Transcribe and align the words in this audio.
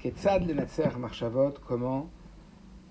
Ketzad 0.00 0.46
le 0.46 0.54
Netzer 0.54 0.98
Marchavot, 0.98 1.52
comment 1.66 2.08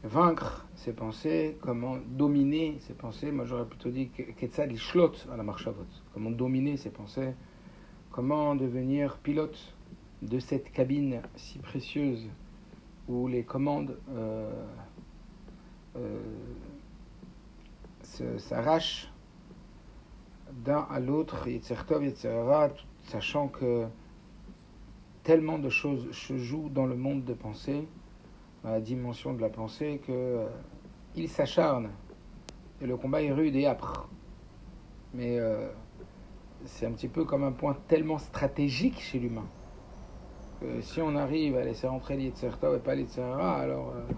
vaincre 0.03 0.67
ses 0.75 0.93
pensées, 0.93 1.57
comment 1.59 1.97
dominer 2.07 2.77
ses 2.81 2.93
pensées. 2.93 3.31
Moi 3.31 3.45
j'aurais 3.45 3.65
plutôt 3.65 3.89
dit 3.89 4.09
Ketzad 4.09 4.75
Shlot 4.75 5.13
à 5.31 5.35
la 5.35 5.41
Marchavot, 5.41 5.87
comment 6.13 6.29
dominer 6.29 6.77
ses 6.77 6.91
pensées, 6.91 7.33
comment 8.11 8.53
devenir 8.53 9.17
pilote 9.17 9.73
de 10.21 10.37
cette 10.37 10.71
cabine 10.71 11.23
si 11.35 11.57
précieuse 11.57 12.27
où 13.07 13.27
les 13.27 13.41
commandes 13.41 13.97
euh, 14.11 14.51
euh, 15.97 16.19
s'arrachent 18.37 19.11
d'un 20.63 20.85
à 20.91 20.99
l'autre, 20.99 21.47
sachant 23.01 23.47
que 23.47 23.87
tellement 25.29 25.59
de 25.59 25.69
choses 25.69 26.09
se 26.11 26.39
jouent 26.39 26.69
dans 26.69 26.87
le 26.87 26.95
monde 26.95 27.23
de 27.23 27.35
pensée, 27.35 27.87
dans 28.63 28.71
la 28.71 28.81
dimension 28.81 29.31
de 29.31 29.39
la 29.39 29.49
pensée, 29.49 30.01
que 30.03 30.11
euh, 30.11 30.47
il 31.15 31.29
s'acharne. 31.29 31.91
Et 32.81 32.87
le 32.87 32.97
combat 32.97 33.21
est 33.21 33.31
rude 33.31 33.55
et 33.55 33.67
âpre. 33.67 34.09
Mais 35.13 35.37
euh, 35.37 35.69
c'est 36.65 36.87
un 36.87 36.91
petit 36.93 37.07
peu 37.07 37.25
comme 37.25 37.43
un 37.43 37.51
point 37.51 37.77
tellement 37.87 38.17
stratégique 38.17 38.99
chez 38.99 39.19
l'humain. 39.19 39.45
Que 40.61 40.81
si 40.81 40.99
on 40.99 41.15
arrive 41.15 41.57
à 41.57 41.63
laisser 41.63 41.85
rentrer 41.85 42.17
l'Yitzerta 42.17 42.75
et 42.75 42.79
pas 42.79 42.95
l'Yitzera, 42.95 43.59
alors 43.59 43.93
euh, 43.95 44.11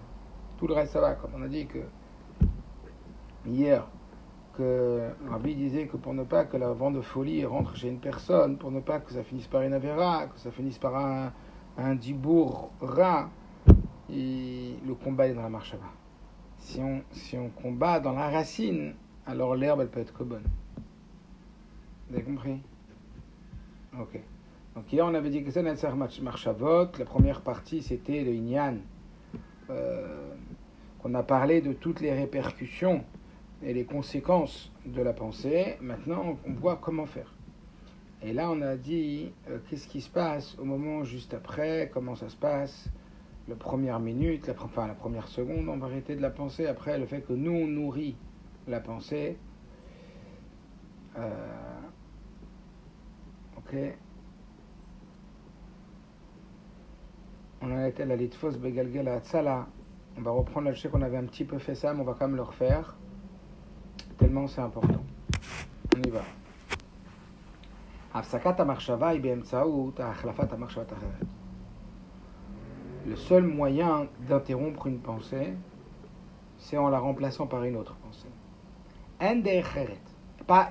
tout 0.58 0.66
le 0.66 0.74
reste 0.74 0.94
ça 0.94 1.02
va. 1.02 1.16
Comme 1.16 1.32
on 1.36 1.42
a 1.42 1.50
dit 1.50 1.66
que 1.66 1.80
hier, 3.46 3.86
que 4.58 5.10
Rabbi 5.30 5.56
disait 5.56 5.88
que 5.88 5.98
pour 5.98 6.14
ne 6.14 6.24
pas 6.24 6.46
que 6.46 6.58
la 6.58 6.72
vent 6.72 6.92
de 6.92 7.02
folie 7.02 7.46
rentre 7.46 7.76
chez 7.76 7.90
une 7.90 8.00
personne, 8.00 8.58
pour 8.58 8.72
ne 8.72 8.80
pas 8.80 9.00
que 9.00 9.12
ça 9.12 9.24
finisse 9.24 9.48
par 9.48 9.62
une 9.62 9.74
avéra, 9.74 10.28
que 10.28 10.40
ça 10.40 10.52
finisse 10.52 10.78
par 10.78 10.96
un, 10.96 11.32
un 11.78 11.98
rat, 12.82 13.30
le 14.10 14.94
combat 14.94 15.28
est 15.28 15.34
dans 15.34 15.42
la 15.42 15.50
marche 15.50 15.74
avant. 15.74 15.84
Si 16.58 16.80
on, 16.80 17.02
si 17.12 17.38
on 17.38 17.50
combat 17.50 18.00
dans 18.00 18.14
la 18.14 18.30
racine, 18.30 18.94
alors 19.26 19.56
l'herbe, 19.56 19.82
elle 19.82 19.90
peut 19.90 20.00
être 20.00 20.14
que 20.14 20.24
bonne. 20.24 20.44
Vous 22.10 22.16
avez 22.16 22.24
compris? 22.24 22.60
Ok. 24.00 24.20
Donc 24.76 24.92
hier, 24.92 25.06
on 25.06 25.14
avait 25.14 25.30
dit 25.30 25.44
que 25.44 25.52
c'est 25.52 25.64
Netzer 25.64 25.94
Marchavot. 26.22 26.88
La 26.98 27.06
première 27.06 27.42
partie, 27.42 27.82
c'était 27.82 28.24
le 28.24 28.34
Inyan. 28.34 28.78
Euh, 29.70 30.34
qu'on 31.00 31.14
a 31.16 31.24
parlé 31.24 31.62
de 31.62 31.74
toutes 31.74 32.00
les 32.00 32.12
répercussions 32.12 33.04
et 33.64 33.74
les 33.74 33.86
conséquences 33.86 34.72
de 34.86 35.02
la 35.02 35.14
pensée. 35.14 35.78
Maintenant, 35.82 36.38
on 36.46 36.54
voit 36.54 36.78
comment 36.78 37.06
faire. 37.06 37.34
Et 38.24 38.34
là, 38.34 38.52
on 38.52 38.62
a 38.62 38.76
dit 38.76 39.32
euh, 39.50 39.60
qu'est-ce 39.70 39.88
qui 39.88 40.02
se 40.02 40.10
passe 40.10 40.58
au 40.60 40.64
moment 40.64 41.04
juste 41.04 41.34
après, 41.34 41.90
comment 41.94 42.16
ça 42.16 42.30
se 42.30 42.36
passe, 42.36 42.90
la 43.48 43.56
première 43.56 44.00
minute, 44.00 44.48
la, 44.48 44.54
enfin 44.62 44.88
la 44.88 44.94
première 44.94 45.28
seconde 45.28 45.68
en 45.70 45.78
vérité 45.78 46.16
de 46.16 46.22
la 46.22 46.30
pensée, 46.30 46.68
après 46.68 47.00
le 47.00 47.08
fait 47.08 47.22
que 47.22 47.34
nous, 47.34 47.52
on 47.52 47.68
nourrit 47.68 48.16
la 48.68 48.80
pensée. 48.80 49.38
Euh, 51.18 51.80
ok. 53.58 53.76
On 57.64 57.72
en 57.72 57.86
était 57.86 58.04
à 58.04 58.06
la 58.06 58.16
Litfos 58.16 58.52
Begalgel. 58.52 59.12
On 60.18 60.22
va 60.22 60.32
reprendre, 60.32 60.72
je 60.74 60.80
sais 60.80 60.90
qu'on 60.90 61.02
avait 61.02 61.18
un 61.18 61.26
petit 61.26 61.46
peu 61.46 61.58
fait 61.58 61.76
ça, 61.76 61.94
mais 61.94 62.02
on 62.02 62.04
va 62.04 62.14
quand 62.14 62.28
même 62.28 62.36
le 62.36 62.44
refaire 62.44 62.98
tellement 64.22 64.48
c'est 64.48 64.62
important. 64.62 65.04
On 65.98 66.02
y 66.04 66.10
va. 66.12 66.22
Le 73.08 73.16
seul 73.16 73.44
moyen 73.44 74.08
d'interrompre 74.28 74.86
une 74.86 75.00
pensée, 75.00 75.54
c'est 76.60 76.78
en 76.78 76.90
la 76.90 77.00
remplaçant 77.00 77.48
par 77.48 77.64
une 77.64 77.76
autre 77.76 77.96
pensée. 77.96 78.28
Il 79.22 79.42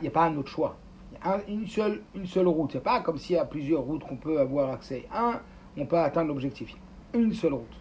n'y 0.03 0.09
a 0.09 0.11
pas 0.11 0.25
un 0.27 0.37
autre 0.37 0.51
choix. 0.51 0.77
Il 1.11 1.27
y 1.27 1.29
a 1.29 1.41
une 1.49 1.67
seule, 1.67 2.03
une 2.15 2.27
seule 2.27 2.47
route. 2.47 2.71
C'est 2.73 2.83
pas 2.83 3.01
comme 3.01 3.19
s'il 3.19 3.35
y 3.35 3.39
a 3.39 3.45
plusieurs 3.45 3.83
routes 3.83 4.05
qu'on 4.05 4.17
peut 4.17 4.39
avoir 4.39 4.71
accès. 4.71 5.07
Un, 5.13 5.41
on 5.77 5.87
peut 5.87 5.99
atteindre 5.99 6.29
l'objectif. 6.29 6.77
Une 7.15 7.33
seule 7.33 7.55
route. 7.55 7.77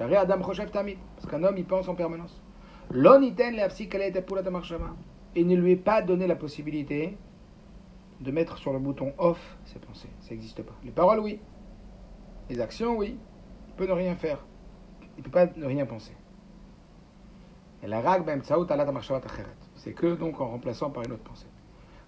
Adam 0.00 0.38
Parce 0.40 1.30
qu'un 1.30 1.42
homme, 1.44 1.58
il 1.58 1.64
pense 1.64 1.88
en 1.88 1.94
permanence. 1.94 2.40
Et 5.34 5.44
ne 5.44 5.56
lui 5.56 5.72
est 5.72 5.76
pas 5.76 6.02
donné 6.02 6.26
la 6.26 6.36
possibilité 6.36 7.16
de 8.20 8.30
mettre 8.30 8.58
sur 8.58 8.74
le 8.74 8.78
bouton 8.78 9.14
off 9.16 9.56
ses 9.64 9.78
pensées. 9.78 10.10
Ça 10.20 10.32
n'existe 10.32 10.62
pas. 10.62 10.74
Les 10.84 10.90
paroles, 10.90 11.20
oui. 11.20 11.40
Les 12.50 12.60
actions, 12.60 12.98
oui. 12.98 13.16
Il 13.68 13.74
peut 13.76 13.86
ne 13.86 13.92
rien 13.92 14.14
faire. 14.14 14.44
Il 15.16 15.20
ne 15.20 15.22
peut 15.22 15.30
pas 15.30 15.46
ne 15.56 15.64
rien 15.64 15.86
penser. 15.86 16.12
Et 17.82 17.86
la 17.86 18.02
rag 18.02 18.24
c'est 19.74 19.94
que 19.94 20.14
donc 20.14 20.38
en 20.42 20.48
remplaçant 20.48 20.90
par 20.90 21.02
une 21.02 21.12
autre 21.12 21.24
pensée. 21.24 21.48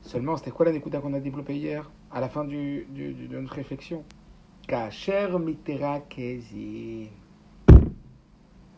Seulement, 0.03 0.37
c'était 0.37 0.51
quoi 0.51 0.67
la 0.67 0.73
l'écoute 0.73 1.01
qu'on 1.01 1.15
a 1.15 1.21
développé 1.21 1.57
hier, 1.57 1.91
à 2.13 2.21
la 2.21 2.29
fin 2.29 2.45
de 2.45 2.85
notre 3.39 3.55
réflexion? 3.55 4.05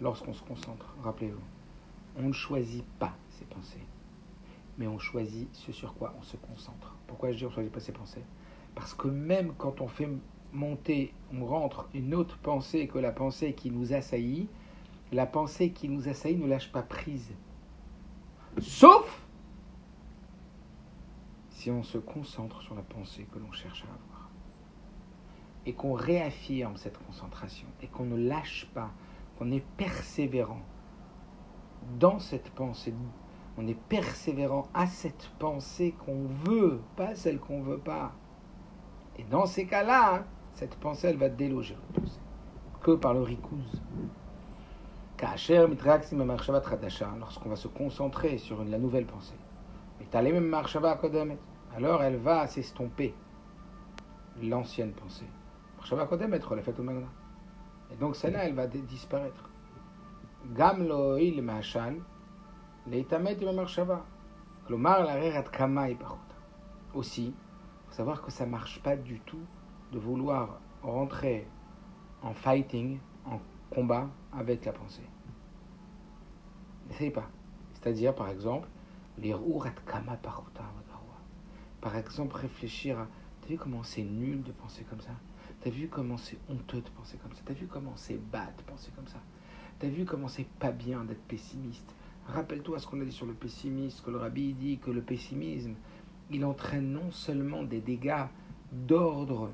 Lorsqu'on 0.01 0.33
se 0.35 0.43
concentre, 0.45 0.95
rappelez-vous 1.03 1.56
on 2.17 2.23
ne 2.23 2.33
choisit 2.33 2.85
pas 2.99 3.15
ses 3.31 3.45
pensées, 3.45 3.85
mais 4.79 4.87
on 4.87 4.99
choisit 4.99 5.49
ce 5.55 5.73
sur 5.73 5.95
quoi 5.95 6.15
on 6.19 6.23
se 6.23 6.37
concentre. 6.37 6.97
Pourquoi 7.07 7.33
je 7.33 7.39
dis 7.39 7.45
on 7.45 7.49
ne 7.49 7.55
choisit 7.55 7.73
pas 7.73 7.81
ses 7.81 7.93
pensées? 7.93 8.25
Parce 8.75 8.95
que 8.95 9.09
même 9.09 9.53
quand 9.57 9.81
on 9.81 9.89
fait 9.89 10.09
monter, 10.53 11.13
on 11.33 11.45
rentre 11.45 11.89
une 11.95 12.15
autre 12.15 12.39
pensée 12.39 12.89
que 12.89 12.99
la 12.99 13.13
pensée 13.13 13.53
qui 13.53 13.71
nous 13.71 13.93
assaillit, 13.93 14.49
la 15.13 15.27
pensée 15.27 15.71
qui 15.71 15.89
nous 15.89 16.09
assaillit 16.09 16.39
ne 16.39 16.47
lâche 16.47 16.73
pas 16.73 16.83
prise. 16.83 17.33
Sauf 18.59 19.23
si 21.51 21.71
on 21.71 21.83
se 21.83 21.99
concentre 21.99 22.63
sur 22.63 22.75
la 22.75 22.83
pensée 22.83 23.27
que 23.33 23.39
l'on 23.39 23.53
cherche 23.53 23.83
à 23.85 23.87
avoir. 23.87 24.31
Et 25.65 25.73
qu'on 25.73 25.95
réaffirme 25.95 26.77
cette 26.77 26.99
concentration 27.07 27.67
et 27.83 27.89
qu'on 27.89 28.05
ne 28.05 28.17
lâche 28.17 28.69
pas, 28.73 28.91
qu'on 29.37 29.51
est 29.51 29.65
persévérant 29.77 30.63
dans 31.99 32.19
cette 32.19 32.51
pensée. 32.51 32.95
On 33.59 33.67
est 33.67 33.79
persévérant 33.89 34.69
à 34.75 34.87
cette 34.87 35.31
pensée 35.39 35.95
qu'on 36.05 36.27
veut, 36.45 36.81
pas 36.97 37.15
celle 37.15 37.39
qu'on 37.39 37.63
veut 37.63 37.79
pas. 37.79 38.13
Et 39.19 39.25
dans 39.25 39.47
ces 39.47 39.67
cas-là, 39.67 40.25
cette 40.55 40.77
pensée, 40.77 41.09
elle 41.09 41.17
va 41.17 41.29
déloger 41.29 41.77
Que 42.83 42.93
par 42.93 43.15
le 43.15 43.23
rikouz. 43.23 43.83
Lorsqu'on 47.19 47.49
va 47.49 47.57
se 47.57 47.69
concentrer 47.69 48.37
sur 48.37 48.63
la 48.65 48.79
nouvelle 48.79 49.07
pensée. 49.07 49.35
Alors 51.75 52.03
elle 52.03 52.17
va 52.17 52.47
s'estomper. 52.47 53.15
L'ancienne 54.43 54.93
pensée. 54.93 55.25
Et 57.91 57.97
donc 57.97 58.17
celle-là, 58.17 58.45
elle 58.45 58.55
va 58.55 58.67
disparaître. 58.67 59.51
גם 60.54 60.84
לא 60.84 60.96
הועיל 60.96 61.38
למשל 61.38 62.00
להתעמת 62.88 63.42
עם 63.42 63.48
המחשבה. 63.48 64.00
כלומר, 64.68 65.00
לערער 65.00 65.38
עד 65.38 65.48
כמה 65.48 65.84
היא 65.84 65.96
פחותה. 66.00 66.32
Aussi, 66.94 67.32
faut 67.88 67.96
savoir 67.96 68.22
que 68.22 68.32
ça 68.32 68.46
marche 68.46 68.82
pas 68.84 68.98
du 68.98 69.20
tout 69.22 69.46
de 69.94 70.00
vouloir 70.00 70.60
rentrer 70.84 71.48
en 72.22 72.34
fighting, 72.34 73.00
en 73.26 73.40
combat 73.70 74.10
avec 74.34 74.66
la 74.66 74.74
pensée. 74.74 75.08
N'essayez 76.88 77.12
pas. 77.12 77.30
C'est-à-dire, 77.74 78.14
par 78.14 78.30
exemple, 78.30 78.68
les 79.18 79.34
kama 79.86 80.18
Par 81.80 81.96
exemple, 81.96 82.36
réfléchir 82.36 83.00
à. 83.00 83.08
T'as 83.42 83.48
vu 83.48 83.58
comment 83.58 83.84
c'est 83.84 84.04
nul 84.04 84.44
de 84.44 84.52
penser 84.52 84.84
comme 84.84 85.02
ça 85.02 85.12
T'as 85.62 85.70
vu 85.70 85.88
comment 85.88 86.18
c'est 86.18 86.38
honteux 86.48 86.82
de 86.82 86.90
penser 86.90 87.18
comme 87.18 87.34
ça 87.34 87.42
T'as 87.44 87.54
vu 87.54 87.68
comment 87.68 87.94
c'est 87.96 88.18
bas 88.18 88.50
de 88.58 88.64
penser 88.64 88.92
comme 88.96 89.08
ça 89.08 89.20
T'as 89.79 89.89
vu 89.89 90.07
comment 90.07 90.29
c'est 90.29 90.49
pas 90.59 90.73
bien 90.73 91.05
d'être 91.05 91.23
pessimiste? 91.23 91.95
Rappelle-toi 92.29 92.79
ce 92.79 92.87
qu'on 92.87 93.01
a 93.03 93.05
dit 93.05 93.13
sur 93.13 93.27
le 93.27 93.35
pessimisme, 93.35 94.03
que 94.05 94.11
le 94.11 94.17
rabbi 94.17 94.55
dit 94.55 94.79
que 94.79 94.91
le 94.91 95.03
pessimisme, 95.03 95.75
il 96.31 96.45
entraîne 96.47 96.93
non 96.93 97.11
seulement 97.11 97.63
des 97.63 97.81
dégâts 97.81 98.25
d'ordre 98.73 99.51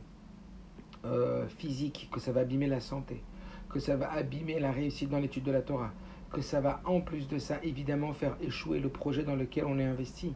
euh, 1.05 1.49
physique, 1.49 2.09
que 2.13 2.21
ça 2.21 2.31
va 2.31 2.43
abîmer 2.43 2.69
la 2.69 2.81
santé, 2.81 3.21
que 3.69 3.81
ça 3.81 3.97
va 3.97 4.13
abîmer 4.13 4.61
la 4.61 4.71
réussite 4.71 5.11
dans 5.11 5.19
l'étude 5.19 5.43
de 5.43 5.51
la 5.51 5.61
Torah, 5.61 5.93
que 6.31 6.41
ça 6.41 6.61
va 6.61 6.81
en 6.85 7.01
plus 7.01 7.27
de 7.27 7.39
ça 7.39 7.59
évidemment 7.65 8.13
faire 8.13 8.37
échouer 8.41 8.79
le 8.79 8.89
projet 8.89 9.25
dans 9.25 9.35
lequel 9.35 9.65
on 9.65 9.79
est 9.79 9.85
investi. 9.85 10.35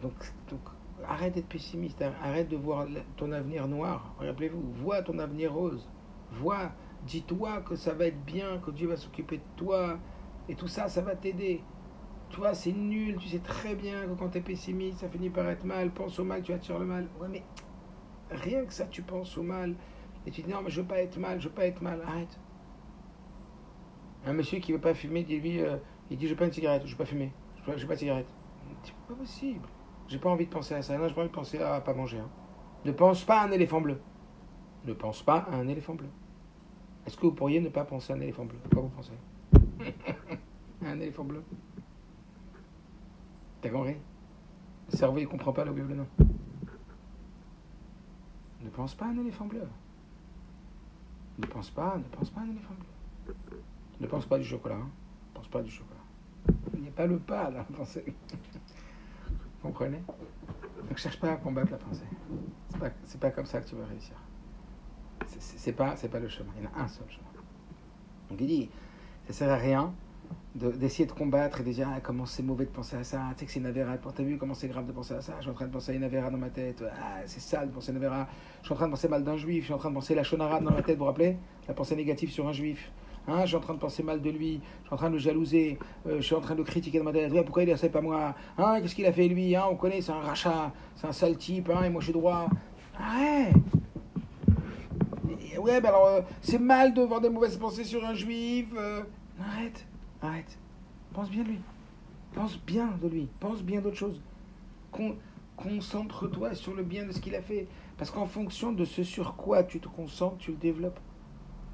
Donc, 0.00 0.14
donc 0.48 0.60
arrête 1.06 1.34
d'être 1.34 1.48
pessimiste, 1.48 2.02
arrête 2.22 2.48
de 2.48 2.56
voir 2.56 2.86
ton 3.18 3.30
avenir 3.30 3.68
noir. 3.68 4.14
Rappelez-vous, 4.18 4.62
vois 4.82 5.02
ton 5.02 5.18
avenir 5.18 5.52
rose, 5.52 5.86
vois 6.32 6.72
Dis-toi 7.06 7.60
que 7.60 7.76
ça 7.76 7.92
va 7.92 8.06
être 8.06 8.24
bien, 8.24 8.58
que 8.58 8.70
Dieu 8.70 8.88
va 8.88 8.96
s'occuper 8.96 9.38
de 9.38 9.42
toi. 9.56 9.98
Et 10.48 10.54
tout 10.54 10.68
ça, 10.68 10.88
ça 10.88 11.02
va 11.02 11.14
t'aider. 11.14 11.62
Toi, 12.30 12.54
c'est 12.54 12.72
nul. 12.72 13.16
Tu 13.16 13.28
sais 13.28 13.38
très 13.38 13.74
bien 13.74 14.06
que 14.06 14.14
quand 14.18 14.30
tu 14.30 14.38
es 14.38 14.40
pessimiste, 14.40 14.98
ça 14.98 15.08
finit 15.08 15.30
par 15.30 15.48
être 15.48 15.64
mal. 15.64 15.90
Pense 15.90 16.18
au 16.18 16.24
mal, 16.24 16.42
tu 16.42 16.52
attires 16.52 16.78
le 16.78 16.86
mal. 16.86 17.08
Ouais, 17.20 17.28
mais 17.28 17.42
rien 18.30 18.64
que 18.64 18.72
ça, 18.72 18.86
tu 18.86 19.02
penses 19.02 19.36
au 19.36 19.42
mal. 19.42 19.74
Et 20.26 20.30
tu 20.30 20.42
dis 20.42 20.50
non, 20.50 20.62
mais 20.62 20.70
je 20.70 20.80
veux 20.80 20.86
pas 20.86 21.00
être 21.00 21.18
mal, 21.18 21.40
je 21.40 21.48
veux 21.48 21.54
pas 21.54 21.66
être 21.66 21.82
mal, 21.82 22.00
arrête. 22.06 22.38
Un 24.26 24.32
monsieur 24.32 24.58
qui 24.58 24.72
veut 24.72 24.80
pas 24.80 24.94
fumer, 24.94 25.22
dit-lui, 25.22 25.60
euh, 25.60 25.76
il 26.10 26.16
dit 26.16 26.26
je 26.26 26.30
veux 26.30 26.38
pas 26.38 26.46
une 26.46 26.52
cigarette, 26.52 26.82
je 26.86 26.92
veux 26.92 26.96
pas 26.96 27.04
fumer, 27.04 27.30
je 27.56 27.70
veux, 27.70 27.76
veux 27.76 27.86
pas 27.86 27.94
de 27.94 27.98
cigarette. 27.98 28.32
C'est 28.82 28.94
pas 29.06 29.14
possible. 29.14 29.68
J'ai 30.08 30.18
pas 30.18 30.30
envie 30.30 30.46
de 30.46 30.50
penser 30.50 30.74
à 30.74 30.82
ça. 30.82 30.96
Non, 30.96 31.08
j'ai 31.08 31.14
pas 31.14 31.20
envie 31.20 31.30
de 31.30 31.34
penser 31.34 31.58
à 31.58 31.80
pas 31.80 31.92
manger. 31.92 32.18
Hein. 32.18 32.30
Ne 32.84 32.92
pense 32.92 33.24
pas 33.24 33.40
à 33.40 33.46
un 33.46 33.50
éléphant 33.52 33.80
bleu. 33.80 34.00
Ne 34.86 34.94
pense 34.94 35.22
pas 35.22 35.46
à 35.50 35.56
un 35.56 35.68
éléphant 35.68 35.94
bleu. 35.94 36.08
Est-ce 37.06 37.16
que 37.16 37.22
vous 37.22 37.32
pourriez 37.32 37.60
ne 37.60 37.68
pas 37.68 37.84
penser 37.84 38.12
à 38.12 38.16
un 38.16 38.20
éléphant 38.20 38.44
bleu? 38.44 38.58
Quoi 38.72 38.82
vous 38.82 38.88
pensez? 38.88 39.12
Un 40.84 41.00
éléphant 41.00 41.24
bleu 41.24 41.42
T'as 43.62 43.70
compris? 43.70 43.96
Le 44.90 44.96
cerveau, 44.96 45.18
il 45.18 45.26
comprend 45.26 45.52
pas 45.52 45.64
le 45.64 45.72
bleu. 45.72 45.86
Ne 48.60 48.70
pense 48.70 48.94
pas 48.94 49.06
à 49.06 49.08
un 49.08 49.18
éléphant 49.18 49.46
bleu. 49.46 49.66
Ne 51.38 51.46
pense 51.46 51.70
pas, 51.70 51.96
ne 51.96 52.04
pense 52.16 52.30
pas 52.30 52.40
à 52.40 52.44
un 52.44 52.50
éléphant 52.50 52.74
bleu. 52.74 53.34
Ne 54.00 54.06
pense 54.06 54.26
pas 54.26 54.38
du 54.38 54.44
chocolat. 54.44 54.76
Hein. 54.76 54.90
Ne 55.30 55.34
pense 55.34 55.48
pas 55.48 55.62
du 55.62 55.70
chocolat. 55.70 56.00
Il 56.74 56.82
n'y 56.82 56.88
a 56.88 56.92
pas 56.92 57.06
le 57.06 57.18
pas 57.18 57.50
dans 57.50 57.58
la 57.58 57.64
pensée. 57.64 58.04
Vous 59.28 59.68
comprenez? 59.68 60.02
Donc 60.88 60.98
cherche 60.98 61.18
pas 61.18 61.32
à 61.32 61.36
combattre 61.36 61.72
la 61.72 61.78
pensée. 61.78 62.04
C'est 63.06 63.20
pas, 63.20 63.28
pas 63.28 63.34
comme 63.34 63.46
ça 63.46 63.60
que 63.60 63.68
tu 63.68 63.74
vas 63.76 63.86
réussir. 63.86 64.16
C'est, 65.38 65.72
pas, 65.72 65.94
pas 65.94 66.18
le 66.18 66.28
chemin. 66.28 66.50
Il 66.58 66.64
y 66.64 66.66
en 66.66 66.80
a 66.80 66.84
un 66.84 66.88
seul 66.88 67.06
chemin. 67.08 67.26
Donc 68.30 68.40
il 68.40 68.46
dit, 68.46 68.70
ça 69.26 69.32
sert 69.32 69.50
à 69.50 69.56
rien 69.56 69.92
d'essayer 70.54 71.06
de, 71.06 71.12
combattre 71.12 71.60
et 71.60 71.64
de 71.64 71.72
dire 71.72 71.88
ah, 71.92 72.00
comment 72.00 72.26
c'est 72.26 72.42
mauvais 72.42 72.64
de 72.64 72.70
penser 72.70 72.96
à 72.96 73.02
ça, 73.02 73.20
tu 73.32 73.40
sais 73.40 73.46
que 73.46 73.52
c'est 73.52 73.58
une 73.58 73.66
avéra, 73.66 73.96
t'as 73.98 74.22
vu 74.22 74.38
comment 74.38 74.54
c'est 74.54 74.68
grave 74.68 74.86
de 74.86 74.92
penser 74.92 75.14
à 75.14 75.20
ça, 75.20 75.34
je 75.38 75.42
suis 75.42 75.50
en 75.50 75.54
train 75.54 75.66
de 75.66 75.72
penser 75.72 75.92
à 75.92 75.94
une 75.96 76.04
avéra 76.04 76.30
dans 76.30 76.38
ma 76.38 76.48
tête, 76.48 76.82
ah, 76.88 77.22
c'est 77.26 77.40
sale 77.40 77.68
de 77.68 77.74
penser 77.74 77.90
à 77.90 77.92
une 77.92 77.96
avéra, 77.96 78.28
je 78.60 78.66
suis 78.66 78.72
en 78.72 78.76
train 78.76 78.86
de 78.86 78.92
penser 78.92 79.08
mal 79.08 79.24
d'un 79.24 79.36
juif, 79.36 79.62
je 79.62 79.64
suis 79.64 79.74
en 79.74 79.78
train 79.78 79.90
de 79.90 79.94
penser 79.94 80.14
la 80.14 80.22
shonara 80.22 80.60
dans 80.60 80.70
ma 80.70 80.82
tête, 80.82 80.96
vous 80.96 81.00
vous 81.00 81.06
rappelez? 81.06 81.36
La 81.66 81.74
pensée 81.74 81.96
négative 81.96 82.30
sur 82.30 82.46
un 82.46 82.52
juif, 82.52 82.90
Hein, 83.26 83.40
je 83.42 83.46
suis 83.46 83.56
en 83.56 83.60
train 83.60 83.72
de 83.72 83.78
penser 83.78 84.02
mal 84.02 84.20
de 84.20 84.30
lui, 84.30 84.60
je 84.82 84.86
suis 84.86 84.94
en 84.94 84.96
train 84.96 85.08
de 85.08 85.14
le 85.14 85.18
jalouser, 85.18 85.78
euh, 86.06 86.16
je 86.16 86.22
suis 86.22 86.34
en 86.34 86.40
train 86.40 86.52
de 86.52 86.58
le 86.58 86.64
critiquer 86.64 86.98
dans 86.98 87.04
ma 87.04 87.12
tête. 87.12 87.32
pourquoi 87.44 87.62
il 87.62 87.72
a 87.72 87.88
pas 87.88 88.00
moi? 88.02 88.34
Hein, 88.58 88.80
Qu'est-ce 88.82 88.94
qu'il 88.94 89.06
a 89.06 89.12
fait 89.12 89.28
lui? 89.28 89.56
Hein, 89.56 89.64
On 89.70 89.76
connaît, 89.76 90.02
c'est 90.02 90.12
un 90.12 90.20
rachat, 90.20 90.72
c'est 90.94 91.06
un 91.06 91.12
sale 91.12 91.38
type, 91.38 91.70
hein, 91.70 91.84
et 91.84 91.88
moi 91.88 92.02
je 92.02 92.06
suis 92.06 92.12
droit. 92.12 92.48
Ouais, 93.00 93.50
ben 95.64 95.84
alors, 95.86 96.06
euh, 96.06 96.20
c'est 96.42 96.58
mal 96.58 96.94
de 96.94 97.02
voir 97.02 97.20
des 97.20 97.30
mauvaises 97.30 97.56
pensées 97.56 97.84
sur 97.84 98.04
un 98.04 98.14
juif. 98.14 98.66
Euh. 98.76 99.02
Arrête, 99.40 99.86
arrête. 100.22 100.58
Pense 101.12 101.30
bien 101.30 101.42
de 101.42 101.48
lui. 101.48 101.60
Pense 102.32 102.58
bien 102.64 102.88
de 103.00 103.08
lui. 103.08 103.28
Pense 103.40 103.62
bien 103.62 103.80
d'autre 103.80 103.96
chose. 103.96 104.20
Concentre-toi 105.56 106.54
sur 106.54 106.74
le 106.74 106.82
bien 106.82 107.06
de 107.06 107.12
ce 107.12 107.20
qu'il 107.20 107.34
a 107.34 107.42
fait. 107.42 107.68
Parce 107.96 108.10
qu'en 108.10 108.26
fonction 108.26 108.72
de 108.72 108.84
ce 108.84 109.04
sur 109.04 109.36
quoi 109.36 109.62
tu 109.62 109.80
te 109.80 109.88
concentres, 109.88 110.38
tu 110.38 110.50
le 110.50 110.56
développes. 110.56 110.98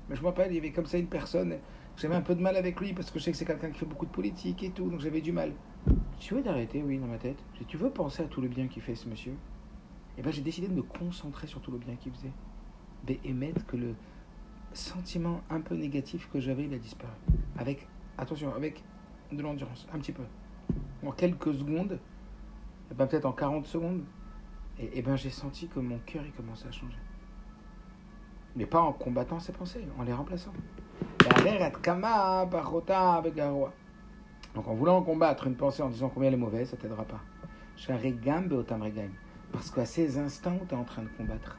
Mais 0.09 0.17
je 0.17 0.23
me 0.23 0.27
rappelle, 0.27 0.53
il 0.53 0.57
y 0.57 0.59
avait 0.59 0.73
comme 0.73 0.87
ça 0.87 0.99
une 0.99 1.07
personne, 1.07 1.57
j'avais 1.97 2.15
un 2.15 2.21
peu 2.21 2.35
de 2.35 2.41
mal 2.41 2.57
avec 2.57 2.81
lui 2.81 2.93
parce 2.93 3.11
que 3.11 3.19
je 3.19 3.25
sais 3.25 3.31
que 3.31 3.37
c'est 3.37 3.45
quelqu'un 3.45 3.71
qui 3.71 3.79
fait 3.79 3.87
beaucoup 3.87 4.07
de 4.07 4.11
politique 4.11 4.63
et 4.63 4.71
tout, 4.71 4.91
donc 4.91 5.01
j'avais 5.01 5.21
du 5.21 5.33
mal. 5.33 5.53
Tu 6.19 6.35
veux 6.35 6.43
t'arrêter, 6.43 6.83
oui, 6.83 6.99
dans 6.99 7.07
ma 7.07 7.19
tête? 7.19 7.39
Tu 7.69 7.77
veux 7.77 7.91
penser 7.91 8.23
à 8.23 8.27
tout 8.27 8.41
le 8.41 8.49
bien 8.49 8.67
qu'il 8.67 8.83
fait, 8.83 8.95
ce 8.95 9.09
monsieur? 9.09 9.35
Eh 10.19 10.23
bien 10.23 10.31
j'ai 10.31 10.43
décidé 10.43 10.67
de 10.67 10.75
me 10.75 10.83
concentrer 10.83 11.47
sur 11.47 11.61
tout 11.61 11.71
le 11.71 11.79
bien 11.79 11.95
qu'il 11.95 12.13
faisait. 12.13 12.33
Et 13.09 13.19
émettre 13.25 13.67
que 13.67 13.77
le 13.77 13.95
sentiment 14.73 15.41
un 15.51 15.61
peu 15.61 15.75
négatif 15.75 16.29
que 16.33 16.39
j'avais, 16.39 16.65
il 16.65 16.75
a 16.75 16.79
disparu. 16.79 17.13
Avec, 17.59 17.89
attention, 18.19 18.55
avec 18.55 18.85
de 19.33 19.43
l'endurance, 19.43 19.89
un 19.93 19.99
petit 19.99 20.13
peu. 20.13 20.23
En 21.05 21.11
quelques 21.11 21.53
secondes, 21.55 21.99
eh 22.91 22.95
ben 22.95 23.07
peut-être 23.07 23.27
en 23.27 23.33
40 23.33 23.67
secondes, 23.67 24.05
et, 24.79 24.99
et 24.99 25.03
ben 25.03 25.17
j'ai 25.17 25.31
senti 25.31 25.67
que 25.67 25.81
mon 25.81 25.99
cœur, 26.07 26.23
il 26.25 26.33
commençait 26.33 26.69
à 26.69 26.73
changer 26.73 26.99
mais 28.57 28.67
pas 28.67 28.81
en 28.81 28.93
combattant 28.93 29.39
ses 29.39 29.53
pensées, 29.53 29.87
en 29.99 30.03
les 30.03 30.13
remplaçant. 30.13 30.53
Donc 34.55 34.69
en 34.69 34.75
voulant 34.75 35.03
combattre 35.03 35.47
une 35.47 35.57
pensée 35.57 35.83
en 35.83 35.89
disant 35.89 36.09
combien 36.09 36.29
elle 36.29 36.35
est 36.35 36.39
mauvaise, 36.39 36.71
ça 36.71 36.77
t'aidera 36.77 37.05
pas. 37.05 37.21
Parce 39.53 39.71
qu'à 39.71 39.85
ces 39.85 40.19
instants 40.19 40.59
où 40.61 40.67
tu 40.67 40.75
es 40.75 40.79
en 40.79 40.85
train 40.85 41.03
de 41.03 41.09
combattre, 41.17 41.59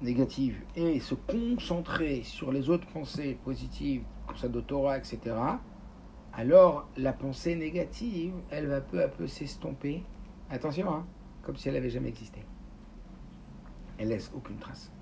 négatives 0.00 0.62
et 0.76 1.00
se 1.00 1.14
concentrer 1.14 2.22
sur 2.22 2.52
les 2.52 2.70
autres 2.70 2.86
pensées 2.86 3.38
positives, 3.44 4.02
comme 4.26 4.50
de 4.50 4.60
Torah, 4.60 4.98
etc., 4.98 5.36
alors 6.32 6.88
la 6.96 7.12
pensée 7.12 7.56
négative, 7.56 8.32
elle 8.50 8.68
va 8.68 8.80
peu 8.80 9.02
à 9.02 9.08
peu 9.08 9.26
s'estomper. 9.26 10.04
Attention, 10.48 10.88
hein, 10.94 11.06
comme 11.42 11.56
si 11.56 11.68
elle 11.68 11.74
n'avait 11.74 11.90
jamais 11.90 12.08
existé. 12.08 12.40
Elle 13.98 14.08
laisse 14.08 14.30
aucune 14.34 14.58
trace 14.58 14.92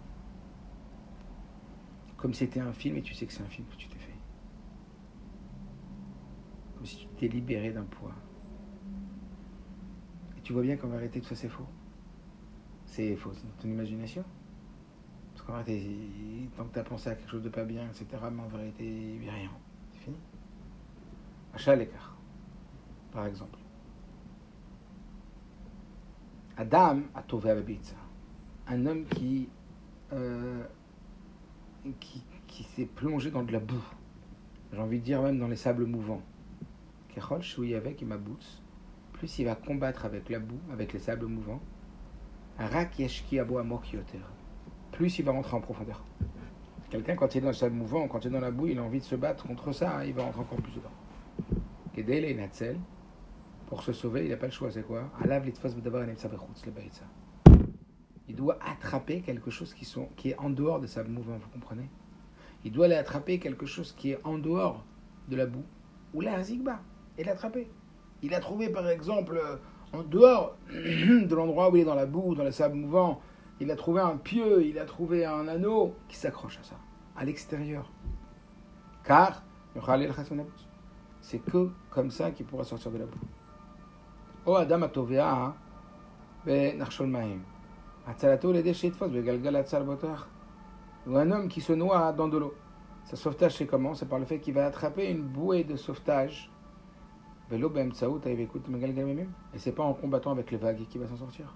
comme 2.18 2.34
si 2.34 2.40
c'était 2.40 2.60
un 2.60 2.72
film 2.72 2.96
et 2.98 3.02
tu 3.02 3.14
sais 3.14 3.24
que 3.26 3.32
c'est 3.32 3.42
un 3.42 3.48
film 3.48 3.66
que 3.68 3.76
tu 3.76 3.88
t'es 3.88 3.98
fait. 3.98 4.18
Comme 6.76 6.84
si 6.84 6.96
tu 6.98 7.06
t'es 7.16 7.28
libéré 7.28 7.70
d'un 7.70 7.84
poids. 7.84 8.14
Et 10.36 10.40
tu 10.42 10.52
vois 10.52 10.62
bien 10.62 10.76
qu'en 10.76 10.88
vérité, 10.88 11.20
tout 11.20 11.28
ça 11.28 11.36
c'est 11.36 11.48
faux. 11.48 11.66
C'est 12.86 13.16
faux, 13.16 13.32
c'est 13.32 13.62
ton 13.62 13.68
imagination. 13.68 14.24
Que 15.48 16.72
tu 16.72 16.78
as 16.78 16.84
pensé 16.84 17.08
à 17.08 17.14
quelque 17.14 17.30
chose 17.30 17.42
de 17.42 17.48
pas 17.48 17.64
bien, 17.64 17.86
etc., 17.86 18.06
mais 18.30 18.42
en 18.42 18.48
vérité, 18.48 18.84
il 18.84 19.20
n'y 19.20 19.30
a 19.30 19.32
rien. 19.32 19.50
C'est 19.92 20.04
fini. 20.04 20.16
Achat 21.54 21.72
à 21.72 21.76
l'écart, 21.76 22.16
par 23.12 23.24
exemple. 23.24 23.58
Adam 26.58 27.00
a 27.14 27.22
trouvé 27.22 27.50
à 27.50 27.56
Un 28.66 28.84
homme 28.84 29.06
qui 29.06 29.48
euh, 30.12 30.64
qui, 31.98 32.22
qui 32.46 32.64
s'est 32.64 32.84
plongé 32.84 33.30
dans 33.30 33.42
de 33.42 33.52
la 33.52 33.60
boue. 33.60 33.84
J'ai 34.72 34.78
envie 34.78 34.98
de 34.98 35.04
dire 35.04 35.22
même 35.22 35.38
dans 35.38 35.48
les 35.48 35.56
sables 35.56 35.86
mouvants. 35.86 36.22
Kechol 37.08 37.42
choui 37.42 37.74
avec. 37.74 38.04
Plus 39.14 39.38
il 39.38 39.44
va 39.46 39.54
combattre 39.54 40.04
avec 40.04 40.28
la 40.28 40.40
boue, 40.40 40.61
avec 40.73 40.92
les 40.92 40.99
sables 40.99 41.26
mouvants. 41.26 41.62
Rak 42.58 42.99
yeshki 42.99 43.38
abo. 43.38 43.58
Plus 44.92 45.18
il 45.18 45.25
va 45.25 45.33
rentrer 45.33 45.57
en 45.57 45.61
profondeur. 45.61 46.02
Quelqu'un, 46.90 47.16
quand 47.16 47.35
il 47.35 47.38
est 47.38 47.40
dans 47.42 47.49
le 47.49 47.52
sable 47.52 47.75
mouvant, 47.75 48.09
quand 48.09 48.25
il 48.25 48.28
est 48.28 48.30
dans 48.30 48.40
la 48.40 48.50
boue, 48.50 48.68
il 48.68 48.78
a 48.78 48.83
envie 48.83 49.00
de 49.00 49.04
se 49.04 49.14
battre 49.14 49.47
contre 49.47 49.73
ça, 49.73 50.04
il 50.07 50.14
va 50.14 50.25
rentrer 50.25 50.40
encore 50.40 50.59
plus 50.59 50.73
dedans. 50.73 50.88
Et 51.97 52.35
Natzel, 52.35 52.78
pour 53.66 53.83
se 53.83 53.92
sauver, 53.92 54.25
il 54.25 54.30
n'a 54.30 54.37
pas 54.37 54.47
le 54.47 54.52
choix, 54.52 54.71
c'est 54.71 54.83
quoi? 54.83 55.11
Il 58.28 58.37
doit 58.37 58.59
attraper 58.64 59.21
quelque 59.21 59.50
chose 59.50 59.75
qui, 59.75 59.85
sont, 59.85 60.09
qui 60.16 60.30
est 60.30 60.38
en 60.38 60.49
dehors 60.49 60.80
de 60.80 60.87
sa 60.87 61.02
mouvement, 61.04 61.37
vous 61.37 61.49
comprenez? 61.49 61.90
Il 62.64 62.73
doit 62.73 62.87
aller 62.87 62.95
attraper 62.95 63.38
quelque 63.38 63.66
chose 63.66 63.92
qui 63.92 64.12
est 64.12 64.18
en 64.25 64.38
dehors 64.38 64.85
de 65.28 65.37
la 65.37 65.47
boue, 65.47 65.64
ou 66.14 66.21
la 66.21 66.42
zigba, 66.42 66.80
et 67.18 67.25
l'attraper. 67.25 67.68
Il 68.23 68.33
a 68.33 68.40
trouvé 68.40 68.71
par 68.71 68.88
exemple 68.88 69.40
en 69.92 70.02
dehors 70.02 70.57
de 70.71 71.35
l'endroit 71.35 71.71
où 71.71 71.76
il 71.76 71.83
est 71.83 71.85
dans 71.85 71.95
la 71.95 72.07
boue, 72.07 72.35
dans 72.35 72.45
le 72.45 72.52
sable 72.52 72.76
mouvant, 72.76 73.21
il 73.60 73.70
a 73.70 73.76
trouvé 73.76 74.00
un 74.00 74.16
pieu, 74.16 74.64
il 74.64 74.78
a 74.78 74.84
trouvé 74.84 75.24
un 75.24 75.48
anneau 75.48 75.94
qui 76.08 76.16
s'accroche 76.16 76.58
à 76.58 76.62
ça, 76.62 76.76
à 77.16 77.24
l'extérieur. 77.24 77.90
Car, 79.04 79.42
c'est 81.20 81.38
que 81.38 81.70
comme 81.90 82.10
ça 82.10 82.30
qu'il 82.30 82.46
pourra 82.46 82.64
sortir 82.64 82.90
de 82.90 82.98
la 82.98 83.06
boue. 83.06 83.18
Oh 84.46 84.54
Adam 84.54 84.82
Atovea, 84.82 85.54
ben 86.46 86.82
ou 91.06 91.16
un 91.16 91.30
homme 91.30 91.48
qui 91.48 91.60
se 91.60 91.72
noie 91.72 92.12
dans 92.12 92.28
de 92.28 92.38
l'eau. 92.38 92.54
Sa 93.04 93.16
sauvetage, 93.16 93.56
c'est 93.56 93.66
comment? 93.66 93.94
C'est 93.94 94.06
par 94.06 94.18
le 94.18 94.26
fait 94.26 94.38
qu'il 94.38 94.54
va 94.54 94.66
attraper 94.66 95.10
une 95.10 95.22
bouée 95.22 95.64
de 95.64 95.76
sauvetage. 95.76 96.50
Et 97.50 99.58
c'est 99.58 99.72
pas 99.72 99.82
en 99.82 99.94
combattant 99.94 100.32
avec 100.32 100.50
les 100.50 100.58
vagues 100.58 100.86
qu'il 100.88 101.00
va 101.00 101.08
s'en 101.08 101.16
sortir. 101.16 101.54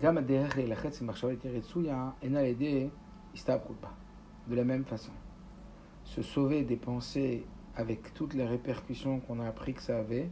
De 0.00 0.06
la 4.56 4.64
même 4.64 4.84
façon, 4.84 5.12
se 6.04 6.22
sauver 6.22 6.64
des 6.64 6.76
pensées 6.76 7.46
avec 7.76 8.12
toutes 8.14 8.34
les 8.34 8.44
répercussions 8.44 9.20
qu'on 9.20 9.40
a 9.40 9.46
appris 9.46 9.74
que 9.74 9.82
ça 9.82 9.98
avait, 9.98 10.30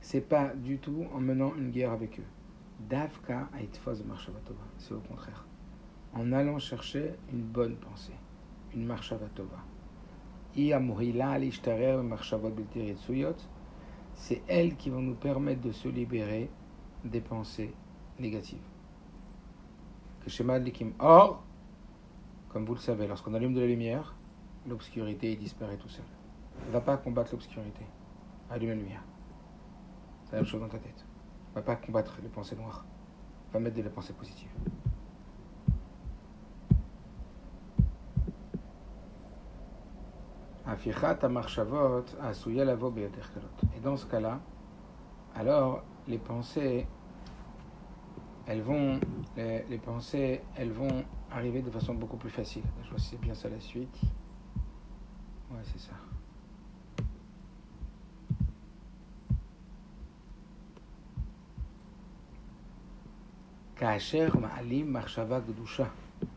c'est 0.00 0.28
pas 0.28 0.54
du 0.54 0.78
tout 0.78 1.06
en 1.14 1.20
menant 1.20 1.54
une 1.54 1.70
guerre 1.70 1.92
avec 1.92 2.18
eux. 2.18 2.24
Davka 2.88 3.48
Marchavatova. 4.06 4.64
C'est 4.78 4.94
au 4.94 5.00
contraire. 5.00 5.46
En 6.14 6.32
allant 6.32 6.58
chercher 6.58 7.12
une 7.32 7.42
bonne 7.42 7.76
pensée, 7.76 8.16
une 8.74 8.84
Marchavatova. 8.84 9.58
c'est 14.14 14.42
elles 14.48 14.76
qui 14.76 14.90
vont 14.90 15.00
nous 15.00 15.14
permettre 15.14 15.60
de 15.60 15.72
se 15.72 15.88
libérer 15.88 16.50
des 17.04 17.20
pensées 17.20 17.72
négatives. 18.18 18.62
Or, 20.98 21.42
comme 22.48 22.64
vous 22.64 22.74
le 22.74 22.80
savez, 22.80 23.06
lorsqu'on 23.06 23.34
allume 23.34 23.54
de 23.54 23.60
la 23.60 23.66
lumière, 23.66 24.14
l'obscurité 24.66 25.34
disparaît 25.36 25.76
tout 25.76 25.88
seul. 25.88 26.04
Ne 26.66 26.72
va 26.72 26.80
pas 26.80 26.96
combattre 26.96 27.32
l'obscurité. 27.32 27.84
Allume 28.50 28.70
la 28.70 28.74
lumière. 28.76 29.02
C'est 30.24 30.32
la 30.32 30.42
même 30.42 30.46
chose 30.46 30.60
dans 30.60 30.68
ta 30.68 30.78
tête. 30.78 31.04
Ne 31.50 31.54
va 31.56 31.62
pas 31.62 31.76
combattre 31.76 32.18
les 32.22 32.28
pensées 32.28 32.56
noires. 32.56 32.84
Va 33.52 33.60
mettre 33.60 33.76
de 33.76 33.82
la 33.82 33.90
pensée 33.90 34.12
positive. 34.12 34.50
Et 43.76 43.80
dans 43.80 43.96
ce 43.96 44.06
cas-là, 44.06 44.40
alors 45.34 45.82
les 46.08 46.18
pensées, 46.18 46.86
elles 48.52 48.60
vont, 48.60 49.00
les, 49.36 49.78
pensées, 49.78 50.42
elles 50.56 50.72
vont 50.72 51.04
arriver 51.30 51.62
de 51.62 51.70
façon 51.70 51.94
beaucoup 51.94 52.18
plus 52.18 52.28
facile. 52.28 52.62
Je 52.84 52.90
vois 52.90 52.98
si 52.98 53.10
c'est 53.10 53.20
bien 53.20 53.34
ça 53.34 53.48
la 53.48 53.58
suite. 53.60 53.98
Ouais, 55.50 55.62
c'est 55.62 55.78
ça. 55.78 55.92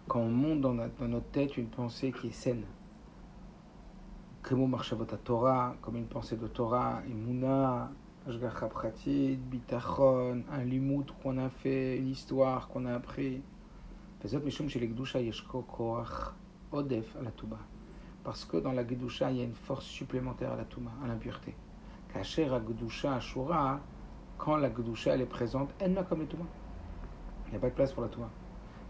Quand 0.07 0.19
on 0.19 0.29
monte 0.29 0.62
dans 0.62 0.74
notre 0.74 1.31
tête 1.31 1.57
une 1.57 1.67
pensée 1.67 2.13
qui 2.13 2.27
est 2.27 2.31
saine, 2.31 2.63
Kemo 4.41 4.67
Marshavot 4.67 5.03
Torah, 5.03 5.75
comme 5.81 5.98
une 5.98 6.07
pensée 6.07 6.38
de 6.38 6.48
Torah, 6.48 7.01
Imuna, 7.07 7.91
Ashgacha 8.27 8.65
Pratit, 8.65 9.36
Bitachon, 9.36 10.46
un 10.51 10.63
limout 10.63 11.05
qu'on 11.22 11.38
a 11.38 11.48
fait, 11.48 12.00
une 12.00 12.08
histoire 12.08 12.67
qu'on 12.70 12.88
a 12.88 12.96
appris. 12.96 13.44
Odef 16.72 17.15
à 17.15 17.22
la 17.22 17.29
Touba. 17.29 17.58
Parce 18.24 18.44
que 18.46 18.58
dans 18.58 18.72
la 18.72 18.88
Gedusha, 18.88 19.29
il 19.29 19.38
y 19.38 19.41
a 19.41 19.44
une 19.44 19.53
force 19.53 19.86
supplémentaire 19.86 20.53
à 20.53 20.55
la 20.55 20.63
Touma, 20.63 20.89
à 21.03 21.08
l'impureté. 21.08 21.53
Kacher 22.12 22.50
à 22.51 22.60
Gedusha, 22.60 23.13
Ashura, 23.13 23.79
quand 24.39 24.58
la 24.58 24.74
Gedusha 24.74 25.13
elle 25.13 25.22
est 25.22 25.27
présente, 25.27 25.70
elle 25.77 25.94
n'a 25.94 26.03
comme 26.03 26.22
le 26.22 26.25
Touma. 26.25 26.46
Il 27.46 27.51
n'y 27.51 27.58
a 27.58 27.60
pas 27.60 27.70
de 27.70 27.75
place 27.75 27.94
pour 27.94 28.01
la. 28.01 28.10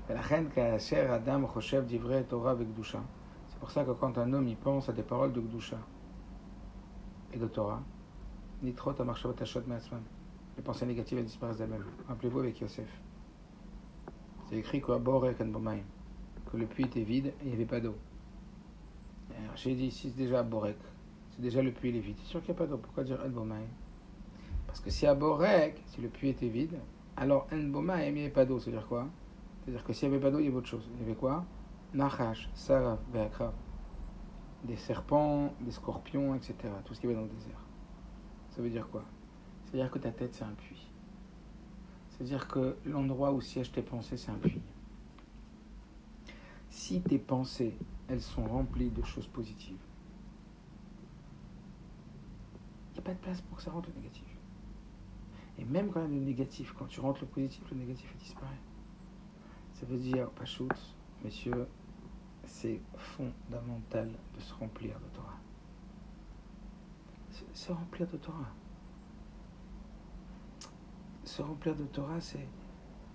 La 0.07 0.21
reine 0.21 0.47
Kacher 0.47 1.07
Adam 1.07 1.45
Choshev 1.53 1.85
Torah 2.29 2.51
avec 2.51 2.69
Gedusha. 2.69 3.03
C'est 3.49 3.59
pour 3.59 3.69
ça 3.69 3.83
que 3.83 3.91
quand 3.91 4.17
un 4.17 4.31
homme 4.31 4.47
y 4.47 4.55
pense 4.55 4.87
à 4.87 4.93
des 4.93 5.03
paroles 5.03 5.33
de 5.33 5.41
Gdusha 5.41 5.77
et 7.33 7.37
de 7.37 7.47
Torah, 7.47 7.83
Nitrot 8.63 8.93
les 10.57 10.63
pensées 10.63 10.85
négatives 10.85 11.17
elles 11.17 11.25
disparaissent 11.25 11.57
d'elles-mêmes. 11.57 11.85
Rappelez-vous 12.07 12.39
avec 12.39 12.59
Yosef. 12.59 12.87
C'est 14.49 14.57
écrit 14.57 14.79
quoi? 14.79 14.99
Que 14.99 16.57
le 16.57 16.65
puits 16.65 16.85
était 16.85 17.03
vide 17.03 17.27
et 17.27 17.33
il 17.43 17.47
n'y 17.49 17.53
avait 17.53 17.65
pas 17.65 17.79
d'eau. 17.79 17.95
J'ai 19.55 19.75
dit, 19.75 19.91
si 19.91 20.09
c'est 20.09 20.17
déjà 20.17 20.43
Borek, 20.43 20.77
c'est 21.31 21.41
déjà 21.41 21.61
le 21.61 21.71
puits 21.71 21.89
il 21.89 21.97
est 21.97 22.01
vide. 22.01 22.15
C'est 22.21 22.29
sûr 22.29 22.41
qu'il 22.41 22.53
n'y 22.53 22.57
a 22.57 22.59
pas 22.59 22.67
d'eau. 22.67 22.77
Pourquoi 22.77 23.03
dire 23.03 23.19
En 23.25 23.47
Parce 24.67 24.79
que 24.79 24.89
si 24.89 25.05
à 25.07 25.15
Borek, 25.15 25.81
si 25.87 26.01
le 26.01 26.09
puits 26.09 26.29
était 26.29 26.47
vide, 26.47 26.77
alors 27.17 27.47
En 27.51 27.57
il 27.57 27.71
n'y 27.71 28.21
avait 28.21 28.29
pas 28.29 28.45
d'eau. 28.45 28.59
C'est-à-dire 28.59 28.87
quoi? 28.87 29.07
C'est-à-dire 29.63 29.83
que 29.83 29.93
s'il 29.93 30.09
n'y 30.09 30.15
avait 30.15 30.23
pas 30.23 30.31
d'eau, 30.31 30.39
il 30.39 30.45
y 30.45 30.47
avait 30.47 30.57
autre 30.57 30.67
chose. 30.67 30.87
Il 30.95 31.01
y 31.01 31.03
avait 31.03 31.15
quoi? 31.15 31.43
Nachash, 31.93 32.49
Saraf, 32.53 32.99
Beakra, 33.11 33.53
des 34.63 34.77
serpents, 34.77 35.53
des 35.61 35.71
scorpions, 35.71 36.35
etc. 36.35 36.55
Tout 36.85 36.93
ce 36.93 37.01
qui 37.01 37.07
va 37.07 37.13
dans 37.13 37.21
le 37.21 37.27
désert. 37.27 37.64
Ça 38.55 38.61
veut 38.61 38.69
dire 38.69 38.87
quoi? 38.87 39.03
C'est-à-dire 39.65 39.91
que 39.91 39.99
ta 39.99 40.11
tête, 40.11 40.33
c'est 40.33 40.45
un 40.45 40.53
puits. 40.53 40.87
C'est-à-dire 42.09 42.47
que 42.47 42.77
l'endroit 42.85 43.33
où 43.33 43.41
siègent 43.41 43.73
tes 43.73 43.81
pensées, 43.81 44.15
c'est 44.15 44.31
un 44.31 44.37
puits. 44.37 44.61
Si 46.69 47.01
tes 47.01 47.19
pensées, 47.19 47.77
elles 48.07 48.21
sont 48.21 48.45
remplies 48.45 48.91
de 48.91 49.03
choses 49.03 49.27
positives, 49.27 49.75
il 52.91 52.93
n'y 52.93 52.99
a 52.99 53.01
pas 53.01 53.13
de 53.13 53.19
place 53.19 53.41
pour 53.41 53.57
que 53.57 53.63
ça 53.63 53.71
rentre 53.71 53.89
le 53.89 53.95
négatif. 53.95 54.23
Et 55.57 55.65
même 55.65 55.91
quand 55.91 56.05
il 56.05 56.13
y 56.13 56.15
a 56.15 56.19
le 56.19 56.25
négatif, 56.25 56.73
quand 56.77 56.85
tu 56.85 57.01
rentres 57.01 57.21
le 57.21 57.27
positif, 57.27 57.61
le 57.71 57.77
négatif 57.77 58.15
disparaît. 58.17 58.61
Ça 59.73 59.85
veut 59.85 59.97
dire, 59.97 60.29
pas 60.29 60.45
messieurs, 61.25 61.67
c'est 62.45 62.79
fondamental 62.95 64.09
de 64.33 64.39
se 64.39 64.53
remplir 64.53 64.97
de 64.99 65.05
Torah. 65.13 65.34
Se 67.53 67.71
remplir 67.71 68.07
de 68.07 68.17
Torah. 68.17 68.53
Se 71.23 71.41
remplir 71.41 71.75
de 71.75 71.85
Torah, 71.85 72.21
c'est 72.21 72.47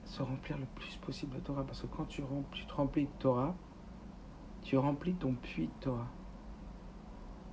se 0.05 0.23
remplir 0.23 0.59
le 0.59 0.67
plus 0.75 0.97
possible 0.97 1.37
de 1.37 1.41
Torah. 1.41 1.65
Parce 1.65 1.83
que 1.83 1.87
quand 1.87 2.05
tu, 2.07 2.23
tu 2.53 2.67
te 2.67 2.73
remplis 2.75 3.05
de 3.05 3.12
Torah, 3.19 3.55
tu 4.62 4.77
remplis 4.77 5.15
ton 5.15 5.35
puits 5.35 5.69
de 5.69 5.81
Torah. 5.81 6.09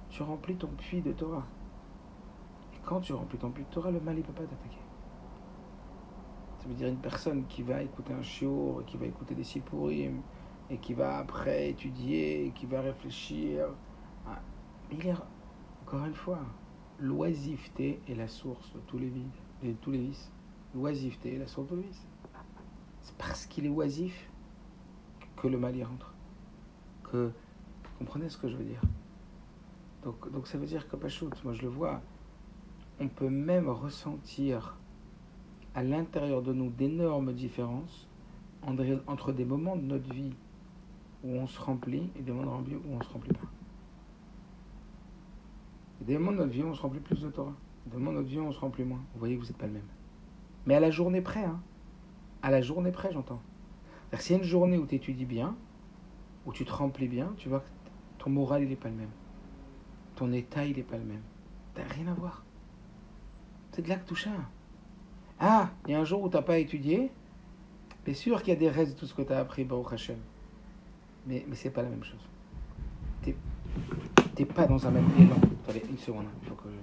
Tu 0.09 0.23
remplis 0.23 0.55
ton 0.55 0.67
puits 0.67 1.01
de 1.01 1.11
Torah. 1.11 1.45
Et 2.73 2.77
quand 2.83 3.01
tu 3.01 3.13
remplis 3.13 3.37
ton 3.37 3.51
puits 3.51 3.63
de 3.63 3.69
Torah, 3.69 3.91
le 3.91 3.99
mal 3.99 4.15
ne 4.15 4.21
peut 4.21 4.33
pas 4.33 4.43
t'attaquer. 4.43 4.77
Ça 6.59 6.67
veut 6.67 6.75
dire 6.75 6.87
une 6.87 6.97
personne 6.97 7.45
qui 7.47 7.61
va 7.61 7.81
écouter 7.83 8.13
un 8.13 8.23
shiur, 8.23 8.83
qui 8.87 8.97
va 8.97 9.05
écouter 9.05 9.35
des 9.35 9.43
sipurim, 9.43 10.21
et 10.69 10.77
qui 10.77 10.93
va 10.93 11.17
après 11.17 11.69
étudier, 11.69 12.51
qui 12.55 12.65
va 12.65 12.81
réfléchir. 12.81 13.67
Ah, 14.25 14.41
il 14.91 15.05
est, 15.05 15.13
encore 15.87 16.05
une 16.05 16.15
fois, 16.15 16.39
l'oisiveté 16.99 18.01
est 18.09 18.15
la 18.15 18.27
source 18.27 18.73
de 18.73 18.79
tous 18.87 18.97
les 18.97 19.07
vides, 19.07 19.31
de 19.63 19.71
tous 19.71 19.91
les 19.91 19.99
vices. 19.99 20.29
L'oisiveté 20.75 21.35
est 21.35 21.37
la 21.37 21.47
source 21.47 21.69
de 21.69 21.75
tous 21.75 21.81
les 21.81 21.87
vices. 21.87 22.05
C'est 23.03 23.15
parce 23.15 23.45
qu'il 23.45 23.65
est 23.65 23.69
oisif 23.69 24.29
que 25.37 25.47
le 25.47 25.57
mal 25.57 25.77
y 25.77 25.83
rentre. 25.85 26.13
Que, 27.09 27.27
vous 27.27 27.99
comprenez 27.99 28.27
ce 28.27 28.37
que 28.37 28.49
je 28.49 28.57
veux 28.57 28.65
dire? 28.65 28.81
Donc, 30.03 30.29
donc 30.29 30.47
ça 30.47 30.57
veut 30.57 30.65
dire 30.65 30.89
que 30.89 30.97
Pachout, 30.97 31.31
moi 31.45 31.53
je 31.53 31.61
le 31.61 31.69
vois, 31.69 32.01
on 32.99 33.07
peut 33.07 33.29
même 33.29 33.69
ressentir 33.69 34.75
à 35.73 35.83
l'intérieur 35.83 36.41
de 36.41 36.51
nous 36.51 36.69
d'énormes 36.69 37.31
différences 37.31 38.09
entre 39.07 39.31
des 39.31 39.45
moments 39.45 39.77
de 39.77 39.83
notre 39.83 40.13
vie 40.13 40.33
où 41.23 41.29
on 41.29 41.47
se 41.47 41.61
remplit 41.61 42.09
et 42.17 42.23
des 42.23 42.33
moments 42.33 42.59
où 42.59 42.93
on 42.93 43.01
se 43.01 43.09
remplit 43.09 43.31
pas. 43.31 43.47
Des 46.07 46.17
moments 46.17 46.31
de 46.31 46.37
notre 46.37 46.51
vie 46.51 46.63
on 46.63 46.73
se 46.73 46.81
remplit 46.81 47.01
plus 47.01 47.21
de 47.21 47.29
Torah. 47.29 47.53
Des 47.85 47.97
moments 47.97 48.11
de 48.11 48.17
notre 48.17 48.29
vie 48.29 48.39
on 48.39 48.51
se 48.51 48.59
remplit 48.59 48.83
moins. 48.83 49.01
Vous 49.13 49.19
voyez 49.19 49.35
que 49.35 49.41
vous 49.41 49.47
n'êtes 49.47 49.57
pas 49.57 49.67
le 49.67 49.73
même. 49.73 49.87
Mais 50.65 50.73
à 50.73 50.79
la 50.79 50.89
journée 50.89 51.21
près, 51.21 51.43
hein. 51.43 51.61
À 52.41 52.51
la 52.51 52.61
journée 52.61 52.91
près, 52.91 53.11
j'entends. 53.11 53.41
S'il 54.17 54.35
y 54.35 54.39
a 54.39 54.41
une 54.41 54.47
journée 54.47 54.77
où 54.77 54.85
tu 54.85 54.95
étudies 54.95 55.25
bien, 55.25 55.55
où 56.45 56.53
tu 56.53 56.65
te 56.65 56.71
remplis 56.71 57.07
bien, 57.07 57.33
tu 57.37 57.49
vois 57.49 57.59
que 57.59 57.65
ton 58.19 58.29
moral, 58.29 58.63
il 58.63 58.69
n'est 58.69 58.75
pas 58.75 58.89
le 58.89 58.95
même. 58.95 59.09
Ton 60.15 60.31
état, 60.31 60.65
il 60.65 60.77
n'est 60.77 60.83
pas 60.83 60.97
le 60.97 61.03
même. 61.03 61.21
T'as 61.73 61.83
rien 61.83 62.07
à 62.07 62.13
voir. 62.13 62.43
C'est 63.71 63.81
de 63.81 63.89
là 63.89 63.97
que 63.97 64.07
tout. 64.07 64.17
Ah, 65.39 65.69
il 65.85 65.91
y 65.91 65.93
a 65.93 65.99
un 65.99 66.05
jour 66.05 66.23
où 66.23 66.29
tu 66.29 66.35
n'as 66.35 66.41
pas 66.41 66.57
étudié, 66.57 67.11
c'est 68.05 68.13
sûr 68.13 68.41
qu'il 68.41 68.53
y 68.53 68.57
a 68.57 68.59
des 68.59 68.69
restes 68.69 68.93
de 68.93 68.99
tout 68.99 69.05
ce 69.05 69.13
que 69.13 69.21
tu 69.21 69.33
as 69.33 69.39
appris, 69.39 69.65
Baruch 69.65 69.93
Hashem 69.93 70.17
mais, 71.27 71.45
mais 71.47 71.55
c'est 71.55 71.69
pas 71.69 71.83
la 71.83 71.89
même 71.89 72.03
chose. 72.03 72.25
Tu 73.23 73.35
n'es 74.39 74.45
pas 74.45 74.65
dans 74.65 74.87
un 74.87 74.91
même 74.91 75.09
élan. 75.19 75.35
Attendez, 75.67 75.83
une 75.89 75.97
seconde, 75.97 76.25
hein. 76.27 76.37
il 76.41 76.47
faut 76.47 76.55
que 76.55 76.69
je. 76.69 76.77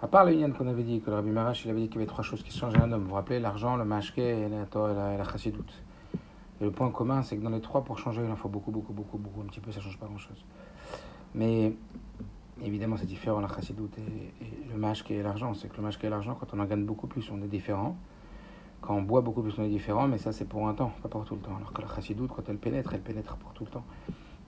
À 0.00 0.06
part 0.06 0.24
le 0.24 0.32
yin 0.32 0.52
qu'on 0.52 0.68
avait 0.68 0.84
dit, 0.84 1.00
que 1.00 1.10
le 1.10 1.16
Rabbi 1.16 1.30
Marash 1.30 1.64
il 1.64 1.70
avait 1.72 1.80
dit 1.80 1.88
qu'il 1.88 1.96
y 1.96 1.98
avait 1.98 2.06
trois 2.06 2.22
choses 2.22 2.44
qui 2.44 2.56
changeaient 2.56 2.80
un 2.80 2.92
homme. 2.92 3.02
Vous 3.02 3.08
vous 3.08 3.14
rappelez 3.16 3.40
L'argent, 3.40 3.74
le 3.74 3.84
mashke 3.84 4.18
et 4.18 4.48
la 4.48 4.62
et 4.62 5.18
la, 5.18 5.24
chassidoute. 5.24 5.72
Et 6.60 6.64
le 6.64 6.70
point 6.70 6.88
commun, 6.92 7.22
c'est 7.22 7.36
que 7.36 7.42
dans 7.42 7.50
les 7.50 7.60
trois, 7.60 7.82
pour 7.82 7.98
changer, 7.98 8.22
il 8.24 8.30
en 8.30 8.36
faut 8.36 8.48
beaucoup, 8.48 8.70
beaucoup, 8.70 8.92
beaucoup, 8.92 9.18
beaucoup. 9.18 9.40
Un 9.40 9.46
petit 9.46 9.58
peu, 9.58 9.72
ça 9.72 9.80
ne 9.80 9.84
change 9.84 9.98
pas 9.98 10.06
grand-chose. 10.06 10.44
Mais 11.34 11.74
évidemment, 12.62 12.96
c'est 12.96 13.06
différent 13.06 13.40
la 13.40 13.48
chassidoute 13.48 13.98
et, 13.98 14.32
le 14.70 14.78
mashke 14.78 15.10
et 15.10 15.20
l'argent. 15.20 15.52
C'est 15.54 15.68
que 15.68 15.76
le 15.76 15.82
mashke 15.82 16.04
et 16.04 16.08
l'argent, 16.08 16.36
quand 16.38 16.54
on 16.54 16.60
en 16.60 16.64
gagne 16.64 16.84
beaucoup 16.84 17.08
plus, 17.08 17.28
on 17.32 17.42
est 17.42 17.48
différent. 17.48 17.96
Quand 18.80 18.94
on 18.94 19.02
boit 19.02 19.20
beaucoup 19.20 19.42
plus, 19.42 19.58
on 19.58 19.64
est 19.64 19.68
différent, 19.68 20.08
mais 20.08 20.18
ça, 20.18 20.32
c'est 20.32 20.44
pour 20.44 20.68
un 20.68 20.74
temps, 20.74 20.92
pas 21.02 21.08
pour 21.08 21.24
tout 21.24 21.34
le 21.34 21.40
temps. 21.40 21.56
Alors 21.56 21.72
que 21.72 21.82
la 21.82 21.88
chassidoute, 21.88 22.30
quand 22.34 22.48
elle 22.48 22.58
pénètre, 22.58 22.94
elle 22.94 23.02
pénètre 23.02 23.36
pour 23.36 23.52
tout 23.52 23.64
le 23.64 23.70
temps. 23.70 23.84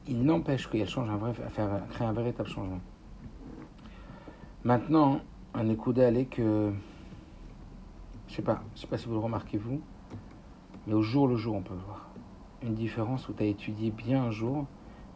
Il 0.07 0.23
n'empêche 0.23 0.69
qu'elle 0.69 0.89
change 0.89 1.11
un 1.11 1.17
vrai, 1.17 1.33
créer 1.91 2.07
un 2.07 2.13
véritable 2.13 2.49
changement. 2.49 2.81
Maintenant, 4.65 5.21
un 5.55 5.69
écoudal 5.69 6.17
est 6.17 6.27
que, 6.27 6.73
je 8.29 8.35
sais 8.35 8.43
pas, 8.43 8.63
je 8.75 8.81
sais 8.81 8.87
pas 8.87 8.99
si 8.99 9.07
vous 9.07 9.15
le 9.15 9.19
remarquez 9.19 9.59
vous, 9.59 9.81
mais 10.87 10.95
au 10.95 11.03
jour 11.03 11.27
le 11.29 11.37
jour, 11.37 11.57
on 11.57 11.63
peut 11.63 11.75
voir 11.75 12.09
une 12.63 12.75
différence 12.75 13.29
où 13.29 13.33
tu 13.33 13.43
as 13.43 13.47
étudié 13.47 13.91
bien 13.91 14.25
un 14.25 14.31
jour 14.31 14.67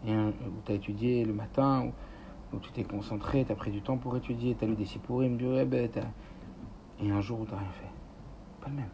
et 0.06 0.14
où 0.14 0.32
tu 0.64 0.72
as 0.72 0.74
étudié 0.74 1.24
le 1.24 1.32
matin. 1.32 1.90
Donc 2.52 2.62
tu 2.62 2.70
t'es 2.72 2.84
concentré, 2.84 3.44
tu 3.44 3.52
as 3.52 3.54
pris 3.54 3.70
du 3.70 3.82
temps 3.82 3.96
pour 3.96 4.16
étudier, 4.16 4.54
tu 4.54 4.64
as 4.64 4.68
lu 4.68 4.76
des 4.76 4.84
sipurim, 4.84 5.36
du 5.36 5.46
rebet, 5.46 5.90
et 7.02 7.10
un 7.10 7.20
jour 7.20 7.40
où 7.40 7.44
tu 7.44 7.52
n'as 7.52 7.58
rien 7.58 7.70
fait. 7.70 7.90
Pas 8.60 8.68
le 8.70 8.76
même. 8.76 8.88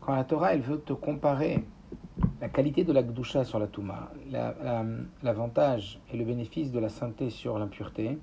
Quand 0.00 0.14
la 0.14 0.24
Torah, 0.24 0.54
elle 0.54 0.60
veut 0.60 0.80
te 0.80 0.92
comparer 0.92 1.64
la 2.40 2.48
qualité 2.48 2.84
de 2.84 2.92
la 2.92 3.02
Gdusha 3.02 3.44
sur 3.44 3.58
la 3.58 3.66
Touma, 3.66 4.10
l'avantage 5.22 6.00
et 6.12 6.16
le 6.16 6.24
bénéfice 6.24 6.70
de 6.70 6.78
la 6.78 6.88
sainteté 6.88 7.30
sur 7.30 7.58
l'impureté, 7.58 8.18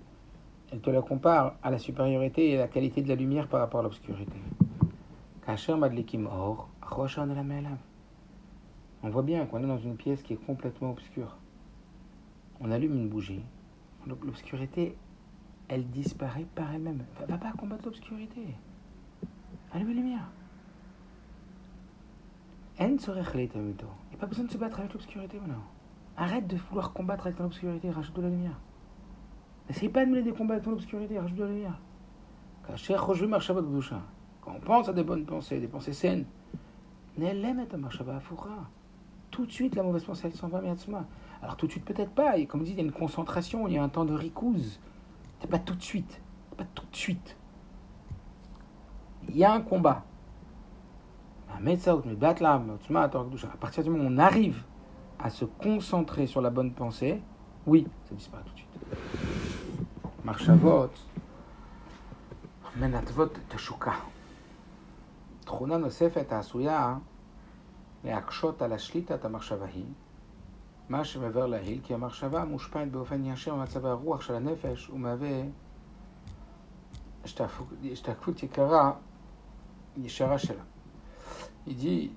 elle 0.71 0.79
te 0.79 0.89
la 0.89 1.01
compare 1.01 1.55
à 1.61 1.69
la 1.71 1.77
supériorité 1.77 2.51
et 2.51 2.57
la 2.57 2.67
qualité 2.67 3.01
de 3.01 3.09
la 3.09 3.15
lumière 3.15 3.47
par 3.47 3.59
rapport 3.59 3.81
à 3.81 3.83
l'obscurité. 3.83 4.37
On 9.03 9.09
voit 9.09 9.23
bien 9.23 9.45
qu'on 9.45 9.63
est 9.63 9.67
dans 9.67 9.77
une 9.77 9.95
pièce 9.95 10.23
qui 10.23 10.33
est 10.33 10.45
complètement 10.45 10.91
obscure. 10.91 11.35
On 12.59 12.71
allume 12.71 12.95
une 12.95 13.09
bougie. 13.09 13.43
L'obscurité, 14.07 14.95
elle 15.67 15.87
disparaît 15.89 16.45
par 16.55 16.73
elle-même. 16.73 17.03
Va, 17.19 17.25
va 17.25 17.37
pas 17.37 17.51
combattre 17.53 17.85
l'obscurité. 17.85 18.55
Allume 19.73 19.89
la 19.89 19.93
lumière. 19.93 20.27
Il 24.07 24.11
n'y 24.11 24.17
a 24.17 24.19
pas 24.19 24.27
besoin 24.27 24.45
de 24.45 24.51
se 24.51 24.57
battre 24.57 24.79
avec 24.79 24.93
l'obscurité 24.93 25.39
maintenant. 25.39 25.63
Arrête 26.17 26.47
de 26.47 26.57
vouloir 26.57 26.93
combattre 26.93 27.27
avec 27.27 27.39
l'obscurité, 27.39 27.89
rajoute 27.89 28.15
de 28.15 28.21
la 28.21 28.29
lumière. 28.29 28.59
N'essaye 29.67 29.89
pas 29.89 30.05
de 30.05 30.11
mener 30.11 30.23
des 30.23 30.33
combats 30.33 30.55
avec 30.55 30.65
l'obscurité, 30.65 31.19
rajoute 31.19 31.37
de 31.37 31.43
la 31.43 31.49
lumière. 31.49 31.79
Quand 34.41 34.53
on 34.55 34.59
pense 34.59 34.89
à 34.89 34.93
des 34.93 35.03
bonnes 35.03 35.25
pensées, 35.25 35.59
des 35.59 35.67
pensées 35.67 35.93
saines, 35.93 36.25
tout 39.31 39.45
de 39.45 39.51
suite 39.51 39.75
la 39.75 39.83
mauvaise 39.83 40.03
pensée 40.03 40.27
elle 40.27 40.33
s'en 40.33 40.47
va, 40.47 40.61
Alors 41.41 41.57
tout 41.57 41.67
de 41.67 41.71
suite 41.71 41.85
peut-être 41.85 42.11
pas, 42.11 42.37
et 42.37 42.45
comme 42.45 42.63
dit, 42.63 42.71
il 42.71 42.77
y 42.77 42.81
a 42.81 42.83
une 42.83 42.91
concentration, 42.91 43.67
il 43.67 43.73
y 43.73 43.77
a 43.77 43.83
un 43.83 43.89
temps 43.89 44.05
de 44.05 44.13
ricouse. 44.13 44.79
C'est 45.44 45.50
pas 45.50 45.58
tout 45.58 45.74
de 45.74 45.82
suite, 45.82 46.20
pas 46.56 46.64
tout 46.74 46.86
de 46.90 46.96
suite. 46.96 47.36
Il 49.28 49.36
y 49.36 49.44
a 49.44 49.52
un 49.52 49.60
combat. 49.60 50.04
À 51.48 51.58
partir 53.60 53.84
du 53.84 53.90
moment 53.90 54.04
où 54.04 54.08
on 54.08 54.18
arrive 54.18 54.62
à 55.18 55.30
se 55.30 55.44
concentrer 55.44 56.26
sur 56.26 56.40
la 56.40 56.50
bonne 56.50 56.72
pensée, 56.72 57.22
oui, 57.66 57.86
ça 58.08 58.14
disparaît 58.14 58.44
tout 58.44 58.52
de 58.52 58.58
suite. 58.58 58.68
Marchavot, 60.24 60.90
menatvot 62.76 63.32
teshuka. 63.48 63.92
תכונה 65.50 65.76
נוספת 65.76 66.32
העשויה 66.32 66.96
להקשות 68.04 68.62
על 68.62 68.72
השליטת 68.72 69.24
המחשבה 69.24 69.66
היא 69.66 69.84
מה 70.88 71.04
שמבאר 71.04 71.46
להיל 71.46 71.80
כי 71.84 71.94
המחשבה 71.94 72.44
מושפעת 72.44 72.90
באופן 72.90 73.24
ישיר 73.24 73.54
ממצב 73.54 73.86
הרוח 73.86 74.20
של 74.20 74.34
הנפש 74.34 74.90
ומהווה 74.90 75.42
השתקפות 77.92 78.42
יקרה 78.42 78.92
ישרה 79.96 80.38
שלה. 80.38 80.62
Il 81.66 81.76
dit 81.76 82.10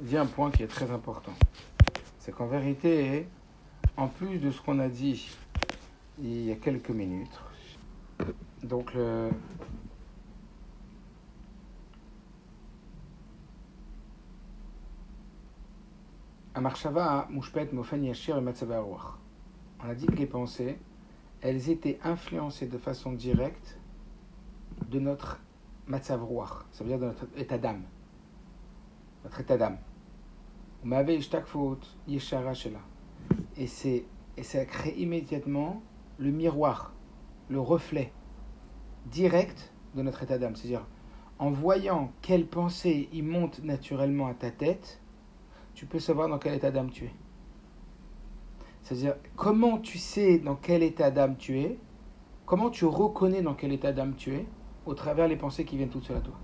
il 0.00 0.06
dit 0.06 0.16
un 0.16 0.26
point 0.26 0.50
qui 0.50 0.62
est 0.62 0.68
très 0.68 0.90
important. 0.90 1.34
C'est 2.18 2.32
qu'en 2.32 2.46
vérité, 2.46 3.26
en 3.96 4.08
plus 4.08 4.38
de 4.38 4.50
ce 4.50 4.60
qu'on 4.60 4.78
a 4.78 4.88
dit 4.88 5.36
il 6.22 6.44
y 6.44 6.52
a 6.52 6.56
quelques 6.56 6.90
minutes, 6.90 7.38
donc 8.62 8.94
le, 8.94 9.30
On 16.57 16.65
a 19.89 19.93
dit 19.93 20.05
que 20.05 20.15
les 20.15 20.25
pensées, 20.25 20.79
elles 21.41 21.69
étaient 21.69 21.99
influencées 22.01 22.67
de 22.67 22.77
façon 22.77 23.11
directe 23.11 23.77
de 24.89 24.99
notre 24.99 25.41
matzav 25.87 26.25
ça 26.71 26.83
veut 26.83 26.89
dire 26.89 26.99
de 26.99 27.07
notre 27.07 27.25
état 27.35 27.57
d'âme. 27.57 27.83
Notre 29.25 29.41
état 29.41 29.57
d'âme. 29.57 29.77
Et, 33.57 33.67
c'est, 33.67 34.05
et 34.37 34.43
ça 34.43 34.63
crée 34.65 34.93
immédiatement 34.97 35.83
le 36.19 36.31
miroir, 36.31 36.93
le 37.49 37.59
reflet 37.59 38.13
direct 39.07 39.73
de 39.93 40.01
notre 40.03 40.23
état 40.23 40.37
d'âme. 40.37 40.55
C'est-à-dire, 40.55 40.85
en 41.37 41.51
voyant 41.51 42.13
quelle 42.21 42.47
pensée 42.47 43.09
y 43.11 43.21
monte 43.21 43.61
naturellement 43.61 44.27
à 44.27 44.33
ta 44.33 44.51
tête, 44.51 45.01
tu 45.75 45.85
peux 45.85 45.99
savoir 45.99 46.29
dans 46.29 46.39
quel 46.39 46.55
état 46.55 46.71
d'âme 46.71 46.89
tu 46.89 47.05
es. 47.05 47.13
C'est-à-dire, 48.81 49.15
comment 49.35 49.77
tu 49.77 49.97
sais 49.97 50.39
dans 50.39 50.55
quel 50.55 50.83
état 50.83 51.11
d'âme 51.11 51.35
tu 51.37 51.59
es, 51.59 51.77
comment 52.45 52.69
tu 52.69 52.85
reconnais 52.85 53.41
dans 53.41 53.53
quel 53.53 53.73
état 53.73 53.91
d'âme 53.91 54.15
tu 54.15 54.33
es, 54.33 54.45
au 54.85 54.93
travers 54.93 55.27
les 55.27 55.35
pensées 55.35 55.65
qui 55.65 55.77
viennent 55.77 55.89
toutes 55.89 56.05
seules 56.05 56.17
à 56.17 56.21
toi. 56.21 56.35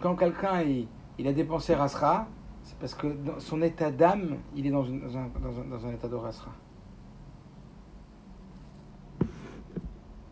Quand 0.00 0.16
quelqu'un 0.16 0.64
a 1.24 1.32
des 1.32 1.44
pensées 1.44 1.74
rasra, 1.74 2.26
c'est 2.62 2.78
parce 2.78 2.94
que 2.94 3.06
dans 3.06 3.38
son 3.38 3.62
état 3.62 3.90
d'âme, 3.90 4.38
il 4.56 4.66
est 4.66 4.70
dans, 4.70 4.84
un, 4.84 5.30
dans, 5.70 5.86
un, 5.86 5.92
état 5.92 6.08
de 6.08 6.14
rasra. 6.14 6.50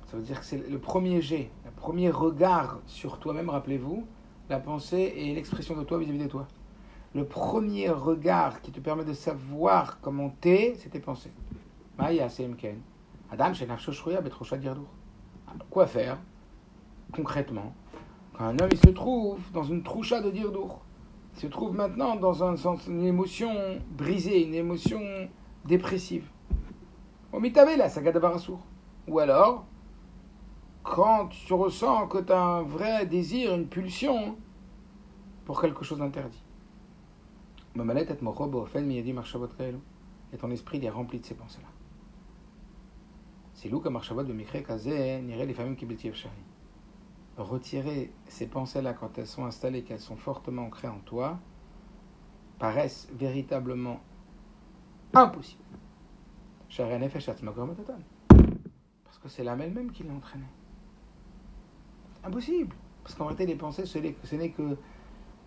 Ça 0.06 0.16
veut 0.16 0.22
dire 0.22 0.40
que 0.40 0.46
c'est 0.46 0.68
le 0.68 0.78
premier 0.78 1.20
jet, 1.20 1.50
le 1.64 1.70
premier 1.70 2.10
regard 2.10 2.80
sur 2.86 3.18
toi-même, 3.18 3.48
rappelez-vous, 3.48 4.06
la 4.52 4.60
pensée 4.60 5.14
et 5.16 5.34
l'expression 5.34 5.74
de 5.76 5.82
toi 5.82 5.98
vis-à-vis 5.98 6.18
de 6.18 6.28
toi. 6.28 6.46
Le 7.14 7.24
premier 7.24 7.88
regard 7.88 8.60
qui 8.60 8.70
te 8.70 8.80
permet 8.80 9.04
de 9.04 9.14
savoir 9.14 9.98
comment 10.00 10.28
t'es, 10.28 10.74
c'est 10.78 10.90
tes 10.90 11.00
pensées. 11.00 11.32
Maya 11.98 12.28
Adam 13.30 13.52
Quoi 15.70 15.86
faire 15.86 16.18
concrètement 17.14 17.74
quand 18.34 18.44
un 18.44 18.58
homme 18.58 18.68
il 18.72 18.78
se 18.78 18.90
trouve 18.90 19.40
dans 19.52 19.62
une 19.62 19.82
troucha 19.82 20.20
de 20.20 20.30
dirdour 20.30 20.80
Il 21.34 21.40
se 21.40 21.46
trouve 21.46 21.74
maintenant 21.74 22.16
dans 22.16 22.44
un 22.44 22.56
sens, 22.56 22.86
une 22.86 23.04
émotion 23.04 23.52
brisée, 23.90 24.44
une 24.44 24.54
émotion 24.54 25.00
dépressive. 25.64 26.28
la 27.32 27.88
saga 27.88 28.12
Ou 29.08 29.18
alors, 29.18 29.66
quand 30.82 31.28
tu 31.28 31.52
ressens 31.54 32.06
que 32.08 32.18
tu 32.18 32.32
as 32.32 32.42
un 32.42 32.62
vrai 32.62 33.06
désir, 33.06 33.54
une 33.54 33.66
pulsion 33.66 34.36
pour 35.44 35.60
quelque 35.60 35.84
chose 35.84 35.98
d'interdit. 35.98 36.42
Et 40.32 40.36
ton 40.38 40.50
esprit 40.50 40.78
il 40.78 40.84
est 40.84 40.90
rempli 40.90 41.20
de 41.20 41.24
ces 41.24 41.34
pensées-là. 41.34 41.68
C'est 43.54 43.70
Marchavot 43.90 44.24
de 44.24 44.32
Mikre 44.32 44.62
Kazé, 44.62 45.20
n'irait 45.22 45.46
les 45.46 45.54
familles 45.54 45.76
qui 45.76 45.86
Retirer 47.36 48.12
ces 48.26 48.46
pensées-là 48.46 48.92
quand 48.92 49.16
elles 49.18 49.26
sont 49.26 49.44
installées, 49.44 49.84
qu'elles 49.84 50.00
sont 50.00 50.16
fortement 50.16 50.62
ancrées 50.62 50.88
en 50.88 50.98
toi, 50.98 51.38
paraissent 52.58 53.08
véritablement 53.14 54.00
impossibles. 55.14 55.62
Parce 59.04 59.18
que 59.18 59.28
c'est 59.28 59.44
l'âme 59.44 59.60
elle-même 59.60 59.92
qui 59.92 60.02
l'a 60.02 60.12
entraîné. 60.12 60.46
Impossible. 62.24 62.74
Parce 63.02 63.14
qu'en 63.14 63.26
réalité, 63.26 63.46
les 63.46 63.56
pensées, 63.56 63.86
ce 63.86 63.98
n'est 63.98 64.50
que 64.50 64.76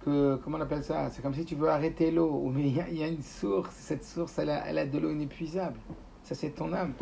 comment 0.06 0.58
on 0.58 0.62
appelle 0.62 0.84
ça 0.84 1.10
C'est 1.10 1.22
comme 1.22 1.34
si 1.34 1.46
tu 1.46 1.56
veux 1.56 1.70
arrêter 1.70 2.12
l'eau, 2.12 2.52
mais 2.54 2.68
il 2.68 2.98
y, 2.98 3.04
a 3.04 3.08
une 3.08 3.22
source, 3.22 3.74
cette 3.76 4.04
source, 4.04 4.38
elle 4.38 4.50
a, 4.50 4.86
de 4.86 5.00
l'eau 5.00 5.12
inépuisable. 5.12 5.80
Ça, 6.24 6.36
c'est 6.36 6.52
ton 6.52 6.72
âme, 6.74 6.94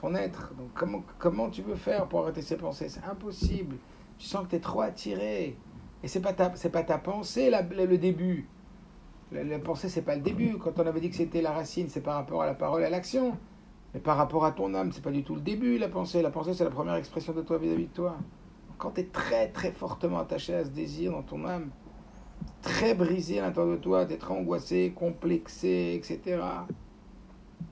ton 0.00 0.14
être. 0.14 0.52
Donc, 0.54 0.68
comment, 0.74 1.02
comment 1.18 1.48
tu 1.48 1.62
veux 1.62 1.76
faire 1.76 2.06
pour 2.08 2.20
arrêter 2.20 2.42
ces 2.42 2.56
pensées? 2.56 2.88
C'est 2.88 3.04
impossible. 3.04 3.76
Tu 4.18 4.26
sens 4.26 4.44
que 4.44 4.50
tu 4.50 4.56
es 4.56 4.60
trop 4.60 4.80
attiré. 4.80 5.56
Et 6.02 6.08
c'est 6.08 6.20
pas 6.20 6.32
ta, 6.32 6.50
pas 6.50 6.82
ta 6.82 6.98
pensée, 6.98 7.50
le 7.50 7.98
début. 7.98 8.48
La, 9.32 9.44
la 9.44 9.58
pensée, 9.60 9.88
c'est 9.88 10.02
pas 10.02 10.16
le 10.16 10.22
début. 10.22 10.58
Quand 10.58 10.78
on 10.78 10.86
avait 10.86 11.00
dit 11.00 11.10
que 11.10 11.16
c'était 11.16 11.42
la 11.42 11.52
racine, 11.52 11.88
c'est 11.88 12.00
par 12.00 12.14
rapport 12.16 12.42
à 12.42 12.46
la 12.46 12.54
parole 12.54 12.82
et 12.82 12.86
à 12.86 12.90
l'action. 12.90 13.36
Mais 13.94 14.00
par 14.00 14.16
rapport 14.16 14.44
à 14.44 14.52
ton 14.52 14.74
âme, 14.74 14.92
c'est 14.92 15.02
pas 15.02 15.10
du 15.10 15.22
tout 15.22 15.34
le 15.34 15.40
début, 15.40 15.78
la 15.78 15.88
pensée. 15.88 16.22
La 16.22 16.30
pensée, 16.30 16.54
c'est 16.54 16.64
la 16.64 16.70
première 16.70 16.94
expression 16.96 17.32
de 17.32 17.42
toi 17.42 17.58
vis-à-vis 17.58 17.84
-vis 17.84 17.88
de 17.88 17.94
toi. 17.94 18.16
Quand 18.78 18.92
tu 18.92 19.02
es 19.02 19.04
très, 19.04 19.48
très 19.48 19.72
fortement 19.72 20.18
attaché 20.18 20.54
à 20.54 20.64
ce 20.64 20.70
désir 20.70 21.12
dans 21.12 21.22
ton 21.22 21.44
âme, 21.44 21.70
très 22.62 22.94
brisé 22.94 23.40
à 23.40 23.42
l'intérieur 23.42 23.76
de 23.76 23.80
toi, 23.80 24.04
d'être 24.04 24.30
angoissé, 24.30 24.92
complexé, 24.94 25.94
etc. 25.94 26.42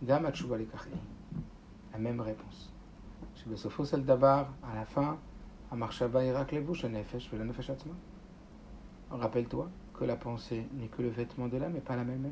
La 0.07 0.25
même 1.99 2.21
réponse. 2.21 2.73
Chez 3.35 3.49
Besofo 3.49 3.85
Sel 3.85 4.05
Dabar, 4.05 4.53
à 4.63 4.75
la 4.75 4.85
fin, 4.85 5.19
à 5.71 5.77
Marshaba 5.77 6.25
Irak 6.25 6.53
Levush, 6.53 6.85
Nefesh, 6.85 7.31
le 7.33 7.45
Nefesh 7.45 7.71
Rappelle-toi 9.11 9.69
que 9.99 10.05
la 10.05 10.17
pensée 10.17 10.67
n'est 10.75 10.89
que 10.89 11.03
le 11.03 11.09
vêtement 11.09 11.49
de 11.49 11.57
l'âme 11.57 11.77
et 11.77 11.81
pas 11.81 11.97
la 11.97 12.05
même. 12.05 12.31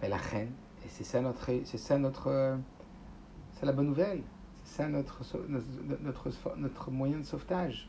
Mais 0.00 0.08
la 0.08 0.16
reine, 0.16 0.52
et 0.84 0.88
c'est 0.88 1.04
ça 1.04 1.20
notre, 1.20 1.50
c'est 1.64 1.78
ça 1.78 1.98
notre, 1.98 2.58
c'est 3.52 3.66
la 3.66 3.72
bonne 3.72 3.86
nouvelle, 3.86 4.22
c'est 4.64 4.82
ça 4.82 4.88
notre, 4.88 5.22
notre, 5.48 5.66
notre, 6.02 6.56
notre 6.56 6.90
moyen 6.90 7.18
de 7.18 7.24
sauvetage. 7.24 7.88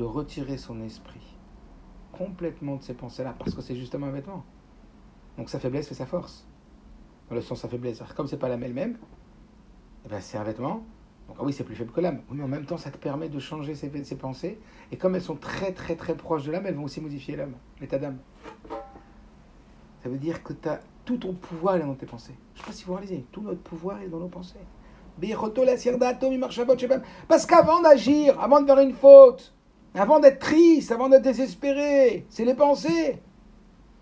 de 0.00 0.04
retirer 0.06 0.56
son 0.56 0.80
esprit 0.80 1.36
complètement 2.10 2.76
de 2.76 2.82
ces 2.82 2.94
pensées-là, 2.94 3.34
parce 3.38 3.54
que 3.54 3.60
c'est 3.60 3.76
justement 3.76 4.06
un 4.06 4.10
vêtement. 4.10 4.46
Donc 5.36 5.50
sa 5.50 5.60
faiblesse 5.60 5.88
fait 5.88 5.94
sa 5.94 6.06
force. 6.06 6.46
Dans 7.28 7.34
le 7.34 7.42
sens 7.42 7.60
sa 7.60 7.68
faiblesse. 7.68 8.02
Comme 8.16 8.26
c'est 8.26 8.38
pas 8.38 8.48
l'âme 8.48 8.62
elle-même, 8.62 8.96
eh 10.06 10.08
ben 10.08 10.22
c'est 10.22 10.38
un 10.38 10.42
vêtement. 10.42 10.86
Donc 11.28 11.36
ah 11.38 11.44
oui, 11.44 11.52
c'est 11.52 11.64
plus 11.64 11.74
faible 11.74 11.92
que 11.92 12.00
l'âme. 12.00 12.22
Mais 12.30 12.42
en 12.42 12.48
même 12.48 12.64
temps, 12.64 12.78
ça 12.78 12.90
te 12.90 12.96
permet 12.96 13.28
de 13.28 13.38
changer 13.38 13.74
ses, 13.74 14.04
ses 14.04 14.16
pensées. 14.16 14.58
Et 14.90 14.96
comme 14.96 15.14
elles 15.16 15.22
sont 15.22 15.36
très 15.36 15.72
très 15.72 15.96
très 15.96 16.14
proches 16.14 16.44
de 16.44 16.52
l'âme, 16.52 16.64
elles 16.66 16.76
vont 16.76 16.84
aussi 16.84 17.02
modifier 17.02 17.36
l'âme, 17.36 17.52
l'état 17.78 17.98
d'âme. 17.98 18.16
Ça 20.02 20.08
veut 20.08 20.18
dire 20.18 20.42
que 20.42 20.54
as, 20.66 20.80
tout 21.04 21.18
ton 21.18 21.34
pouvoir 21.34 21.76
est 21.76 21.80
dans 21.80 21.94
tes 21.94 22.06
pensées. 22.06 22.34
Je 22.54 22.60
ne 22.60 22.64
sais 22.64 22.70
pas 22.70 22.72
si 22.72 22.84
vous 22.84 22.94
réalisez, 22.94 23.26
tout 23.32 23.42
notre 23.42 23.60
pouvoir 23.60 24.00
est 24.00 24.08
dans 24.08 24.18
nos 24.18 24.28
pensées. 24.28 24.56
Parce 27.28 27.44
qu'avant 27.44 27.82
d'agir, 27.82 28.40
avant 28.40 28.62
de 28.62 28.66
faire 28.66 28.78
une 28.78 28.94
faute, 28.94 29.54
avant 29.94 30.20
d'être 30.20 30.38
triste, 30.38 30.92
avant 30.92 31.08
d'être 31.08 31.22
désespéré, 31.22 32.26
c'est 32.28 32.44
les 32.44 32.54
pensées. 32.54 33.20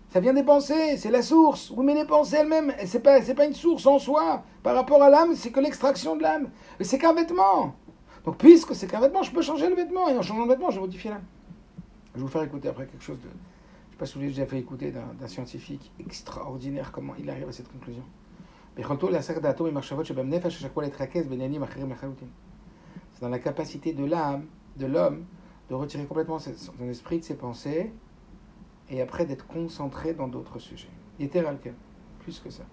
Ça 0.09 0.19
vient 0.19 0.33
des 0.33 0.43
pensées, 0.43 0.97
c'est 0.97 1.11
la 1.11 1.21
source. 1.21 1.71
Oui, 1.75 1.85
mais 1.85 1.93
les 1.93 2.05
pensées 2.05 2.37
elles-mêmes, 2.37 2.73
ce 2.83 2.97
n'est 2.97 3.03
pas, 3.03 3.21
pas 3.21 3.45
une 3.45 3.53
source 3.53 3.85
en 3.85 3.99
soi. 3.99 4.43
Par 4.63 4.75
rapport 4.75 5.03
à 5.03 5.09
l'âme, 5.09 5.35
c'est 5.35 5.51
que 5.51 5.59
l'extraction 5.59 6.15
de 6.15 6.23
l'âme. 6.23 6.49
C'est 6.81 6.97
qu'un 6.97 7.13
vêtement. 7.13 7.75
Donc, 8.25 8.37
puisque 8.37 8.75
c'est 8.75 8.87
qu'un 8.87 8.99
vêtement, 8.99 9.23
je 9.23 9.31
peux 9.31 9.41
changer 9.41 9.69
le 9.69 9.75
vêtement. 9.75 10.09
Et 10.09 10.17
en 10.17 10.21
changeant 10.21 10.43
le 10.43 10.49
vêtement, 10.49 10.71
je 10.71 10.75
vais 10.75 10.81
modifier 10.81 11.11
l'âme. 11.11 11.23
Je 12.13 12.19
vais 12.19 12.25
vous 12.25 12.31
faire 12.31 12.43
écouter 12.43 12.67
après 12.69 12.87
quelque 12.87 13.03
chose 13.03 13.19
de. 13.19 13.23
Je 13.23 13.27
ne 13.27 13.91
sais 13.91 13.97
pas 13.97 14.05
si 14.05 14.17
vous 14.17 14.21
déjà 14.21 14.45
fait 14.45 14.59
écouter 14.59 14.91
d'un 14.91 15.27
scientifique 15.27 15.91
extraordinaire, 15.99 16.91
comment 16.91 17.13
il 17.19 17.29
arrive 17.29 17.49
à 17.49 17.51
cette 17.51 17.71
conclusion. 17.71 18.03
C'est 18.75 18.87
dans 23.21 23.29
la 23.29 23.39
capacité 23.39 23.93
de 23.93 24.05
l'âme, 24.05 24.45
de 24.77 24.85
l'homme, 24.85 25.25
de 25.69 25.75
retirer 25.75 26.05
complètement 26.05 26.39
son 26.39 26.89
esprit 26.89 27.19
de 27.19 27.23
ses 27.23 27.35
pensées 27.35 27.93
et 28.89 29.01
après 29.01 29.25
d'être 29.25 29.45
concentré 29.47 30.13
dans 30.13 30.27
d'autres 30.27 30.59
sujets. 30.59 30.89
Plus 32.19 32.39
que 32.39 32.49
ça. 32.49 32.63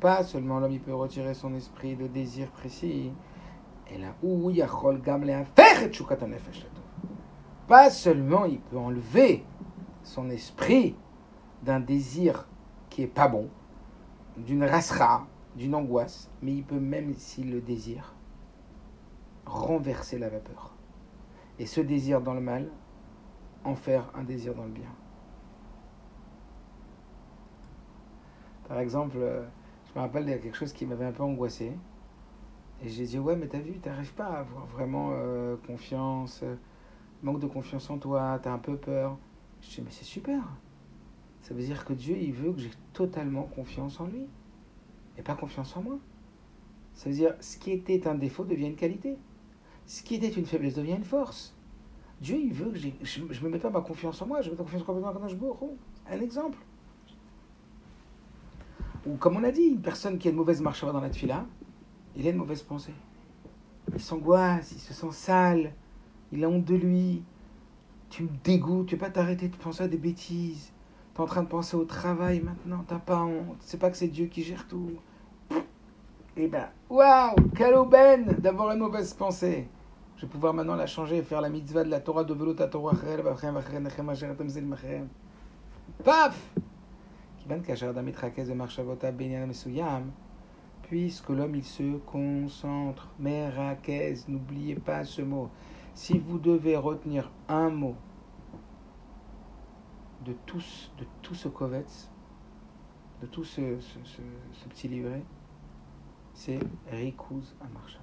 Pas 0.00 0.24
seulement 0.24 0.60
l'homme 0.60 0.78
peut 0.78 0.94
retirer 0.94 1.34
son 1.34 1.54
esprit 1.54 1.96
de 1.96 2.06
désir 2.06 2.50
précis, 2.50 3.12
et 3.90 3.98
là 3.98 4.14
Pas 7.68 7.90
seulement 7.90 8.44
il 8.46 8.60
peut 8.60 8.78
enlever 8.78 9.44
son 10.04 10.30
esprit 10.30 10.94
d'un 11.62 11.80
désir 11.80 12.48
qui 12.88 13.02
est 13.02 13.06
pas 13.06 13.28
bon, 13.28 13.48
d'une 14.36 14.64
rasra, 14.64 15.26
d'une 15.56 15.74
angoisse, 15.74 16.30
mais 16.40 16.54
il 16.54 16.64
peut 16.64 16.80
même 16.80 17.14
s'il 17.14 17.50
le 17.52 17.60
désire 17.60 18.14
renverser 19.46 20.18
la 20.18 20.28
vapeur. 20.28 20.74
Et 21.58 21.66
ce 21.66 21.80
désir 21.80 22.20
dans 22.20 22.34
le 22.34 22.40
mal, 22.40 22.70
en 23.64 23.74
faire 23.74 24.10
un 24.14 24.24
désir 24.24 24.54
dans 24.54 24.64
le 24.64 24.70
bien. 24.70 24.90
Par 28.68 28.80
exemple, 28.80 29.18
euh, 29.18 29.44
je 29.86 29.98
me 29.98 30.04
rappelle, 30.04 30.24
il 30.24 30.30
y 30.30 30.34
a 30.34 30.38
quelque 30.38 30.56
chose 30.56 30.72
qui 30.72 30.86
m'avait 30.86 31.04
un 31.04 31.12
peu 31.12 31.22
angoissé. 31.22 31.72
Et 32.82 32.88
j'ai 32.88 33.04
dit, 33.04 33.18
ouais, 33.18 33.36
mais 33.36 33.46
t'as 33.46 33.60
vu, 33.60 33.78
t'arrives 33.78 34.14
pas 34.14 34.26
à 34.26 34.38
avoir 34.40 34.66
vraiment 34.66 35.10
euh, 35.12 35.56
confiance, 35.66 36.40
euh, 36.42 36.56
manque 37.22 37.38
de 37.38 37.46
confiance 37.46 37.90
en 37.90 37.98
toi, 37.98 38.40
t'as 38.42 38.52
un 38.52 38.58
peu 38.58 38.76
peur. 38.76 39.18
Je 39.60 39.68
dis, 39.68 39.82
mais 39.82 39.90
c'est 39.90 40.04
super. 40.04 40.42
Ça 41.42 41.54
veut 41.54 41.62
dire 41.62 41.84
que 41.84 41.92
Dieu, 41.92 42.16
il 42.16 42.32
veut 42.32 42.52
que 42.52 42.60
j'ai 42.60 42.70
totalement 42.92 43.44
confiance 43.44 44.00
en 44.00 44.06
lui. 44.06 44.26
Et 45.18 45.22
pas 45.22 45.34
confiance 45.34 45.76
en 45.76 45.82
moi. 45.82 45.98
Ça 46.94 47.08
veut 47.08 47.14
dire, 47.14 47.34
ce 47.40 47.58
qui 47.58 47.72
était 47.72 48.06
un 48.08 48.14
défaut 48.14 48.44
devient 48.44 48.68
une 48.68 48.76
qualité 48.76 49.16
ce 49.86 50.02
qui 50.02 50.14
était 50.14 50.28
une 50.28 50.46
faiblesse 50.46 50.74
devient 50.74 50.96
une 50.96 51.04
force. 51.04 51.54
Dieu, 52.20 52.38
il 52.38 52.52
veut 52.52 52.70
que 52.70 52.78
je 52.78 53.20
ne 53.20 53.44
me 53.44 53.48
mette 53.50 53.62
pas 53.62 53.70
ma 53.70 53.80
confiance 53.80 54.22
en 54.22 54.26
moi, 54.26 54.42
je 54.42 54.50
mets 54.50 54.56
ma 54.56 54.62
confiance 54.62 54.84
complètement 54.84 55.10
en 55.10 55.14
Kadosh 55.14 55.36
Un 56.08 56.20
exemple. 56.20 56.58
Ou 59.06 59.16
comme 59.16 59.36
on 59.36 59.44
a 59.44 59.50
dit, 59.50 59.62
une 59.62 59.80
personne 59.80 60.18
qui 60.18 60.28
a 60.28 60.30
une 60.30 60.36
mauvaise 60.36 60.60
marche 60.60 60.84
dans 60.84 61.00
la 61.00 61.10
tefila, 61.10 61.44
il 62.16 62.26
a 62.26 62.30
une 62.30 62.36
mauvaise 62.36 62.62
pensée. 62.62 62.94
Il 63.92 64.00
s'angoisse, 64.00 64.70
il 64.72 64.78
se 64.78 64.94
sent 64.94 65.10
sale, 65.10 65.72
il 66.30 66.44
a 66.44 66.48
honte 66.48 66.64
de 66.64 66.76
lui. 66.76 67.22
Tu 68.10 68.24
me 68.24 68.28
dégoûtes, 68.44 68.88
tu 68.88 68.94
ne 68.94 69.00
pas 69.00 69.10
t'arrêter 69.10 69.48
de 69.48 69.56
penser 69.56 69.82
à 69.82 69.88
des 69.88 69.96
bêtises. 69.96 70.72
Tu 71.14 71.18
es 71.18 71.24
en 71.24 71.26
train 71.26 71.42
de 71.42 71.48
penser 71.48 71.76
au 71.76 71.84
travail 71.84 72.40
maintenant, 72.40 72.84
tu 72.88 72.94
pas 73.04 73.22
honte. 73.22 73.56
C'est 73.60 73.78
pas 73.78 73.90
que 73.90 73.96
c'est 73.96 74.08
Dieu 74.08 74.26
qui 74.26 74.42
gère 74.44 74.68
tout. 74.68 74.92
Eh 76.34 76.48
ben, 76.48 76.70
waouh, 76.88 77.34
quelle 77.54 77.74
aubaine 77.74 78.24
d'avoir 78.38 78.70
une 78.72 78.78
mauvaise 78.78 79.12
pensée. 79.12 79.68
Je 80.16 80.22
vais 80.22 80.32
pouvoir 80.32 80.54
maintenant 80.54 80.76
la 80.76 80.86
changer 80.86 81.18
et 81.18 81.22
faire 81.22 81.42
la 81.42 81.50
mitzvah 81.50 81.84
de 81.84 81.90
la 81.90 82.00
Torah 82.00 82.24
de 82.24 82.32
Velut 82.32 82.54
Torah 82.54 82.94
Paf 86.02 86.54
Puisque 90.88 91.28
l'homme 91.28 91.54
il 91.54 91.64
se 91.64 91.96
concentre, 91.98 93.08
Merakez, 93.18 94.14
n'oubliez 94.28 94.76
pas 94.76 95.04
ce 95.04 95.20
mot. 95.20 95.50
Si 95.92 96.18
vous 96.18 96.38
devez 96.38 96.76
retenir 96.76 97.30
un 97.48 97.68
mot 97.68 97.96
de 100.24 100.32
tout, 100.46 100.64
de 100.98 101.04
tout 101.20 101.34
ce 101.34 101.48
kovetz, 101.48 102.10
de 103.20 103.26
tout 103.26 103.44
ce, 103.44 103.78
ce, 103.80 103.98
ce, 104.04 104.22
ce 104.52 104.68
petit 104.68 104.88
livret, 104.88 105.22
c'est 106.34 106.58
Rikuz 106.90 107.54
Amarchat. 107.60 107.98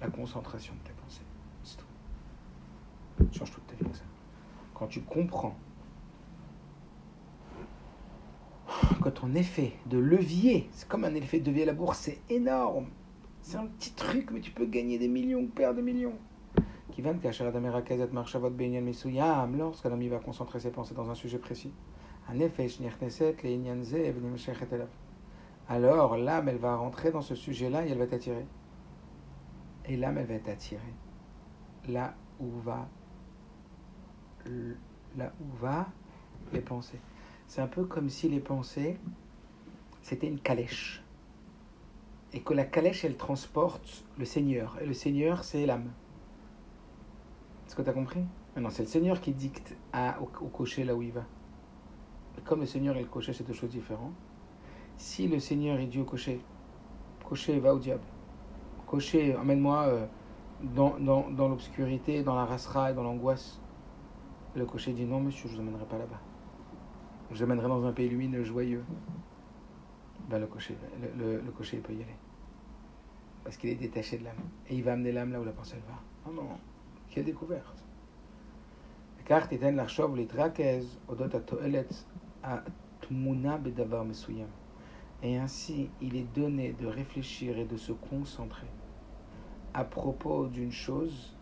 La 0.00 0.08
concentration 0.08 0.74
de 0.74 0.88
tes 0.88 0.94
pensées. 1.02 1.22
C'est 1.62 1.76
tout. 1.78 1.86
Change 3.32 3.52
toute 3.52 3.66
ta 3.66 3.74
vie 3.74 3.94
ça. 3.94 4.02
Quand 4.74 4.86
tu 4.86 5.02
comprends 5.02 5.56
que 9.02 9.08
ton 9.08 9.34
effet 9.34 9.72
de 9.86 9.98
levier, 9.98 10.68
c'est 10.72 10.88
comme 10.88 11.04
un 11.04 11.14
effet 11.14 11.40
de 11.40 11.50
levier 11.50 11.62
à 11.64 11.66
la 11.66 11.72
bourse, 11.74 11.98
c'est 11.98 12.20
énorme. 12.28 12.86
C'est 13.42 13.56
un 13.56 13.66
petit 13.66 13.92
truc, 13.92 14.30
mais 14.30 14.40
tu 14.40 14.50
peux 14.50 14.66
gagner 14.66 14.98
des 14.98 15.08
millions, 15.08 15.46
perdre 15.46 15.76
des 15.76 15.82
millions. 15.82 16.14
Qui 16.92 17.02
va 17.02 17.12
lorsqu'un 19.58 19.92
ami 19.92 20.08
va 20.08 20.18
concentrer 20.18 20.60
ses 20.60 20.70
pensées 20.70 20.94
dans 20.94 21.10
un 21.10 21.14
sujet 21.14 21.38
précis. 21.38 21.72
Un 22.28 22.38
effet, 22.40 22.68
alors 25.68 26.16
l'âme, 26.16 26.48
elle 26.48 26.58
va 26.58 26.76
rentrer 26.76 27.10
dans 27.10 27.22
ce 27.22 27.34
sujet-là 27.34 27.86
et 27.86 27.90
elle 27.90 27.98
va 27.98 28.06
t'attirer. 28.06 28.46
Et 29.86 29.96
l'âme, 29.96 30.18
elle 30.18 30.26
va 30.26 30.38
t'attirer 30.38 30.94
là 31.88 32.14
où 32.40 32.48
va 32.60 32.88
là 35.16 35.32
où 35.40 35.56
va 35.56 35.86
les 36.52 36.60
pensées. 36.60 37.00
C'est 37.46 37.62
un 37.62 37.66
peu 37.66 37.84
comme 37.84 38.08
si 38.08 38.28
les 38.28 38.40
pensées, 38.40 38.98
c'était 40.02 40.28
une 40.28 40.40
calèche. 40.40 41.02
Et 42.32 42.40
que 42.40 42.52
la 42.52 42.64
calèche, 42.64 43.04
elle 43.04 43.16
transporte 43.16 44.04
le 44.18 44.24
Seigneur. 44.24 44.76
Et 44.82 44.86
le 44.86 44.92
Seigneur, 44.92 45.44
c'est 45.44 45.64
l'âme. 45.66 45.92
Est-ce 47.66 47.76
que 47.76 47.82
tu 47.82 47.88
as 47.88 47.92
compris 47.92 48.24
Maintenant, 48.54 48.70
c'est 48.70 48.82
le 48.82 48.88
Seigneur 48.88 49.20
qui 49.20 49.32
dicte 49.32 49.76
au, 49.94 50.44
au, 50.44 50.48
cocher 50.48 50.84
là 50.84 50.94
où 50.94 51.02
il 51.02 51.12
va. 51.12 51.24
Et 52.36 52.42
comme 52.42 52.60
le 52.60 52.66
Seigneur 52.66 52.96
et 52.96 53.02
le 53.02 53.08
cocher, 53.08 53.32
c'est 53.32 53.46
deux 53.46 53.52
choses 53.52 53.70
différentes, 53.70 54.14
si 54.97 55.27
le 55.27 55.39
Seigneur 55.39 55.79
est 55.79 55.85
Dieu 55.85 56.03
cocher, 56.03 56.41
cocher 57.23 57.59
va 57.59 57.73
au 57.73 57.79
diable. 57.79 58.03
Cocher, 58.87 59.35
emmène-moi 59.35 59.83
euh, 59.83 60.05
dans, 60.61 60.99
dans, 60.99 61.29
dans 61.29 61.47
l'obscurité, 61.47 62.23
dans 62.23 62.35
la 62.35 62.45
rasera 62.45 62.91
et 62.91 62.93
dans 62.93 63.03
l'angoisse. 63.03 63.59
Le 64.55 64.65
cocher 64.65 64.93
dit 64.93 65.05
non, 65.05 65.19
monsieur, 65.19 65.47
je 65.47 65.53
ne 65.53 65.61
vous 65.61 65.67
emmènerai 65.67 65.85
pas 65.85 65.97
là-bas. 65.97 66.19
Je 67.29 67.35
vous 67.35 67.43
emmènerai 67.43 67.67
dans 67.67 67.85
un 67.85 67.91
pays 67.91 68.09
lumineux, 68.09 68.43
joyeux. 68.43 68.83
Ben, 70.29 70.39
le, 70.39 70.47
cocher, 70.47 70.75
le, 71.17 71.41
le, 71.41 71.51
cocher, 71.51 71.77
il 71.77 71.83
peut 71.83 71.93
y 71.93 72.03
aller. 72.03 72.15
Parce 73.43 73.57
qu'il 73.57 73.69
est 73.69 73.75
détaché 73.75 74.17
de 74.17 74.25
l'âme. 74.25 74.35
Et 74.69 74.75
il 74.75 74.83
va 74.83 74.93
amener 74.93 75.11
l'âme 75.11 75.31
là 75.31 75.39
où 75.39 75.43
la 75.43 75.51
pensée 75.51 75.77
va. 75.87 76.31
Non, 76.31 76.41
non, 76.41 76.49
qui 77.09 77.19
a 77.19 77.23
découverte. 77.23 77.83
car 79.29 79.47
תיתן 79.47 79.75
לחשוב 79.75 80.15
להתרכז 80.15 80.97
אודות 81.07 81.35
התועלת 81.35 82.03
הטמונה 82.43 83.57
בדבר 83.57 84.03
מסוים. 84.03 84.47
Et 85.24 85.38
ainsi, 85.38 85.88
il 86.02 86.16
est 86.16 86.34
donné 86.34 86.74
de 86.74 86.86
réfléchir 86.86 87.58
et 87.58 87.64
de 87.64 87.78
se 87.78 87.92
concentrer 87.92 88.66
à 89.72 89.82
propos 89.82 90.46
d'une 90.48 90.70
chose 90.70 91.34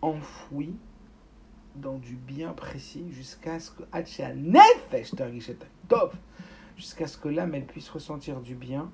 enfouie 0.00 0.74
dans 1.76 1.98
du 1.98 2.16
bien 2.16 2.54
précis 2.54 3.04
jusqu'à 3.10 3.60
ce 3.60 3.70
que 3.70 3.82
jusqu'à 6.76 7.06
ce 7.06 7.18
que 7.18 7.28
l'âme 7.28 7.54
elle 7.54 7.66
puisse 7.66 7.88
ressentir 7.90 8.40
du 8.40 8.54
bien 8.54 8.90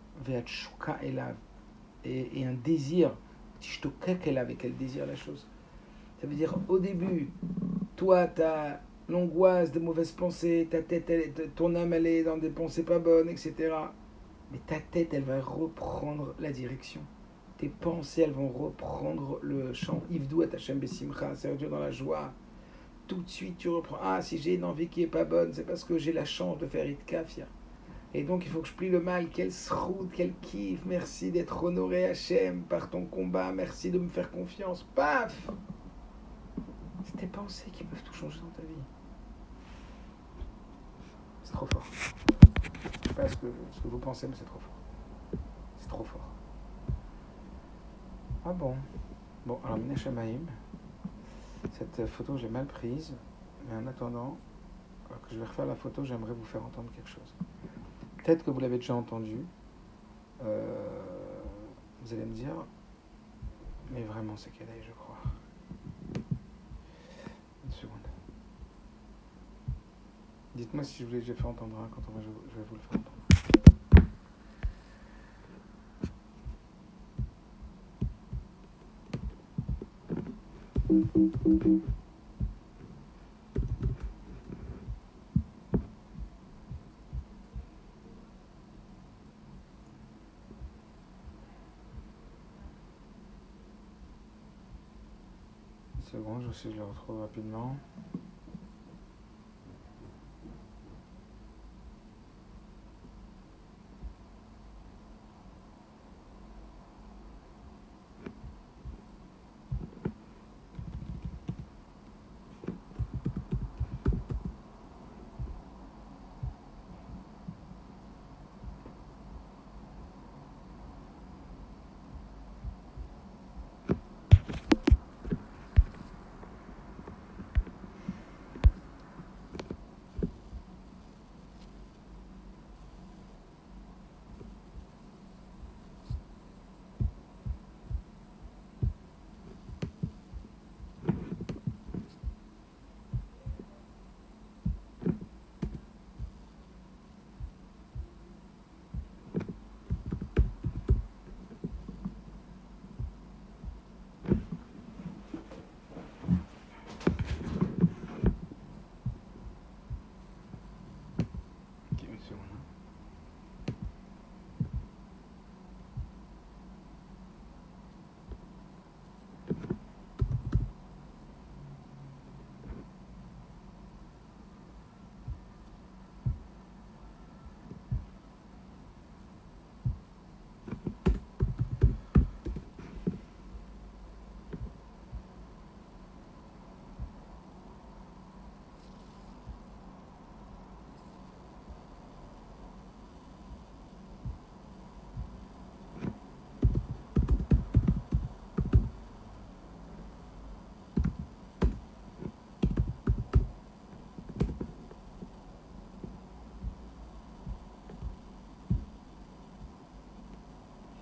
et, 2.05 2.41
et 2.41 2.45
un 2.45 2.55
désir 2.55 3.17
qu'elle 4.21 4.39
avait 4.39 4.55
qu'elle 4.55 4.77
désire 4.77 5.07
la 5.07 5.17
chose. 5.17 5.47
Ça 6.21 6.27
veut 6.27 6.35
dire 6.35 6.55
au 6.69 6.79
début 6.79 7.31
toi 7.97 8.27
tu 8.27 8.43
as 8.43 8.81
l'angoisse 9.09 9.73
des 9.73 9.81
mauvaises 9.81 10.13
pensées 10.13 10.69
ta 10.71 10.83
tête 10.83 11.11
elle, 11.11 11.33
ton 11.55 11.75
âme 11.75 11.93
elle 11.93 12.07
est 12.07 12.25
dans 12.25 12.39
des 12.39 12.51
pensées 12.51 12.83
pas 12.83 12.99
bonnes 12.99 13.29
etc 13.29 13.75
mais 14.53 14.61
ta 14.67 14.81
tête 14.81 15.15
elle 15.15 15.25
va 15.25 15.41
reprendre 15.41 16.35
la 16.41 16.53
direction 16.53 17.01
tes 17.57 17.69
pensées 17.69 18.23
elles 18.23 18.33
vont 18.33 18.49
reprendre 18.49 19.39
le 19.43 19.73
chant 19.73 20.03
Ivdou 20.11 20.43
et 20.43 20.55
Hashem 20.55 20.79
Besimcha 20.79 21.33
Dieu 21.57 21.69
dans 21.69 21.81
la 21.81 21.91
joie 21.91 22.33
tout 23.09 23.23
de 23.23 23.29
suite 23.29 23.57
tu 23.59 23.69
reprends. 23.71 23.99
Ah, 24.03 24.21
si 24.23 24.39
j'ai 24.39 24.55
une 24.55 24.65
envie 24.65 24.89
qui 24.89 25.03
est 25.03 25.09
pas 25.09 25.25
bonne, 25.25 25.53
c'est 25.53 25.65
parce 25.65 25.83
que 25.83 25.97
j'ai 25.97 26.13
la 26.13 26.27
chance 26.27 26.59
de 26.59 26.67
faire 26.67 26.87
Itkafia. 26.87 27.47
Et 28.15 28.23
donc 28.23 28.45
il 28.45 28.51
faut 28.51 28.61
que 28.61 28.69
je 28.69 28.75
plie 28.75 28.91
le 28.91 29.01
mal. 29.01 29.29
Quel 29.31 29.51
sroud, 29.51 30.11
quel 30.13 30.35
kiff. 30.41 30.85
Merci 30.87 31.31
d'être 31.31 31.65
honoré 31.65 32.05
Hachem 32.05 32.63
par 32.63 32.91
ton 32.91 33.07
combat. 33.07 33.51
Merci 33.53 33.91
de 33.91 33.99
me 33.99 34.09
faire 34.09 34.31
confiance. 34.31 34.87
Paf 34.95 35.51
C'est 37.05 37.17
tes 37.17 37.27
pensées 37.27 37.71
qui 37.73 37.85
peuvent 37.85 38.03
tout 38.03 38.15
changer 38.15 38.41
dans 38.41 38.51
ta 38.51 38.63
vie. 38.63 38.98
C'est 41.49 41.55
trop 41.55 41.67
fort. 41.67 41.83
Je 43.03 43.09
sais 43.09 43.15
pas 43.15 43.27
ce 43.27 43.37
que, 43.37 43.47
vous 43.89 43.99
pensez, 43.99 44.29
mais 44.29 44.37
c'est 44.37 44.45
trop 44.45 44.59
fort. 44.59 45.41
C'est 45.81 45.89
trop 45.89 46.05
fort. 46.05 46.29
Ah 48.45 48.53
bon 48.53 48.77
Bon, 49.47 49.59
alors 49.65 49.79
Minashamaim. 49.79 50.41
Cette 51.73 52.07
photo, 52.07 52.37
j'ai 52.37 52.51
mal 52.51 52.67
prise, 52.67 53.15
mais 53.67 53.77
en 53.77 53.87
attendant 53.87 54.37
que 55.09 55.31
je 55.33 55.39
vais 55.39 55.47
refaire 55.47 55.65
la 55.65 55.75
photo, 55.75 56.05
j'aimerais 56.05 56.35
vous 56.35 56.45
faire 56.45 56.63
entendre 56.63 56.93
quelque 56.93 57.09
chose. 57.09 57.35
Peut-être 58.19 58.45
que 58.45 58.51
vous 58.51 58.61
l'avez 58.61 58.77
déjà 58.77 58.95
entendu. 58.95 59.39
Euh, 60.45 61.03
vous 62.03 62.13
allez 62.13 62.27
me 62.27 62.35
dire, 62.35 62.53
mais 63.91 64.03
vraiment, 64.03 64.37
c'est 64.37 64.51
qu'elle 64.51 64.69
est, 64.69 64.83
je 64.83 64.93
crois. 64.93 65.17
Une 67.65 67.71
seconde. 67.71 67.99
Dites-moi 70.59 70.83
si 70.83 70.99
je 70.99 71.05
vous 71.05 71.13
l'ai 71.13 71.21
déjà 71.21 71.35
fait 71.35 71.45
entendre 71.45 71.89
quand 71.95 72.03
on 72.09 72.17
va, 72.17 72.21
je 72.21 72.27
vais 72.27 72.65
vous 72.69 72.75
le 72.75 72.81
faire 72.81 72.99
entendre. 72.99 73.15
Une 95.95 96.03
seconde, 96.03 96.43
je 96.49 96.53
sais, 96.53 96.73
je 96.73 96.77
le 96.79 96.83
retrouve 96.83 97.21
rapidement. 97.21 97.77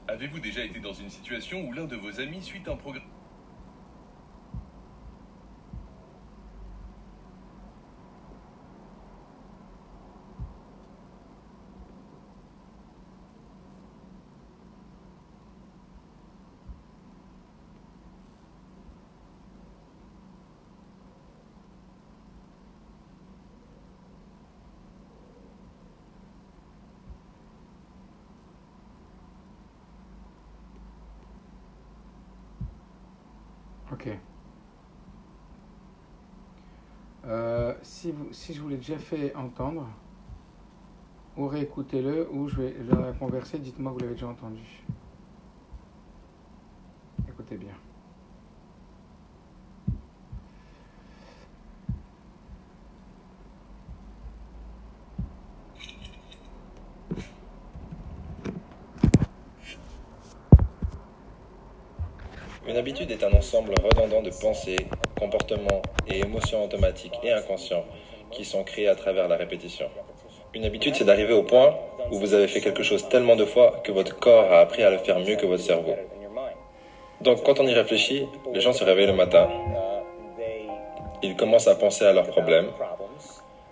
Avez-vous 0.09 0.38
déjà 0.38 0.64
été 0.64 0.79
dans 0.79 0.92
une 0.92 1.11
situation 1.11 1.66
où 1.66 1.73
l'un 1.73 1.85
de 1.85 1.97
vos 1.97 2.21
amis 2.21 2.40
suit 2.40 2.62
un 2.69 2.77
programme 2.77 3.03
Ok. 33.92 34.09
Euh, 37.25 37.75
si, 38.37 38.53
je 38.53 38.61
vous 38.61 38.68
l'ai 38.68 38.77
déjà 38.77 38.99
fait 38.99 39.35
entendre, 39.35 39.88
ou 41.38 41.49
réécoutez-le, 41.49 42.29
ou 42.31 42.49
je 42.49 42.57
vais 42.57 42.75
le 42.79 43.12
converser, 43.18 43.59
dites-moi 43.59 43.92
que 43.92 43.94
vous 43.96 44.01
l'avez 44.01 44.14
déjà 44.14 44.29
entendu. 44.29 44.85
Écoutez 47.27 47.57
bien. 47.57 47.72
Une 62.68 62.77
habitude 62.77 63.11
est 63.11 63.25
un 63.25 63.33
ensemble 63.33 63.72
redondant 63.83 64.22
de 64.22 64.31
pensées, 64.42 64.88
comportements 65.18 65.83
et 66.07 66.18
émotions 66.18 66.64
automatiques 66.64 67.14
et 67.22 67.33
inconscients 67.33 67.85
qui 68.30 68.44
sont 68.44 68.64
créés 68.64 68.88
à 68.88 68.94
travers 68.94 69.28
la 69.28 69.36
répétition. 69.36 69.86
Une 70.54 70.64
habitude, 70.64 70.94
c'est 70.94 71.04
d'arriver 71.04 71.34
au 71.34 71.42
point 71.42 71.74
où 72.10 72.18
vous 72.18 72.34
avez 72.34 72.48
fait 72.48 72.60
quelque 72.60 72.82
chose 72.82 73.08
tellement 73.08 73.36
de 73.36 73.44
fois 73.44 73.80
que 73.84 73.92
votre 73.92 74.18
corps 74.18 74.50
a 74.52 74.60
appris 74.60 74.82
à 74.82 74.90
le 74.90 74.98
faire 74.98 75.18
mieux 75.18 75.36
que 75.36 75.46
votre 75.46 75.62
cerveau. 75.62 75.94
Donc 77.20 77.42
quand 77.44 77.60
on 77.60 77.66
y 77.66 77.74
réfléchit, 77.74 78.26
les 78.52 78.60
gens 78.60 78.72
se 78.72 78.84
réveillent 78.84 79.06
le 79.06 79.14
matin, 79.14 79.48
ils 81.22 81.36
commencent 81.36 81.68
à 81.68 81.74
penser 81.74 82.04
à 82.04 82.12
leurs 82.12 82.26
problèmes. 82.26 82.68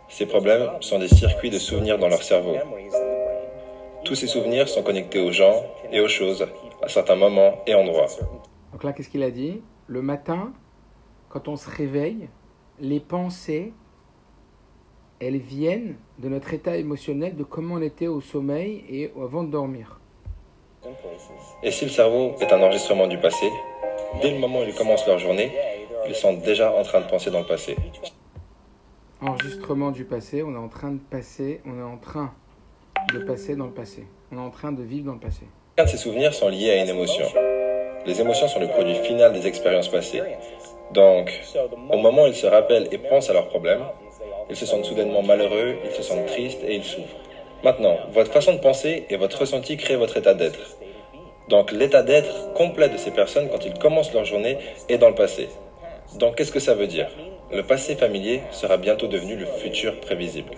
Ces 0.08 0.26
problèmes 0.26 0.70
sont 0.80 0.98
des 0.98 1.08
circuits 1.08 1.50
de 1.50 1.58
souvenirs 1.58 1.98
dans 1.98 2.08
leur 2.08 2.22
cerveau. 2.22 2.56
Tous 4.04 4.14
ces 4.14 4.26
souvenirs 4.26 4.68
sont 4.68 4.82
connectés 4.82 5.20
aux 5.20 5.32
gens 5.32 5.64
et 5.90 6.00
aux 6.00 6.08
choses 6.08 6.46
à 6.82 6.88
certains 6.88 7.16
moments 7.16 7.62
et 7.66 7.74
endroits. 7.74 8.08
Donc 8.72 8.84
là, 8.84 8.92
qu'est-ce 8.92 9.08
qu'il 9.08 9.22
a 9.22 9.30
dit? 9.30 9.62
Le 9.86 10.02
matin, 10.02 10.52
quand 11.28 11.48
on 11.48 11.56
se 11.56 11.70
réveille, 11.70 12.28
les 12.80 13.00
pensées, 13.00 13.72
elles 15.26 15.38
viennent 15.38 15.96
de 16.18 16.28
notre 16.28 16.52
état 16.52 16.76
émotionnel, 16.76 17.34
de 17.34 17.44
comment 17.44 17.76
on 17.76 17.82
était 17.82 18.08
au 18.08 18.20
sommeil 18.20 18.84
et 18.90 19.10
avant 19.20 19.42
de 19.42 19.50
dormir. 19.50 20.00
Et 21.62 21.70
si 21.70 21.86
le 21.86 21.90
cerveau 21.90 22.34
est 22.40 22.52
un 22.52 22.60
enregistrement 22.60 23.06
du 23.06 23.18
passé, 23.18 23.48
dès 24.20 24.32
le 24.32 24.38
moment 24.38 24.60
où 24.60 24.64
ils 24.64 24.74
commencent 24.74 25.06
leur 25.06 25.18
journée, 25.18 25.50
ils 26.06 26.14
sont 26.14 26.34
déjà 26.34 26.72
en 26.72 26.82
train 26.82 27.00
de 27.00 27.06
penser 27.06 27.30
dans 27.30 27.40
le 27.40 27.46
passé. 27.46 27.74
Enregistrement 29.22 29.90
du 29.90 30.04
passé, 30.04 30.42
on 30.42 30.54
est 30.54 30.58
en 30.58 30.68
train 30.68 30.92
de 30.92 30.98
passer, 30.98 31.62
on 31.64 31.78
est 31.78 31.82
en 31.82 31.96
train 31.96 32.30
de 33.14 33.18
passer 33.20 33.56
dans 33.56 33.66
le 33.66 33.72
passé. 33.72 34.06
On 34.30 34.36
est 34.36 34.40
en 34.40 34.50
train 34.50 34.72
de 34.72 34.82
vivre 34.82 35.06
dans 35.06 35.14
le 35.14 35.20
passé. 35.20 35.46
Chacun 35.78 35.90
de 35.90 35.96
ces 35.96 36.02
souvenirs 36.02 36.34
sont 36.34 36.48
liés 36.48 36.70
à 36.72 36.82
une 36.82 36.88
émotion. 36.90 37.24
Les 38.04 38.20
émotions 38.20 38.48
sont 38.48 38.60
le 38.60 38.68
produit 38.68 38.96
final 38.96 39.32
des 39.32 39.46
expériences 39.46 39.88
passées. 39.88 40.22
Donc, 40.92 41.32
au 41.90 41.96
moment 41.96 42.24
où 42.24 42.26
ils 42.26 42.34
se 42.34 42.46
rappellent 42.46 42.88
et 42.92 42.98
pensent 42.98 43.30
à 43.30 43.32
leurs 43.32 43.48
problèmes, 43.48 43.84
ils 44.50 44.56
se 44.56 44.66
sentent 44.66 44.84
soudainement 44.84 45.22
malheureux, 45.22 45.76
ils 45.84 45.90
se 45.90 46.02
sentent 46.02 46.26
tristes 46.26 46.62
et 46.64 46.76
ils 46.76 46.84
souffrent. 46.84 47.16
Maintenant, 47.62 47.96
votre 48.12 48.30
façon 48.30 48.54
de 48.54 48.58
penser 48.58 49.06
et 49.08 49.16
votre 49.16 49.40
ressenti 49.40 49.76
créent 49.76 49.96
votre 49.96 50.16
état 50.16 50.34
d'être. 50.34 50.76
Donc 51.48 51.72
l'état 51.72 52.02
d'être 52.02 52.52
complet 52.54 52.88
de 52.88 52.96
ces 52.96 53.10
personnes 53.10 53.48
quand 53.50 53.64
ils 53.64 53.74
commencent 53.74 54.12
leur 54.12 54.24
journée 54.24 54.58
est 54.88 54.98
dans 54.98 55.08
le 55.08 55.14
passé. 55.14 55.48
Donc 56.18 56.36
qu'est-ce 56.36 56.52
que 56.52 56.60
ça 56.60 56.74
veut 56.74 56.86
dire? 56.86 57.08
Le 57.52 57.62
passé 57.62 57.96
familier 57.96 58.42
sera 58.50 58.76
bientôt 58.76 59.06
devenu 59.06 59.36
le 59.36 59.46
futur 59.46 60.00
prévisible. 60.00 60.50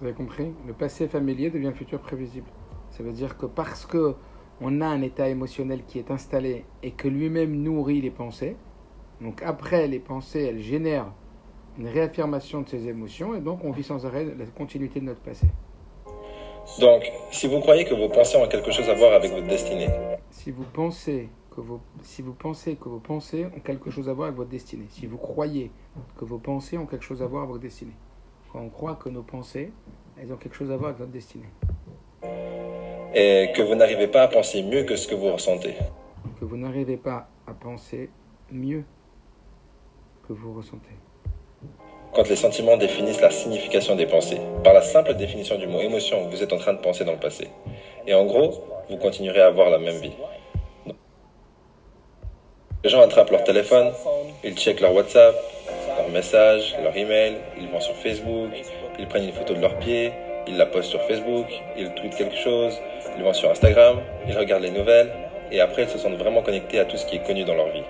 Vous 0.00 0.06
avez 0.06 0.14
compris? 0.14 0.52
Le 0.66 0.72
passé 0.72 1.08
familier 1.08 1.50
devient 1.50 1.72
futur 1.74 2.00
prévisible. 2.00 2.46
Ça 2.90 3.02
veut 3.02 3.12
dire 3.12 3.36
que 3.36 3.46
parce 3.46 3.86
que 3.86 4.14
on 4.60 4.80
a 4.80 4.86
un 4.86 5.02
état 5.02 5.28
émotionnel 5.28 5.82
qui 5.86 5.98
est 5.98 6.10
installé 6.10 6.64
et 6.82 6.90
que 6.90 7.08
lui-même 7.08 7.54
nourrit 7.62 8.00
les 8.00 8.10
pensées, 8.10 8.56
donc 9.20 9.42
après 9.42 9.86
les 9.86 9.98
pensées, 9.98 10.44
elles 10.44 10.60
génèrent 10.60 11.12
une 11.78 11.88
réaffirmation 11.88 12.62
de 12.62 12.68
ces 12.68 12.88
émotions 12.88 13.34
et 13.34 13.40
donc 13.40 13.64
on 13.64 13.70
vit 13.70 13.84
sans 13.84 14.04
arrêt 14.04 14.24
la 14.24 14.44
continuité 14.46 15.00
de 15.00 15.06
notre 15.06 15.20
passé. 15.20 15.46
Donc, 16.80 17.10
si 17.30 17.46
vous 17.46 17.60
croyez 17.60 17.84
que 17.84 17.94
vos 17.94 18.08
pensées 18.08 18.36
ont 18.36 18.46
quelque 18.46 18.70
chose 18.70 18.88
à 18.90 18.94
voir 18.94 19.14
avec 19.14 19.32
votre 19.32 19.46
destinée, 19.46 19.88
Si 20.30 20.50
vous 20.50 20.64
pensez 20.64 21.28
que 21.54 21.60
vos, 21.60 21.80
si 22.02 22.20
vous 22.20 22.34
pensez 22.34 22.76
que 22.76 22.88
vos 22.88 22.98
pensées 22.98 23.46
ont 23.46 23.60
quelque 23.60 23.90
chose 23.90 24.08
à 24.08 24.12
voir 24.12 24.26
avec 24.28 24.36
votre 24.36 24.50
destinée, 24.50 24.84
si 24.90 25.06
vous 25.06 25.16
croyez 25.16 25.70
que 26.18 26.24
vos 26.24 26.38
pensées 26.38 26.76
ont 26.76 26.86
quelque 26.86 27.04
chose 27.04 27.22
à 27.22 27.26
voir 27.26 27.42
avec 27.44 27.52
votre 27.52 27.62
destinée, 27.62 27.96
quand 28.52 28.60
on 28.60 28.68
croit 28.68 28.96
que 28.96 29.08
nos 29.08 29.22
pensées, 29.22 29.72
elles 30.20 30.32
ont 30.32 30.36
quelque 30.36 30.56
chose 30.56 30.70
à 30.70 30.76
voir 30.76 30.90
avec 30.90 31.00
notre 31.00 31.12
destinée, 31.12 31.48
et 33.14 33.50
que 33.56 33.62
vous 33.62 33.74
n'arrivez 33.74 34.08
pas 34.08 34.22
à 34.22 34.28
penser 34.28 34.62
mieux 34.62 34.84
que 34.84 34.94
ce 34.94 35.08
que 35.08 35.14
vous 35.14 35.32
ressentez, 35.32 35.74
que 36.38 36.44
vous 36.44 36.56
n'arrivez 36.56 36.98
pas 36.98 37.28
à 37.46 37.54
penser 37.54 38.10
mieux 38.52 38.84
que 40.26 40.34
vous 40.34 40.52
ressentez. 40.52 41.07
Quand 42.18 42.28
les 42.28 42.34
sentiments 42.34 42.76
définissent 42.76 43.20
la 43.20 43.30
signification 43.30 43.94
des 43.94 44.06
pensées, 44.06 44.40
par 44.64 44.72
la 44.72 44.82
simple 44.82 45.14
définition 45.14 45.56
du 45.56 45.68
mot 45.68 45.80
émotion, 45.80 46.26
vous 46.26 46.42
êtes 46.42 46.52
en 46.52 46.58
train 46.58 46.72
de 46.72 46.80
penser 46.80 47.04
dans 47.04 47.12
le 47.12 47.18
passé. 47.20 47.46
Et 48.08 48.14
en 48.14 48.24
gros, 48.24 48.64
vous 48.90 48.96
continuerez 48.96 49.40
à 49.40 49.46
avoir 49.46 49.70
la 49.70 49.78
même 49.78 49.98
vie. 49.98 50.10
Les 52.82 52.90
gens 52.90 53.02
attrapent 53.02 53.30
leur 53.30 53.44
téléphone, 53.44 53.92
ils 54.42 54.56
checkent 54.56 54.80
leur 54.80 54.94
WhatsApp, 54.94 55.36
leurs 55.96 56.08
messages, 56.08 56.74
leur 56.82 56.96
email, 56.96 57.36
ils 57.56 57.68
vont 57.68 57.78
sur 57.78 57.94
Facebook, 57.94 58.50
ils 58.98 59.06
prennent 59.06 59.28
une 59.28 59.32
photo 59.32 59.54
de 59.54 59.60
leurs 59.60 59.78
pieds, 59.78 60.10
ils 60.48 60.56
la 60.56 60.66
postent 60.66 60.90
sur 60.90 61.02
Facebook, 61.02 61.46
ils 61.76 61.94
tweetent 61.94 62.16
quelque 62.16 62.36
chose, 62.36 62.80
ils 63.16 63.22
vont 63.22 63.32
sur 63.32 63.48
Instagram, 63.48 64.00
ils 64.26 64.36
regardent 64.36 64.64
les 64.64 64.72
nouvelles, 64.72 65.12
et 65.52 65.60
après 65.60 65.84
ils 65.84 65.88
se 65.88 65.98
sentent 65.98 66.18
vraiment 66.18 66.42
connectés 66.42 66.80
à 66.80 66.84
tout 66.84 66.96
ce 66.96 67.06
qui 67.06 67.14
est 67.14 67.24
connu 67.24 67.44
dans 67.44 67.54
leur 67.54 67.68
vie. 67.68 67.84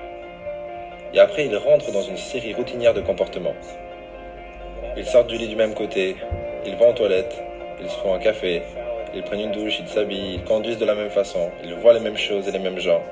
Et 1.15 1.19
après 1.19 1.47
ils 1.47 1.57
rentrent 1.57 1.93
dans 1.93 2.03
une 2.03 2.19
série 2.19 2.53
routinière 2.53 2.93
de 2.93 3.01
comportements. 3.01 3.55
Ils 4.97 5.07
sortent 5.07 5.29
du 5.29 5.37
lit 5.37 5.49
du 5.49 5.57
même 5.57 5.75
côté, 5.75 6.17
ils 6.67 6.77
vont 6.77 6.91
aux 6.91 6.95
toilettes, 6.95 7.41
ils 7.81 7.89
se 7.89 7.97
font 7.97 8.15
un 8.15 8.19
café, 8.19 8.63
ils 9.15 9.23
prennent 9.23 9.41
une 9.41 9.53
douche, 9.53 9.79
ils 9.81 9.89
s'habillent, 9.89 10.35
ils 10.35 10.45
conduisent 10.45 10.79
de 10.79 10.85
la 10.85 10.95
même 10.95 11.11
façon, 11.11 11.51
ils 11.65 11.75
voient 11.75 11.93
les 11.93 12.01
mêmes 12.01 12.17
choses 12.17 12.49
et 12.49 12.51
les 12.51 12.59
mêmes 12.59 12.79
gens, 12.79 13.03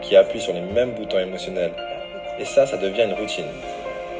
qui 0.00 0.16
appuient 0.16 0.40
sur 0.40 0.52
les 0.52 0.60
mêmes 0.60 0.92
boutons 0.92 1.18
émotionnels. 1.18 1.72
Et 2.38 2.44
ça, 2.44 2.66
ça 2.66 2.76
devient 2.76 3.04
une 3.04 3.14
routine. 3.14 3.46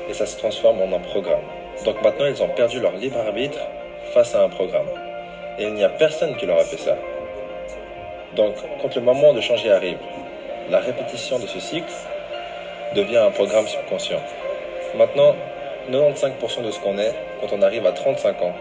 Et 0.09 0.15
ça 0.15 0.27
se 0.27 0.37
transforme 0.37 0.81
en 0.81 0.97
un 0.97 1.01
programme. 1.01 1.45
Donc 1.85 2.03
maintenant, 2.03 2.27
ils 2.27 2.43
ont 2.43 2.49
perdu 2.49 2.81
leur 2.81 2.93
libre 2.93 3.19
arbitre 3.19 3.59
face 4.13 4.35
à 4.35 4.43
un 4.43 4.49
programme. 4.49 4.89
Et 5.59 5.65
il 5.65 5.75
n'y 5.75 5.85
a 5.85 5.89
personne 5.89 6.37
qui 6.37 6.47
leur 6.47 6.59
a 6.59 6.65
fait 6.65 6.79
ça. 6.79 6.97
Donc, 8.37 8.55
quand 8.81 8.95
le 8.95 9.03
moment 9.03 9.35
de 9.35 9.41
changer 9.41 9.71
arrive, 9.71 9.99
la 10.71 10.81
répétition 10.81 11.39
de 11.39 11.47
ce 11.47 11.61
cycle 11.61 11.93
devient 12.95 13.19
un 13.19 13.31
programme 13.31 13.67
subconscient. 13.67 14.23
Maintenant, 14.97 15.35
95% 15.91 16.63
de 16.63 16.71
ce 16.71 16.79
qu'on 16.81 16.99
est, 16.99 17.15
quand 17.41 17.49
on 17.53 17.63
arrive 17.63 17.87
à 17.87 17.93
35 17.93 18.43
ans, 18.43 18.55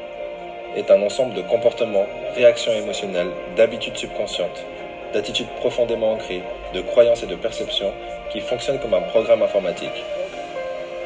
est 0.75 0.89
un 0.89 1.01
ensemble 1.01 1.33
de 1.33 1.41
comportements, 1.41 2.05
réactions 2.35 2.71
émotionnelles, 2.71 3.31
d'habitudes 3.55 3.97
subconscientes, 3.97 4.65
d'attitudes 5.13 5.49
profondément 5.57 6.13
ancrées, 6.13 6.41
de 6.73 6.81
croyances 6.81 7.23
et 7.23 7.27
de 7.27 7.35
perceptions 7.35 7.91
qui 8.31 8.39
fonctionnent 8.39 8.79
comme 8.79 8.93
un 8.93 9.01
programme 9.01 9.43
informatique. 9.43 10.03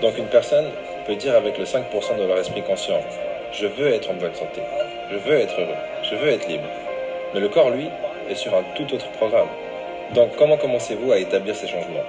Donc 0.01 0.17
une 0.17 0.27
personne 0.27 0.67
peut 1.05 1.15
dire 1.15 1.35
avec 1.35 1.57
le 1.57 1.65
5% 1.65 2.17
de 2.17 2.23
leur 2.23 2.37
esprit 2.37 2.61
conscient, 2.61 3.01
je 3.51 3.67
veux 3.67 3.93
être 3.93 4.09
en 4.09 4.13
bonne 4.13 4.35
santé, 4.35 4.61
je 5.11 5.17
veux 5.17 5.39
être 5.39 5.59
heureux, 5.59 5.77
je 6.03 6.15
veux 6.15 6.29
être 6.29 6.47
libre. 6.47 6.67
Mais 7.33 7.39
le 7.39 7.49
corps, 7.49 7.69
lui, 7.69 7.89
est 8.29 8.35
sur 8.35 8.53
un 8.55 8.63
tout 8.75 8.93
autre 8.93 9.09
programme. 9.11 9.47
Donc 10.13 10.35
comment 10.37 10.57
commencez-vous 10.57 11.11
à 11.11 11.17
établir 11.17 11.55
ces 11.55 11.67
changements? 11.67 12.05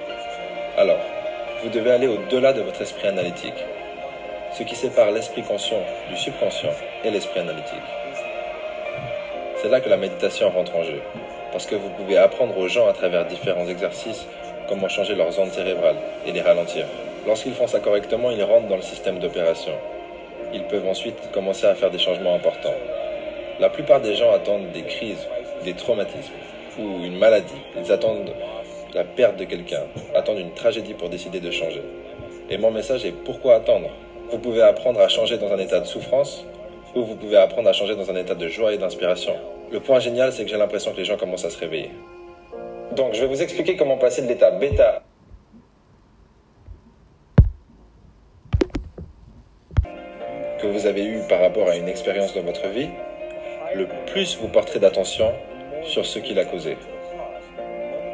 Alors, 0.77 0.99
vous 1.63 1.69
devez 1.69 1.91
aller 1.91 2.07
au-delà 2.07 2.53
de 2.53 2.61
votre 2.61 2.81
esprit 2.81 3.07
analytique, 3.07 3.55
ce 4.53 4.63
qui 4.63 4.75
sépare 4.75 5.11
l'esprit 5.11 5.43
conscient 5.43 5.81
du 6.09 6.17
subconscient 6.17 6.73
et 7.03 7.11
l'esprit 7.11 7.39
analytique. 7.39 7.75
C'est 9.61 9.69
là 9.69 9.81
que 9.81 9.89
la 9.89 9.97
méditation 9.97 10.49
rentre 10.49 10.75
en 10.75 10.83
jeu, 10.83 11.01
parce 11.51 11.65
que 11.65 11.75
vous 11.75 11.89
pouvez 11.89 12.17
apprendre 12.17 12.57
aux 12.57 12.67
gens 12.67 12.87
à 12.87 12.93
travers 12.93 13.25
différents 13.25 13.67
exercices 13.67 14.25
comment 14.67 14.89
changer 14.89 15.15
leurs 15.15 15.39
ondes 15.39 15.51
cérébrales 15.51 15.97
et 16.25 16.31
les 16.31 16.41
ralentir. 16.41 16.85
Lorsqu'ils 17.25 17.53
font 17.53 17.67
ça 17.67 17.79
correctement, 17.79 18.31
ils 18.31 18.43
rentrent 18.43 18.67
dans 18.67 18.75
le 18.75 18.81
système 18.81 19.19
d'opération. 19.19 19.73
Ils 20.53 20.63
peuvent 20.63 20.87
ensuite 20.87 21.31
commencer 21.31 21.65
à 21.65 21.75
faire 21.75 21.91
des 21.91 21.97
changements 21.97 22.35
importants. 22.35 22.75
La 23.59 23.69
plupart 23.69 24.01
des 24.01 24.15
gens 24.15 24.31
attendent 24.31 24.71
des 24.71 24.83
crises, 24.83 25.27
des 25.63 25.73
traumatismes 25.73 26.33
ou 26.79 27.03
une 27.03 27.17
maladie. 27.17 27.61
Ils 27.75 27.91
attendent 27.91 28.31
la 28.93 29.03
perte 29.03 29.37
de 29.37 29.45
quelqu'un, 29.45 29.83
attendent 30.15 30.39
une 30.39 30.53
tragédie 30.53 30.93
pour 30.93 31.09
décider 31.09 31.39
de 31.39 31.51
changer. 31.51 31.81
Et 32.49 32.57
mon 32.57 32.71
message 32.71 33.05
est 33.05 33.11
pourquoi 33.11 33.55
attendre? 33.55 33.89
Vous 34.29 34.39
pouvez 34.39 34.61
apprendre 34.61 34.99
à 34.99 35.07
changer 35.07 35.37
dans 35.37 35.51
un 35.53 35.57
état 35.57 35.79
de 35.79 35.85
souffrance 35.85 36.45
ou 36.95 37.03
vous 37.03 37.15
pouvez 37.15 37.37
apprendre 37.37 37.69
à 37.69 37.73
changer 37.73 37.95
dans 37.95 38.09
un 38.11 38.15
état 38.15 38.35
de 38.35 38.47
joie 38.49 38.73
et 38.73 38.77
d'inspiration. 38.77 39.33
Le 39.71 39.79
point 39.79 39.99
génial, 39.99 40.33
c'est 40.33 40.43
que 40.43 40.49
j'ai 40.49 40.57
l'impression 40.57 40.91
que 40.91 40.97
les 40.97 41.05
gens 41.05 41.15
commencent 41.15 41.45
à 41.45 41.49
se 41.49 41.57
réveiller. 41.57 41.91
Donc, 42.95 43.13
je 43.13 43.21
vais 43.21 43.27
vous 43.27 43.41
expliquer 43.41 43.77
comment 43.77 43.97
passer 43.97 44.21
de 44.21 44.27
l'état 44.27 44.51
bêta 44.51 45.03
que 50.59 50.67
vous 50.67 50.85
avez 50.87 51.05
eu 51.05 51.19
par 51.29 51.39
rapport 51.39 51.69
à 51.69 51.75
une 51.75 51.87
expérience 51.87 52.33
dans 52.33 52.41
votre 52.41 52.67
vie, 52.67 52.89
le 53.75 53.87
plus 54.07 54.37
vous 54.37 54.47
porterez 54.47 54.79
d'attention 54.79 55.31
sur 55.83 56.05
ce 56.05 56.19
qui 56.19 56.33
l'a 56.33 56.45
causé. 56.45 56.77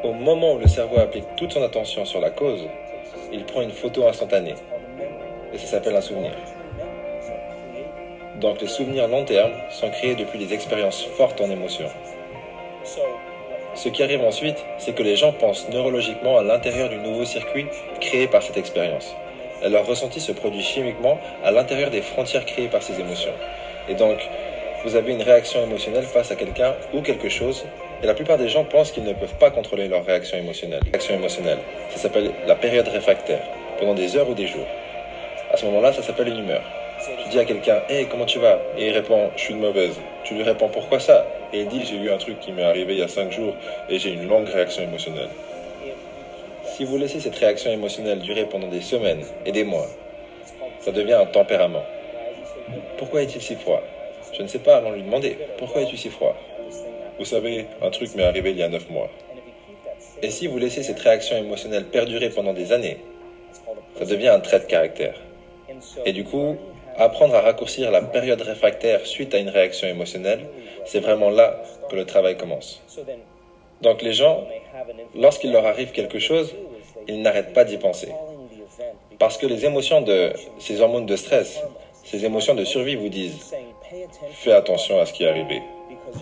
Au 0.03 0.11
moment 0.11 0.53
où 0.53 0.59
le 0.59 0.67
cerveau 0.67 0.99
applique 0.99 1.25
toute 1.37 1.53
son 1.53 1.63
attention 1.63 2.05
sur 2.05 2.19
la 2.19 2.29
cause, 2.29 2.67
il 3.31 3.45
prend 3.45 3.61
une 3.61 3.71
photo 3.71 4.07
instantanée. 4.07 4.55
Et 5.53 5.57
ça 5.57 5.67
s'appelle 5.67 5.95
un 5.95 6.01
souvenir. 6.01 6.31
Donc 8.41 8.59
les 8.61 8.67
souvenirs 8.67 9.07
long 9.07 9.23
terme 9.23 9.53
sont 9.69 9.89
créés 9.89 10.15
depuis 10.15 10.39
des 10.39 10.53
expériences 10.53 11.03
fortes 11.03 11.39
en 11.39 11.49
émotion. 11.49 11.85
Ce 13.75 13.89
qui 13.89 14.03
arrive 14.03 14.23
ensuite, 14.23 14.57
c'est 14.77 14.93
que 14.93 15.03
les 15.03 15.15
gens 15.15 15.31
pensent 15.31 15.67
neurologiquement 15.69 16.37
à 16.37 16.43
l'intérieur 16.43 16.89
du 16.89 16.97
nouveau 16.97 17.25
circuit 17.25 17.67
créé 18.01 18.27
par 18.27 18.43
cette 18.43 18.57
expérience. 18.57 19.15
Leur 19.67 19.85
ressenti 19.85 20.19
se 20.19 20.31
produit 20.31 20.61
chimiquement 20.61 21.19
à 21.43 21.51
l'intérieur 21.51 21.89
des 21.89 22.01
frontières 22.01 22.45
créées 22.45 22.67
par 22.67 22.83
ces 22.83 22.99
émotions. 22.99 23.31
Et 23.87 23.95
donc, 23.95 24.17
vous 24.83 24.95
avez 24.95 25.13
une 25.13 25.21
réaction 25.21 25.63
émotionnelle 25.63 26.03
face 26.03 26.29
à 26.31 26.35
quelqu'un 26.35 26.75
ou 26.93 27.01
quelque 27.01 27.29
chose, 27.29 27.65
et 28.01 28.05
la 28.05 28.13
plupart 28.13 28.37
des 28.37 28.49
gens 28.49 28.65
pensent 28.65 28.91
qu'ils 28.91 29.05
ne 29.05 29.13
peuvent 29.13 29.35
pas 29.35 29.49
contrôler 29.49 29.87
leur 29.87 30.05
réaction 30.05 30.37
émotionnelle. 30.37 30.81
Réaction 30.91 31.15
émotionnelle, 31.15 31.59
ça 31.89 31.97
s'appelle 31.97 32.31
la 32.45 32.55
période 32.55 32.87
réfractaire, 32.89 33.41
pendant 33.79 33.93
des 33.93 34.17
heures 34.17 34.29
ou 34.29 34.33
des 34.33 34.47
jours. 34.47 34.67
À 35.53 35.57
ce 35.57 35.65
moment-là, 35.65 35.93
ça 35.93 36.01
s'appelle 36.01 36.29
une 36.29 36.39
humeur. 36.39 36.63
Tu 37.23 37.29
dis 37.29 37.37
à 37.37 37.45
quelqu'un 37.45 37.83
Hey, 37.87 38.07
comment 38.07 38.25
tu 38.25 38.39
vas? 38.39 38.59
Et 38.75 38.87
il 38.87 38.91
répond 38.91 39.29
Je 39.35 39.41
suis 39.43 39.53
de 39.53 39.59
mauvaise. 39.59 39.93
Tu 40.23 40.33
lui 40.33 40.41
réponds 40.41 40.67
Pourquoi 40.67 40.99
ça? 40.99 41.27
Et 41.53 41.59
il 41.61 41.67
dit 41.67 41.85
J'ai 41.85 41.97
eu 41.97 42.09
un 42.09 42.17
truc 42.17 42.39
qui 42.39 42.51
m'est 42.51 42.63
arrivé 42.63 42.93
il 42.93 42.99
y 42.99 43.03
a 43.03 43.07
5 43.07 43.31
jours 43.31 43.53
et 43.87 43.99
j'ai 43.99 44.13
une 44.13 44.27
longue 44.27 44.47
réaction 44.47 44.81
émotionnelle. 44.81 45.29
Si 46.65 46.85
vous 46.85 46.97
laissez 46.97 47.19
cette 47.19 47.35
réaction 47.35 47.69
émotionnelle 47.69 48.17
durer 48.17 48.45
pendant 48.45 48.67
des 48.67 48.81
semaines 48.81 49.23
et 49.45 49.51
des 49.51 49.63
mois, 49.63 49.85
ça 50.79 50.91
devient 50.91 51.13
un 51.13 51.27
tempérament. 51.27 51.85
Pourquoi 52.97 53.21
est-il 53.21 53.41
si 53.41 53.53
froid? 53.55 53.83
Je 54.35 54.41
ne 54.41 54.47
sais 54.47 54.57
pas, 54.57 54.77
allons 54.77 54.93
lui 54.93 55.03
demander. 55.03 55.37
Pourquoi 55.59 55.83
es-tu 55.83 55.97
si 55.97 56.09
froid? 56.09 56.35
Vous 57.19 57.25
savez, 57.25 57.67
un 57.83 57.91
truc 57.91 58.15
m'est 58.15 58.23
arrivé 58.23 58.49
il 58.49 58.57
y 58.57 58.63
a 58.63 58.69
9 58.69 58.89
mois. 58.89 59.11
Et 60.23 60.31
si 60.31 60.47
vous 60.47 60.57
laissez 60.57 60.81
cette 60.81 60.99
réaction 60.99 61.37
émotionnelle 61.37 61.85
perdurer 61.85 62.29
pendant 62.31 62.53
des 62.53 62.71
années, 62.71 62.97
ça 63.99 64.05
devient 64.05 64.29
un 64.29 64.39
trait 64.39 64.59
de 64.59 64.65
caractère. 64.65 65.13
Et 66.05 66.13
du 66.13 66.23
coup, 66.23 66.57
apprendre 66.97 67.35
à 67.35 67.41
raccourcir 67.41 67.91
la 67.91 68.01
période 68.01 68.41
réfractaire 68.41 69.05
suite 69.05 69.33
à 69.33 69.37
une 69.37 69.49
réaction 69.49 69.87
émotionnelle, 69.87 70.47
c'est 70.85 70.99
vraiment 70.99 71.29
là 71.29 71.61
que 71.89 71.95
le 71.95 72.05
travail 72.05 72.37
commence. 72.37 72.81
Donc 73.81 74.01
les 74.01 74.13
gens, 74.13 74.45
lorsqu'il 75.15 75.51
leur 75.51 75.65
arrive 75.65 75.91
quelque 75.91 76.19
chose, 76.19 76.55
ils 77.07 77.21
n'arrêtent 77.21 77.53
pas 77.53 77.65
d'y 77.65 77.77
penser. 77.77 78.11
Parce 79.19 79.37
que 79.37 79.45
les 79.45 79.65
émotions 79.65 80.01
de 80.01 80.33
ces 80.59 80.81
hormones 80.81 81.05
de 81.05 81.15
stress, 81.15 81.61
ces 82.03 82.25
émotions 82.25 82.55
de 82.55 82.65
survie 82.65 82.95
vous 82.95 83.09
disent 83.09 83.53
fais 84.31 84.53
attention 84.53 84.99
à 84.99 85.05
ce 85.05 85.13
qui 85.13 85.23
est 85.23 85.29
arrivé. 85.29 85.61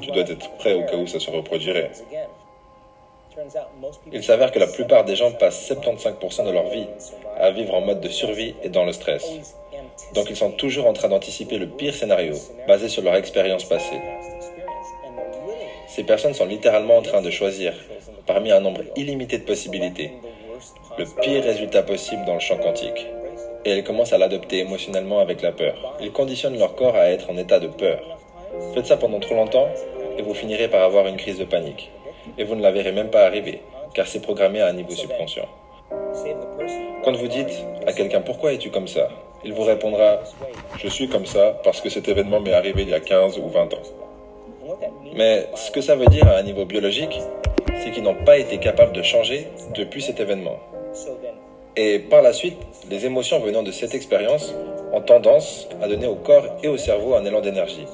Tu 0.02 0.12
dois 0.12 0.24
être 0.24 0.50
prêt 0.58 0.74
au 0.74 0.84
cas 0.84 0.96
où 0.96 1.08
ça 1.08 1.20
se 1.20 1.30
reproduirait. 1.30 1.92
Il 4.12 4.24
s'avère 4.24 4.52
que 4.52 4.60
la 4.60 4.68
plupart 4.68 5.06
des 5.06 5.16
gens 5.16 5.32
passent 5.32 5.70
75% 5.70 6.46
de 6.46 6.52
leur 6.52 6.68
vie 6.68 6.88
à 7.38 7.52
vivre 7.52 7.74
en 7.74 7.82
mode 7.82 8.02
de 8.02 8.10
survie 8.10 8.56
et 8.64 8.70
dans 8.70 8.86
le 8.86 8.92
stress. 8.92 9.26
Donc 10.14 10.30
ils 10.30 10.36
sont 10.36 10.52
toujours 10.52 10.88
en 10.88 10.94
train 10.94 11.10
d'anticiper 11.10 11.58
le 11.58 11.68
pire 11.68 11.94
scénario, 11.94 12.36
basé 12.68 12.90
sur 12.90 13.04
leur 13.04 13.16
expérience 13.16 13.64
passée. 13.64 14.02
Ces 15.88 16.04
personnes 16.04 16.34
sont 16.34 16.46
littéralement 16.46 16.98
en 16.98 17.02
train 17.02 17.22
de 17.22 17.30
choisir, 17.30 17.74
parmi 18.26 18.52
un 18.52 18.60
nombre 18.60 18.82
illimité 18.96 19.38
de 19.38 19.44
possibilités, 19.44 20.14
le 20.98 21.06
pire 21.22 21.44
résultat 21.44 21.84
possible 21.84 22.26
dans 22.26 22.36
le 22.36 22.40
champ 22.40 22.58
quantique. 22.58 23.08
Et 23.64 23.72
elles 23.72 23.84
commencent 23.84 24.14
à 24.14 24.18
l'adopter 24.18 24.60
émotionnellement 24.60 25.20
avec 25.20 25.42
la 25.42 25.52
peur. 25.52 25.98
Ils 26.02 26.12
conditionnent 26.12 26.58
leur 26.58 26.76
corps 26.76 26.96
à 26.96 27.10
être 27.12 27.30
en 27.30 27.38
état 27.38 27.60
de 27.60 27.68
peur. 27.68 28.00
Faites 28.74 28.88
ça 28.88 28.98
pendant 28.98 29.20
trop 29.20 29.36
longtemps 29.36 29.70
et 30.18 30.22
vous 30.22 30.34
finirez 30.34 30.68
par 30.68 30.84
avoir 30.84 31.08
une 31.08 31.18
crise 31.18 31.38
de 31.38 31.46
panique. 31.46 31.92
Et 32.38 32.44
vous 32.44 32.56
ne 32.56 32.62
la 32.62 32.72
verrez 32.72 32.92
même 32.92 33.10
pas 33.10 33.26
arriver, 33.26 33.62
car 33.94 34.08
c'est 34.08 34.22
programmé 34.22 34.62
à 34.62 34.68
un 34.68 34.74
niveau 34.74 34.92
subconscient. 34.92 35.48
Quand 37.04 37.14
vous 37.14 37.28
dites 37.28 37.66
à 37.88 37.94
quelqu'un 37.94 38.22
pourquoi 38.22 38.54
es-tu 38.54 38.70
comme 38.70 38.88
ça, 38.88 39.10
il 39.44 39.54
vous 39.54 39.64
répondra 39.64 40.20
Je 40.78 40.88
suis 40.88 41.08
comme 41.08 41.26
ça 41.26 41.60
parce 41.64 41.82
que 41.82 41.90
cet 41.90 42.08
événement 42.08 42.40
m'est 42.40 42.54
arrivé 42.54 42.84
il 42.84 42.90
y 42.90 42.94
a 42.94 43.00
15 43.00 43.40
ou 43.40 43.48
20 43.50 43.74
ans. 43.74 43.82
Mais 45.16 45.48
ce 45.56 45.72
que 45.72 45.82
ça 45.82 45.96
veut 45.96 46.06
dire 46.06 46.28
à 46.28 46.38
un 46.38 46.44
niveau 46.44 46.66
biologique, 46.66 47.20
c'est 47.84 47.92
qu'ils 47.92 48.04
n'ont 48.04 48.24
pas 48.24 48.38
été 48.38 48.58
capables 48.60 48.94
de 48.94 49.02
changer 49.02 49.48
depuis 49.76 50.02
cet 50.02 50.20
événement. 50.20 50.60
Et 51.76 52.00
par 52.00 52.22
la 52.22 52.34
suite, 52.34 52.58
les 52.90 53.06
émotions 53.06 53.40
venant 53.40 53.64
de 53.64 53.72
cette 53.72 53.96
expérience 53.96 54.54
ont 54.94 55.02
tendance 55.02 55.70
à 55.82 55.88
donner 55.88 56.08
au 56.08 56.16
corps 56.16 56.46
et 56.62 56.68
au 56.68 56.78
cerveau 56.78 57.16
un 57.16 57.26
élan 57.26 57.42
d'énergie. 57.42 57.88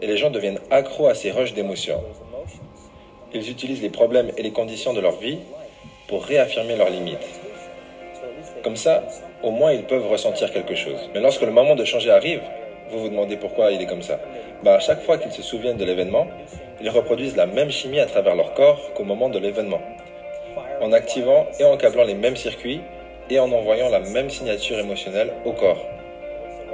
Et 0.00 0.06
les 0.06 0.16
gens 0.16 0.30
deviennent 0.30 0.58
accros 0.70 1.06
à 1.06 1.14
ces 1.14 1.30
rushs 1.30 1.54
d'émotions. 1.54 2.02
Ils 3.34 3.50
utilisent 3.50 3.82
les 3.82 3.90
problèmes 3.90 4.30
et 4.36 4.42
les 4.42 4.50
conditions 4.50 4.92
de 4.92 5.00
leur 5.00 5.16
vie 5.16 5.38
pour 6.08 6.24
réaffirmer 6.24 6.76
leurs 6.76 6.90
limites. 6.90 7.40
Comme 8.62 8.76
ça, 8.76 9.02
au 9.42 9.50
moins 9.50 9.72
ils 9.72 9.84
peuvent 9.84 10.06
ressentir 10.06 10.52
quelque 10.52 10.74
chose. 10.74 10.98
Mais 11.14 11.20
lorsque 11.20 11.42
le 11.42 11.50
moment 11.50 11.74
de 11.74 11.84
changer 11.84 12.10
arrive, 12.10 12.42
vous 12.90 13.00
vous 13.00 13.08
demandez 13.08 13.36
pourquoi 13.36 13.72
il 13.72 13.80
est 13.80 13.86
comme 13.86 14.02
ça. 14.02 14.18
Bah, 14.62 14.74
à 14.74 14.80
chaque 14.80 15.02
fois 15.02 15.16
qu'ils 15.16 15.32
se 15.32 15.42
souviennent 15.42 15.78
de 15.78 15.84
l'événement, 15.84 16.26
ils 16.80 16.90
reproduisent 16.90 17.36
la 17.36 17.46
même 17.46 17.70
chimie 17.70 18.00
à 18.00 18.06
travers 18.06 18.34
leur 18.34 18.52
corps 18.54 18.92
qu'au 18.94 19.04
moment 19.04 19.28
de 19.28 19.38
l'événement. 19.38 19.80
En 20.80 20.92
activant 20.92 21.46
et 21.58 21.64
en 21.64 21.76
câblant 21.76 22.04
les 22.04 22.14
mêmes 22.14 22.36
circuits 22.36 22.80
et 23.30 23.38
en 23.38 23.50
envoyant 23.50 23.88
la 23.88 24.00
même 24.00 24.28
signature 24.28 24.78
émotionnelle 24.78 25.32
au 25.44 25.52
corps. 25.52 25.86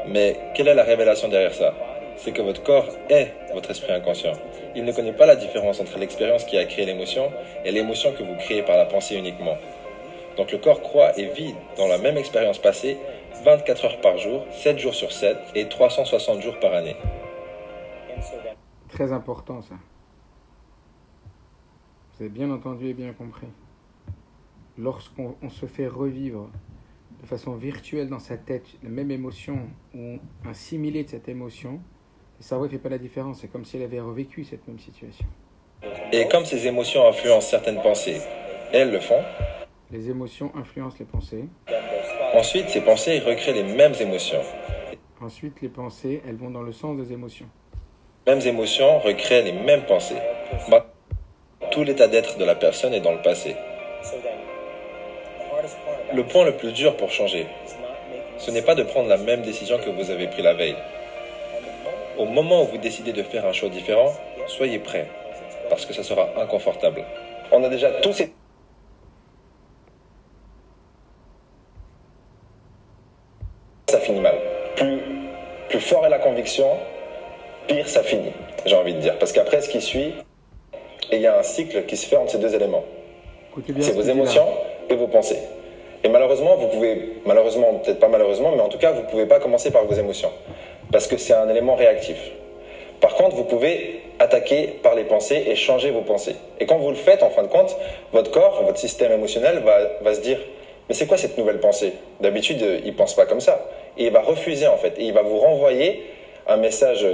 Mais 0.06 0.36
quelle 0.54 0.68
est 0.68 0.74
la 0.74 0.82
révélation 0.82 1.28
derrière 1.28 1.54
ça? 1.54 1.74
C'est 2.18 2.32
que 2.32 2.42
votre 2.42 2.62
corps 2.62 2.88
est 3.08 3.32
votre 3.54 3.70
esprit 3.70 3.92
inconscient. 3.92 4.32
Il 4.74 4.84
ne 4.84 4.92
connaît 4.92 5.12
pas 5.12 5.26
la 5.26 5.36
différence 5.36 5.80
entre 5.80 5.98
l'expérience 5.98 6.44
qui 6.44 6.58
a 6.58 6.64
créé 6.64 6.84
l'émotion 6.84 7.32
et 7.64 7.70
l'émotion 7.70 8.12
que 8.12 8.22
vous 8.22 8.34
créez 8.36 8.62
par 8.62 8.76
la 8.76 8.86
pensée 8.86 9.16
uniquement. 9.16 9.56
Donc 10.36 10.52
le 10.52 10.58
corps 10.58 10.82
croit 10.82 11.18
et 11.18 11.26
vit 11.26 11.54
dans 11.76 11.88
la 11.88 11.98
même 11.98 12.16
expérience 12.16 12.58
passée 12.58 12.96
24 13.44 13.84
heures 13.84 14.00
par 14.00 14.18
jour, 14.18 14.44
7 14.50 14.78
jours 14.78 14.94
sur 14.94 15.12
7 15.12 15.36
et 15.54 15.68
360 15.68 16.42
jours 16.42 16.58
par 16.60 16.74
année. 16.74 16.96
Très 18.88 19.12
important 19.12 19.62
ça. 19.62 19.74
Vous 22.16 22.24
avez 22.24 22.30
bien 22.30 22.50
entendu 22.50 22.88
et 22.88 22.94
bien 22.94 23.12
compris. 23.12 23.46
Lorsqu'on 24.76 25.34
se 25.50 25.66
fait 25.66 25.86
revivre 25.86 26.50
de 27.20 27.26
façon 27.26 27.54
virtuelle 27.54 28.08
dans 28.08 28.18
sa 28.18 28.36
tête 28.36 28.66
la 28.82 28.90
même 28.90 29.10
émotion 29.10 29.68
ou 29.94 30.18
un 30.44 30.54
similé 30.54 31.04
de 31.04 31.08
cette 31.08 31.28
émotion, 31.28 31.80
le 32.38 32.44
cerveau 32.44 32.64
ne 32.64 32.70
fait 32.70 32.78
pas 32.78 32.88
la 32.88 32.98
différence. 32.98 33.38
C'est 33.40 33.48
comme 33.48 33.64
s'il 33.64 33.82
avait 33.82 34.00
revécu 34.00 34.44
cette 34.44 34.66
même 34.68 34.78
situation. 34.78 35.26
Et 36.12 36.26
comme 36.28 36.44
ces 36.44 36.66
émotions 36.66 37.06
influencent 37.06 37.48
certaines 37.48 37.80
pensées, 37.80 38.20
elles 38.72 38.90
le 38.90 39.00
font, 39.00 39.22
les 39.90 40.10
émotions 40.10 40.52
influencent 40.54 40.96
les 41.00 41.06
pensées. 41.06 41.44
Ensuite, 42.34 42.68
ces 42.68 42.82
pensées 42.82 43.20
recréent 43.20 43.54
les 43.54 43.62
mêmes 43.62 43.94
émotions. 43.98 44.42
Ensuite, 45.20 45.62
les 45.62 45.68
pensées, 45.68 46.22
elles 46.28 46.36
vont 46.36 46.50
dans 46.50 46.62
le 46.62 46.72
sens 46.72 46.96
des 46.98 47.12
émotions. 47.12 47.46
Les 48.26 48.34
mêmes 48.34 48.46
émotions 48.46 48.98
recréent 48.98 49.44
les 49.44 49.52
mêmes 49.52 49.86
pensées. 49.86 50.18
Bah, 50.68 50.92
tout 51.70 51.84
l'état 51.84 52.06
d'être 52.06 52.36
de 52.36 52.44
la 52.44 52.54
personne 52.54 52.92
est 52.92 53.00
dans 53.00 53.12
le 53.12 53.22
passé. 53.22 53.56
Le 56.14 56.24
point 56.24 56.44
le 56.44 56.56
plus 56.56 56.72
dur 56.72 56.96
pour 56.96 57.10
changer, 57.10 57.46
ce 58.36 58.50
n'est 58.50 58.62
pas 58.62 58.74
de 58.74 58.82
prendre 58.82 59.08
la 59.08 59.16
même 59.16 59.42
décision 59.42 59.78
que 59.78 59.90
vous 59.90 60.10
avez 60.10 60.28
prise 60.28 60.44
la 60.44 60.54
veille. 60.54 60.76
Au 62.18 62.24
moment 62.24 62.62
où 62.62 62.66
vous 62.66 62.78
décidez 62.78 63.12
de 63.12 63.22
faire 63.22 63.46
un 63.46 63.52
choix 63.52 63.68
différent, 63.68 64.12
soyez 64.46 64.78
prêt, 64.80 65.06
parce 65.70 65.86
que 65.86 65.94
ça 65.94 66.02
sera 66.02 66.28
inconfortable. 66.36 67.04
On 67.52 67.62
a 67.62 67.68
déjà 67.68 67.90
tous 68.02 68.20
été 68.20 68.32
ça 73.88 74.00
finit 74.00 74.20
mal. 74.20 74.34
Plus, 74.76 74.98
plus 75.68 75.80
fort 75.80 76.04
est 76.04 76.10
la 76.10 76.18
conviction, 76.18 76.68
pire 77.66 77.88
ça 77.88 78.02
finit, 78.02 78.32
j'ai 78.66 78.76
envie 78.76 78.94
de 78.94 79.00
dire. 79.00 79.18
Parce 79.18 79.32
qu'après, 79.32 79.60
ce 79.60 79.68
qui 79.68 79.80
suit, 79.80 80.12
il 81.10 81.20
y 81.20 81.26
a 81.26 81.38
un 81.38 81.42
cycle 81.42 81.84
qui 81.86 81.96
se 81.96 82.06
fait 82.06 82.16
entre 82.16 82.32
ces 82.32 82.38
deux 82.38 82.54
éléments. 82.54 82.84
C'est 83.80 83.92
vos 83.92 84.02
émotions 84.02 84.46
et 84.90 84.94
vos 84.94 85.06
pensées. 85.06 85.40
Et 86.04 86.08
malheureusement, 86.08 86.56
vous 86.56 86.68
pouvez, 86.68 87.20
malheureusement, 87.26 87.74
peut-être 87.74 87.98
pas 87.98 88.08
malheureusement, 88.08 88.52
mais 88.54 88.62
en 88.62 88.68
tout 88.68 88.78
cas, 88.78 88.92
vous 88.92 89.02
ne 89.02 89.06
pouvez 89.06 89.26
pas 89.26 89.40
commencer 89.40 89.70
par 89.70 89.84
vos 89.84 89.94
émotions. 89.94 90.30
Parce 90.92 91.06
que 91.06 91.16
c'est 91.16 91.34
un 91.34 91.48
élément 91.48 91.74
réactif. 91.74 92.18
Par 93.00 93.14
contre, 93.14 93.36
vous 93.36 93.44
pouvez 93.44 94.00
attaquer 94.18 94.68
par 94.82 94.94
les 94.94 95.04
pensées 95.04 95.44
et 95.46 95.54
changer 95.54 95.90
vos 95.90 96.00
pensées. 96.00 96.34
Et 96.58 96.66
quand 96.66 96.78
vous 96.78 96.90
le 96.90 96.96
faites, 96.96 97.22
en 97.22 97.30
fin 97.30 97.42
de 97.42 97.48
compte, 97.48 97.76
votre 98.12 98.30
corps, 98.30 98.62
votre 98.64 98.78
système 98.78 99.12
émotionnel 99.12 99.60
va, 99.60 99.78
va 100.00 100.14
se 100.14 100.20
dire 100.20 100.38
mais 100.88 100.94
c'est 100.94 101.06
quoi 101.06 101.18
cette 101.18 101.36
nouvelle 101.36 101.60
pensée? 101.60 101.92
D'habitude, 102.20 102.64
il 102.84 102.96
pense 102.96 103.14
pas 103.14 103.26
comme 103.26 103.40
ça. 103.40 103.68
Et 103.98 104.06
il 104.06 104.10
va 104.10 104.22
refuser 104.22 104.66
en 104.66 104.78
fait. 104.78 104.94
Et 104.98 105.04
il 105.04 105.12
va 105.12 105.22
vous 105.22 105.38
renvoyer 105.38 106.02
un 106.46 106.56
message 106.56 107.06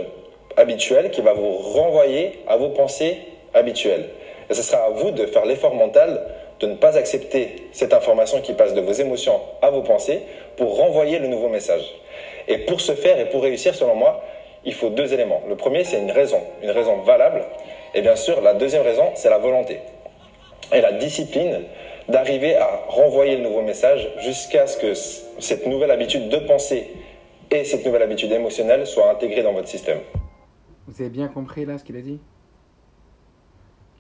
habituel 0.57 1.11
qui 1.11 1.21
va 1.23 1.33
vous 1.33 1.57
renvoyer 1.57 2.39
à 2.47 2.57
vos 2.57 2.69
pensées 2.69 3.19
habituelles. 3.53 4.09
Et 4.49 4.55
ce 4.55 4.63
sera 4.63 4.85
à 4.85 4.91
vous 4.91 5.11
de 5.11 5.27
faire 5.27 5.45
l'effort 5.45 5.75
mental 5.75 6.23
de 6.61 6.67
ne 6.69 6.75
pas 6.77 6.97
accepter 6.97 7.57
cette 7.73 7.93
information 7.93 8.41
qui 8.41 8.53
passe 8.53 8.75
de 8.75 8.81
vos 8.81 8.93
émotions 8.93 9.41
à 9.61 9.71
vos 9.71 9.83
pensées 9.83 10.21
pour 10.57 10.77
renvoyer 10.77 11.19
le 11.19 11.27
nouveau 11.27 11.49
message. 11.49 11.95
Et 12.49 12.59
pour 12.59 12.81
ce 12.81 12.93
faire 12.93 13.19
et 13.19 13.29
pour 13.31 13.43
réussir, 13.43 13.75
selon 13.75 13.95
moi, 13.95 14.23
il 14.65 14.75
faut 14.75 14.91
deux 14.91 15.13
éléments. 15.13 15.43
Le 15.49 15.57
premier, 15.57 15.85
c'est 15.85 16.01
une 16.01 16.11
raison, 16.11 16.41
une 16.63 16.71
raison 16.71 16.99
valable. 17.03 17.45
Et 17.95 18.03
bien 18.03 18.17
sûr, 18.17 18.41
la 18.41 18.55
deuxième 18.55 18.83
raison, 18.83 19.11
c'est 19.15 19.31
la 19.31 19.39
volonté. 19.39 19.81
Et 20.73 20.81
la 20.81 20.93
discipline 20.93 21.63
d'arriver 22.09 22.57
à 22.57 22.85
renvoyer 22.89 23.37
le 23.37 23.43
nouveau 23.43 23.63
message 23.63 24.09
jusqu'à 24.19 24.67
ce 24.67 24.79
que 24.79 24.95
cette 25.41 25.67
nouvelle 25.67 25.91
habitude 25.91 26.29
de 26.29 26.39
pensée 26.39 26.91
et 27.51 27.65
cette 27.65 27.85
nouvelle 27.85 28.03
habitude 28.03 28.33
émotionnelle 28.33 28.87
soient 28.87 29.11
intégrées 29.11 29.43
dans 29.43 29.53
votre 29.53 29.69
système. 29.69 30.01
Vous 30.87 31.01
avez 31.01 31.11
bien 31.11 31.29
compris 31.29 31.65
là 31.65 31.79
ce 31.79 31.85
qu'il 31.85 31.97
a 31.97 32.01
dit? 32.01 32.21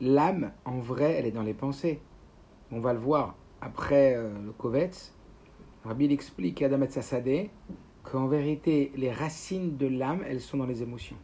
L'âme, 0.01 0.53
en 0.64 0.78
vrai, 0.78 1.14
elle 1.18 1.26
est 1.26 1.30
dans 1.30 1.42
les 1.42 1.55
pensées. 1.55 2.01
On 2.72 2.80
va 2.80 2.92
le 2.92 2.99
voir 2.99 3.36
après 3.62 4.14
euh, 4.14 4.28
le 4.45 4.53
Kovetz. 4.53 5.14
Rabbi 5.84 6.12
explique 6.12 6.62
à 6.62 6.66
Adam 6.66 6.80
Sassadeh 6.88 7.51
qu'en 8.05 8.26
vérité, 8.26 8.92
les 8.96 9.11
racines 9.11 9.76
de 9.76 9.86
l'âme, 9.86 10.22
elles 10.26 10.40
sont 10.40 10.59
dans 10.59 10.66
les 10.66 10.82
émotions. 10.82 11.16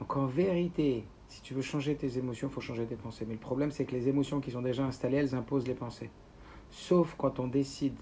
Donc 0.00 0.16
en 0.16 0.26
vérité, 0.26 1.04
si 1.28 1.42
tu 1.42 1.54
veux 1.54 1.62
changer 1.62 1.94
tes 1.94 2.18
émotions, 2.18 2.48
il 2.48 2.54
faut 2.54 2.60
changer 2.60 2.84
tes 2.84 2.96
pensées. 2.96 3.24
Mais 3.26 3.34
le 3.34 3.40
problème, 3.40 3.70
c'est 3.70 3.84
que 3.84 3.92
les 3.92 4.08
émotions 4.08 4.40
qui 4.40 4.50
sont 4.50 4.62
déjà 4.62 4.84
installées, 4.84 5.18
elles 5.18 5.34
imposent 5.34 5.66
les 5.66 5.74
pensées. 5.74 6.10
Sauf 6.70 7.14
quand 7.16 7.38
on 7.38 7.46
décide 7.46 7.94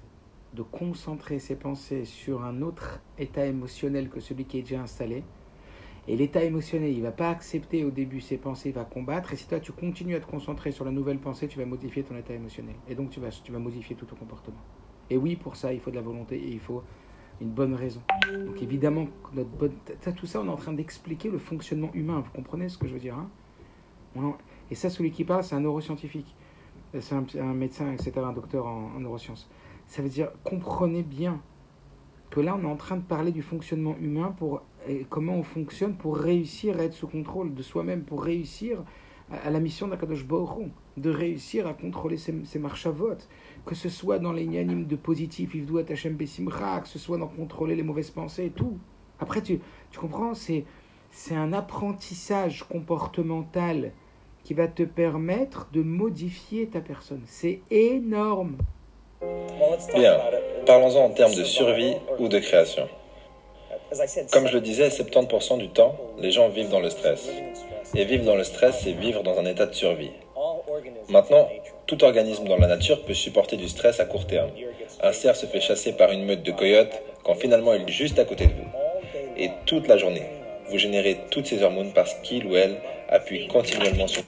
de 0.55 0.62
concentrer 0.62 1.39
ses 1.39 1.57
pensées 1.57 2.05
sur 2.05 2.43
un 2.45 2.62
autre 2.62 3.01
état 3.18 3.45
émotionnel 3.47 4.09
que 4.09 4.20
celui 4.20 4.45
qui 4.47 4.59
est 4.59 4.62
déjà 4.62 4.80
installé. 4.80 5.22
Et 6.09 6.16
l'état 6.16 6.43
émotionnel, 6.43 6.93
il 6.93 7.03
va 7.03 7.11
pas 7.11 7.30
accepter 7.30 7.84
au 7.84 7.91
début 7.91 8.20
ses 8.20 8.37
pensées, 8.37 8.70
il 8.70 8.74
va 8.74 8.84
combattre. 8.84 9.32
Et 9.32 9.37
si 9.37 9.47
toi, 9.47 9.61
tu 9.61 9.72
continues 9.72 10.14
à 10.14 10.20
te 10.20 10.26
concentrer 10.26 10.70
sur 10.70 10.84
la 10.84 10.93
nouvelle 10.93 11.18
pensée, 11.18 11.49
tu 11.49 11.59
vas 11.59 11.66
modifier 11.66 12.05
ton 12.05 12.16
état 12.16 12.32
émotionnel. 12.32 12.76
Et 12.89 12.95
donc, 12.95 13.11
tu 13.11 13.20
vas, 13.20 13.30
tu 13.30 13.53
vas 13.53 13.59
modifier 13.59 13.97
tout 13.97 14.07
ton 14.07 14.14
comportement. 14.14 14.57
Et 15.11 15.16
oui, 15.16 15.37
pour 15.37 15.57
ça, 15.57 15.72
il 15.72 15.80
faut 15.80 15.91
de 15.91 15.97
la 15.97 16.03
volonté 16.03 16.37
et 16.37 16.49
il 16.49 16.61
faut 16.61 16.82
une 17.41 17.51
bonne 17.51 17.74
raison. 17.74 18.01
Donc 18.30 18.62
évidemment, 18.62 19.09
notre 19.34 19.51
bonne... 19.51 19.72
tout 20.16 20.26
ça, 20.26 20.41
on 20.41 20.47
est 20.47 20.51
en 20.51 20.57
train 20.57 20.72
d'expliquer 20.72 21.30
le 21.30 21.39
fonctionnement 21.39 21.91
humain. 21.95 22.20
Vous 22.20 22.30
comprenez 22.32 22.68
ce 22.68 22.78
que 22.78 22.87
je 22.87 22.95
veux 22.95 23.01
dire 23.01 23.16
hein? 23.16 23.28
Et 24.70 24.74
ça, 24.74 24.91
celui 24.91 25.11
qui 25.11 25.24
parle, 25.24 25.45
c'est 25.45 25.55
un 25.55 25.61
neuroscientifique. 25.61 26.34
C'est 26.99 27.14
un, 27.14 27.53
médecin, 27.53 27.93
etc., 27.93 28.12
un 28.16 28.32
docteur 28.32 28.66
en, 28.66 28.99
neurosciences. 28.99 29.51
Ça 29.87 30.03
veut 30.03 30.09
dire, 30.09 30.30
comprenez 30.45 31.03
bien 31.03 31.41
que 32.30 32.41
là, 32.41 32.57
on 32.59 32.62
est 32.62 32.70
en 32.70 32.76
train 32.76 32.97
de 32.97 33.03
parler 33.03 33.32
du 33.32 33.43
fonctionnement 33.43 33.97
humain 34.01 34.34
pour 34.37 34.62
comment 35.11 35.34
on 35.34 35.43
fonctionne 35.43 35.95
pour 35.95 36.16
réussir 36.16 36.78
à 36.78 36.84
être 36.84 36.95
sous 36.95 37.07
contrôle 37.07 37.55
de 37.55 37.62
soi-même, 37.62 38.03
pour 38.03 38.24
réussir 38.24 38.82
à, 39.31 39.51
la 39.51 39.61
mission 39.61 39.89
d'Akadosh 39.89 40.24
Baruch 40.24 40.70
de 40.97 41.11
réussir 41.11 41.66
à 41.66 41.74
contrôler 41.74 42.16
ses, 42.16 42.35
ses 42.45 42.59
vote, 42.59 43.29
que 43.64 43.74
ce 43.74 43.89
soit 43.89 44.18
dans 44.18 44.33
les 44.33 44.47
nianimes 44.47 44.87
de 44.87 44.97
positif, 44.97 45.55
Ivdou 45.55 45.79
Hashem 45.79 46.14
Bessimra, 46.14 46.81
que 46.81 46.89
ce 46.89 46.99
soit 46.99 47.18
dans 47.18 47.29
contrôler 47.29 47.74
les 47.74 47.83
mauvaises 47.83 48.11
pensées 48.11 48.47
et 48.47 48.51
tout. 48.51 48.79
Après, 49.18 49.43
tu, 49.43 49.61
tu 49.91 49.99
comprends, 49.99 50.35
c'est, 50.35 50.64
c'est 51.11 51.35
un 51.35 51.53
apprentissage 51.53 52.64
comportemental 52.64 53.93
qui 54.45 54.55
va 54.55 54.68
te 54.68 54.85
permettre 54.85 55.68
de 55.72 55.83
modifier 55.83 56.68
ta 56.68 56.81
personne. 56.81 57.22
C'est 57.27 57.61
énorme. 57.70 58.59
Bien, 59.95 60.18
parlons-en 60.66 61.07
en 61.07 61.11
termes 61.11 61.35
de 61.35 61.43
survie 61.43 61.95
ou 62.18 62.29
de 62.29 62.39
création. 62.39 62.89
Comme 64.33 64.47
je 64.47 64.55
le 64.55 64.61
disais, 64.61 64.89
70% 64.89 65.59
du 65.59 65.68
temps, 65.70 65.97
les 66.18 66.31
gens 66.31 66.49
vivent 66.49 66.70
dans 66.70 66.81
le 66.81 66.91
stress. 66.91 67.29
Et 67.95 68.05
vivre 68.05 68.24
dans 68.24 68.37
le 68.37 68.45
stress, 68.45 68.80
c'est 68.82 68.93
vivre 68.93 69.22
dans 69.22 69.39
un 69.39 69.47
état 69.47 69.66
de 69.66 69.74
survie. 69.74 70.11
Maintenant, 71.09 71.49
tout 71.87 72.03
organisme 72.05 72.45
dans 72.45 72.57
la 72.57 72.66
nature 72.66 73.03
peut 73.05 73.14
supporter 73.14 73.57
du 73.57 73.68
stress 73.68 74.01
à 74.01 74.05
court 74.05 74.26
terme. 74.26 74.51
Un 75.03 75.12
cerf 75.12 75.37
se 75.37 75.47
fait 75.47 75.61
chasser 75.61 75.93
par 75.93 76.11
une 76.11 76.24
meute 76.24 76.43
de 76.43 76.53
coyotes 76.53 77.01
quand 77.22 77.34
finalement 77.34 77.74
il 77.74 77.82
est 77.82 77.93
juste 77.93 78.18
à 78.18 78.24
côté 78.24 78.47
de 78.47 78.53
vous. 78.53 78.68
Et 79.37 79.51
toute 79.66 79.89
la 79.89 79.97
journée, 79.97 80.26
vous 80.68 80.78
générez 80.78 81.18
toutes 81.30 81.47
ces 81.47 81.62
hormones 81.62 81.93
parce 81.93 82.14
qu'il 82.22 82.47
ou 82.47 82.57
elle 82.57 82.76
appuie 83.09 83.47
continuellement 83.47 84.07
sur 84.07 84.22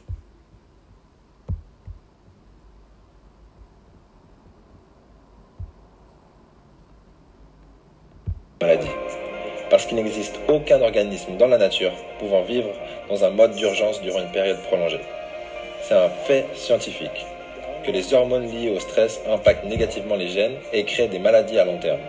maladie. 8.61 9.08
Parce 9.71 9.87
qu'il 9.87 9.97
n'existe 9.97 10.41
aucun 10.49 10.81
organisme 10.81 11.37
dans 11.37 11.47
la 11.47 11.59
nature 11.59 11.93
pouvant 12.19 12.43
vivre 12.43 12.71
dans 13.09 13.25
un 13.25 13.31
mode 13.31 13.55
d'urgence 13.55 14.01
durant 14.01 14.21
une 14.21 14.31
période 14.31 14.63
prolongée. 14.63 15.01
C'est 15.83 15.95
un 15.95 16.09
fait 16.09 16.47
scientifique 16.55 17.27
que 17.85 17.91
les 17.91 18.13
hormones 18.13 18.47
liées 18.47 18.75
au 18.75 18.81
stress 18.81 19.21
impactent 19.31 19.65
négativement 19.65 20.17
les 20.17 20.29
gènes 20.29 20.57
et 20.73 20.85
créent 20.85 21.09
des 21.09 21.19
maladies 21.19 21.59
à 21.59 21.65
long 21.65 21.79
terme. 21.79 22.01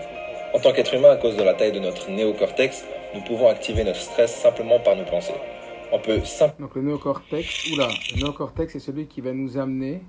En 0.53 0.59
tant 0.59 0.73
qu'être 0.73 0.93
humain, 0.93 1.11
à 1.11 1.15
cause 1.15 1.37
de 1.37 1.43
la 1.43 1.53
taille 1.53 1.71
de 1.71 1.79
notre 1.79 2.09
néocortex, 2.09 2.83
nous 3.13 3.21
pouvons 3.21 3.47
activer 3.47 3.83
notre 3.83 3.99
stress 3.99 4.33
simplement 4.33 4.79
par 4.79 4.95
nos 4.95 5.05
pensées. 5.05 5.35
On 5.91 5.99
peut 5.99 6.23
simplement... 6.25 6.67
Donc 6.67 6.75
le 6.75 6.81
néocortex, 6.81 7.71
oula, 7.71 7.87
le 8.15 8.21
néocortex 8.21 8.75
est 8.75 8.79
celui 8.79 9.07
qui 9.07 9.21
va 9.21 9.31
nous 9.31 9.57
amener 9.57 10.01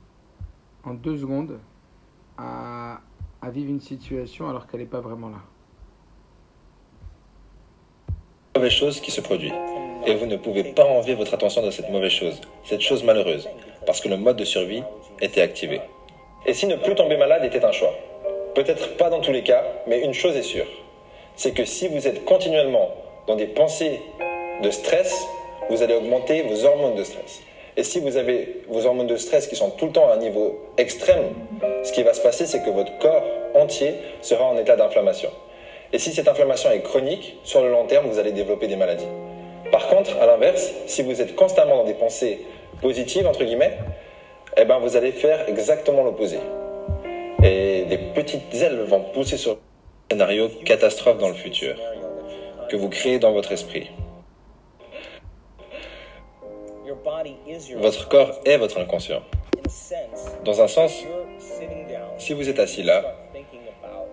en 0.85 0.95
deux 0.95 1.19
secondes 1.19 1.59
à, 2.37 3.01
à 3.43 3.51
vivre 3.51 3.71
une 3.71 3.81
situation 3.81 4.49
alors 4.49 4.67
qu'elle 4.67 4.81
n'est 4.81 4.87
pas 4.87 5.01
vraiment 5.01 5.29
là. 5.29 5.43
Mauvaise 8.57 8.73
chose 8.73 9.01
qui 9.01 9.13
se 9.13 9.21
produit. 9.21 9.53
Et 10.07 10.15
vous 10.17 10.27
ne 10.27 10.35
pouvez 10.35 10.65
pas 10.65 10.85
enlever 10.85 11.15
votre 11.15 11.35
attention 11.35 11.63
de 11.63 11.71
cette 11.71 11.89
mauvaise 11.89 12.11
chose, 12.11 12.41
cette 12.65 12.81
chose 12.81 13.05
malheureuse, 13.05 13.49
parce 13.87 14.01
que 14.01 14.09
le 14.09 14.17
mode 14.17 14.37
de 14.37 14.45
survie 14.45 14.83
était 15.21 15.41
activé. 15.41 15.81
Et 16.47 16.53
si 16.53 16.67
ne 16.67 16.75
plus 16.75 16.97
tomber 16.97 17.17
malade 17.17 17.45
était 17.45 17.65
un 17.65 17.71
choix? 17.71 17.95
Peut-être 18.57 18.97
pas 18.97 19.09
dans 19.09 19.21
tous 19.21 19.31
les 19.31 19.45
cas, 19.45 19.63
mais 19.87 20.01
une 20.01 20.15
chose 20.15 20.35
est 20.35 20.43
sûre, 20.43 20.67
c'est 21.37 21.53
que 21.53 21.65
si 21.65 21.87
vous 21.87 22.09
êtes 22.09 22.25
continuellement 22.25 22.91
dans 23.29 23.37
des 23.37 23.47
pensées 23.47 24.01
de 24.65 24.71
stress, 24.73 25.25
vous 25.69 25.83
allez 25.83 25.95
augmenter 25.95 26.43
vos 26.43 26.65
hormones 26.65 26.97
de 26.97 27.05
stress. 27.05 27.43
Et 27.77 27.85
si 27.85 28.01
vous 28.01 28.17
avez 28.17 28.63
vos 28.69 28.85
hormones 28.85 29.07
de 29.07 29.17
stress 29.17 29.47
qui 29.47 29.55
sont 29.55 29.71
tout 29.71 29.87
le 29.87 29.93
temps 29.93 30.11
à 30.11 30.15
un 30.15 30.19
niveau 30.19 30.59
extrême, 30.77 31.35
ce 31.85 31.93
qui 31.93 32.03
va 32.03 32.15
se 32.15 32.21
passer, 32.21 32.47
c'est 32.47 32.65
que 32.65 32.71
votre 32.71 32.99
corps 32.99 33.23
entier 33.55 33.95
sera 34.23 34.45
en 34.45 34.59
état 34.59 34.75
d'inflammation. 34.75 35.31
Et 35.93 35.99
si 35.99 36.13
cette 36.13 36.29
inflammation 36.29 36.71
est 36.71 36.83
chronique, 36.83 37.37
sur 37.43 37.63
le 37.63 37.71
long 37.71 37.87
terme, 37.87 38.07
vous 38.07 38.19
allez 38.19 38.33
développer 38.33 38.69
des 38.69 38.77
maladies. 38.77 39.09
Par 39.73 39.89
contre, 39.89 40.17
à 40.21 40.27
l'inverse, 40.27 40.73
si 40.87 41.03
vous 41.03 41.21
êtes 41.21 41.35
constamment 41.35 41.77
dans 41.79 41.85
des 41.85 41.95
pensées 41.95 42.47
positives, 42.81 43.27
entre 43.27 43.45
guillemets, 43.45 43.77
eh 44.57 44.65
ben, 44.65 44.79
vous 44.79 44.97
allez 44.97 45.13
faire 45.13 45.49
exactement 45.49 46.05
l'opposé. 46.05 46.39
Et 47.43 47.85
des 47.87 47.99
petites 47.99 48.55
ailes 48.55 48.81
vont 48.81 49.01
pousser 49.01 49.37
sur 49.37 49.53
le 49.53 49.59
scénario 50.11 50.49
catastrophe 50.65 51.19
dans 51.19 51.29
le 51.29 51.35
futur 51.35 51.77
que 52.69 52.77
vous 52.77 52.89
créez 52.89 53.19
dans 53.19 53.33
votre 53.33 53.51
esprit. 53.51 53.91
Votre 57.77 58.09
corps 58.09 58.41
est 58.45 58.57
votre 58.59 58.79
inconscient. 58.79 59.23
Dans 60.45 60.61
un 60.63 60.69
sens, 60.69 61.05
si 62.19 62.33
vous 62.33 62.49
êtes 62.49 62.59
assis 62.59 62.83
là 62.83 63.17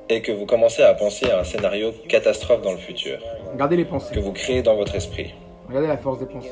et 0.09 0.21
que 0.21 0.31
vous 0.31 0.45
commencez 0.45 0.83
à 0.83 0.93
penser 0.93 1.29
à 1.29 1.39
un 1.39 1.43
scénario 1.43 1.91
catastrophe 2.07 2.61
dans 2.61 2.71
le 2.71 2.77
futur, 2.77 3.19
Regardez 3.53 3.77
les 3.77 3.85
pensées. 3.85 4.13
que 4.13 4.19
vous 4.19 4.31
créez 4.33 4.61
dans 4.61 4.75
votre 4.75 4.95
esprit, 4.95 5.33
Regardez 5.67 5.87
la 5.87 5.97
force 5.97 6.19
des 6.19 6.25
pensées. 6.25 6.51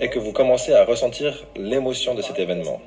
et 0.00 0.08
que 0.08 0.18
vous 0.18 0.32
commencez 0.32 0.72
à 0.72 0.84
ressentir 0.84 1.46
l'émotion 1.56 2.14
de 2.14 2.22
cet 2.22 2.38
événement. 2.38 2.80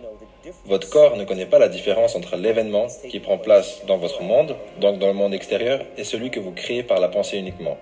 Votre 0.66 0.90
corps 0.90 1.16
ne 1.18 1.24
connaît 1.26 1.46
pas 1.46 1.60
la 1.60 1.68
différence 1.70 2.16
entre 2.16 2.36
l'événement 2.38 2.88
qui 3.10 3.20
prend 3.20 3.38
place 3.38 3.82
dans 3.88 3.98
votre 3.98 4.22
monde, 4.22 4.56
donc 4.80 5.00
dans 5.00 5.08
le 5.08 5.14
monde 5.14 5.34
extérieur, 5.34 5.82
et 5.98 6.04
celui 6.04 6.32
que 6.32 6.40
vous 6.40 6.52
créez 6.52 6.84
par 6.84 7.00
la 7.00 7.08
pensée 7.08 7.38
uniquement. 7.38 7.78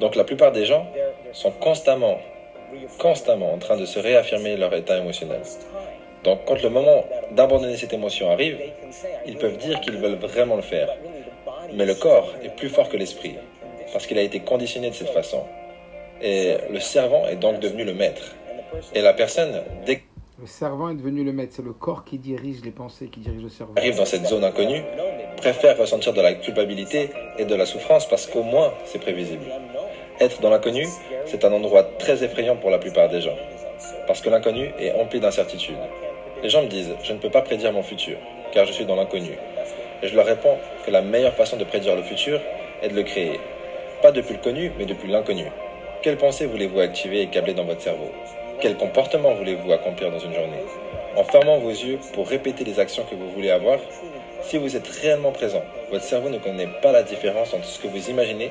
Donc 0.00 0.14
la 0.16 0.24
plupart 0.24 0.52
des 0.52 0.64
gens 0.64 0.86
sont 1.32 1.50
constamment, 1.50 2.18
constamment 2.98 3.52
en 3.54 3.58
train 3.58 3.76
de 3.76 3.86
se 3.86 3.98
réaffirmer 3.98 4.56
leur 4.56 4.72
état 4.74 4.98
émotionnel. 4.98 5.40
Donc 6.24 6.40
quand 6.46 6.62
le 6.62 6.68
moment 6.68 7.04
d'abandonner 7.32 7.76
cette 7.76 7.92
émotion 7.92 8.30
arrive, 8.30 8.58
ils 9.26 9.36
peuvent 9.36 9.56
dire 9.56 9.80
qu'ils 9.80 9.96
veulent 9.96 10.18
vraiment 10.18 10.56
le 10.56 10.62
faire. 10.62 10.88
Mais 11.74 11.86
le 11.86 11.94
corps 11.94 12.32
est 12.42 12.54
plus 12.54 12.68
fort 12.68 12.88
que 12.88 12.96
l'esprit, 12.96 13.34
parce 13.92 14.06
qu'il 14.06 14.18
a 14.18 14.22
été 14.22 14.40
conditionné 14.40 14.90
de 14.90 14.94
cette 14.94 15.10
façon. 15.10 15.42
Et 16.20 16.56
le 16.70 16.80
servant 16.80 17.26
est 17.28 17.36
donc 17.36 17.60
devenu 17.60 17.84
le 17.84 17.94
maître. 17.94 18.34
Et 18.94 19.00
la 19.00 19.12
personne, 19.12 19.62
dès 19.84 20.02
Le 20.40 20.46
servant 20.46 20.90
est 20.90 20.94
devenu 20.94 21.24
le 21.24 21.32
maître. 21.32 21.54
C'est 21.56 21.64
le 21.64 21.72
corps 21.72 22.04
qui 22.04 22.18
dirige 22.18 22.62
les 22.64 22.70
pensées, 22.70 23.08
qui 23.08 23.20
dirige 23.20 23.42
le 23.42 23.48
cerveau. 23.48 23.74
arrive 23.76 23.96
dans 23.96 24.04
cette 24.04 24.26
zone 24.26 24.44
inconnue, 24.44 24.82
préfère 25.36 25.76
ressentir 25.76 26.12
de 26.12 26.20
la 26.20 26.34
culpabilité 26.34 27.10
et 27.38 27.44
de 27.44 27.54
la 27.54 27.66
souffrance 27.66 28.08
parce 28.08 28.26
qu'au 28.26 28.42
moins 28.42 28.72
c'est 28.84 29.00
prévisible. 29.00 29.46
Être 30.20 30.40
dans 30.40 30.50
l'inconnu, 30.50 30.86
c'est 31.26 31.44
un 31.44 31.52
endroit 31.52 31.82
très 31.82 32.22
effrayant 32.22 32.56
pour 32.56 32.70
la 32.70 32.78
plupart 32.78 33.08
des 33.08 33.20
gens. 33.20 33.36
Parce 34.06 34.20
que 34.20 34.30
l'inconnu 34.30 34.70
est 34.78 34.92
empli 34.92 35.18
d'incertitudes. 35.18 35.76
Les 36.42 36.48
gens 36.48 36.62
me 36.62 36.68
disent, 36.68 36.96
je 37.04 37.12
ne 37.12 37.18
peux 37.18 37.30
pas 37.30 37.42
prédire 37.42 37.72
mon 37.72 37.84
futur, 37.84 38.16
car 38.52 38.66
je 38.66 38.72
suis 38.72 38.84
dans 38.84 38.96
l'inconnu. 38.96 39.30
Et 40.02 40.08
je 40.08 40.16
leur 40.16 40.26
réponds 40.26 40.58
que 40.84 40.90
la 40.90 41.00
meilleure 41.00 41.34
façon 41.34 41.56
de 41.56 41.62
prédire 41.62 41.94
le 41.94 42.02
futur 42.02 42.40
est 42.82 42.88
de 42.88 42.96
le 42.96 43.04
créer. 43.04 43.38
Pas 44.02 44.10
depuis 44.10 44.34
le 44.34 44.40
connu, 44.40 44.72
mais 44.76 44.84
depuis 44.84 45.08
l'inconnu. 45.08 45.44
Quelle 46.02 46.16
pensée 46.16 46.46
voulez-vous 46.46 46.80
activer 46.80 47.22
et 47.22 47.28
câbler 47.28 47.54
dans 47.54 47.62
votre 47.62 47.80
cerveau? 47.80 48.10
Quel 48.60 48.76
comportement 48.76 49.34
voulez-vous 49.34 49.70
accomplir 49.70 50.10
dans 50.10 50.18
une 50.18 50.34
journée? 50.34 50.64
En 51.16 51.22
fermant 51.22 51.58
vos 51.58 51.70
yeux 51.70 52.00
pour 52.12 52.28
répéter 52.28 52.64
les 52.64 52.80
actions 52.80 53.04
que 53.04 53.14
vous 53.14 53.30
voulez 53.30 53.50
avoir, 53.50 53.78
si 54.42 54.58
vous 54.58 54.74
êtes 54.74 54.88
réellement 54.88 55.30
présent, 55.30 55.62
votre 55.92 56.02
cerveau 56.02 56.28
ne 56.28 56.38
connaît 56.38 56.68
pas 56.82 56.90
la 56.90 57.04
différence 57.04 57.54
entre 57.54 57.66
ce 57.66 57.78
que 57.78 57.86
vous 57.86 58.10
imaginez 58.10 58.50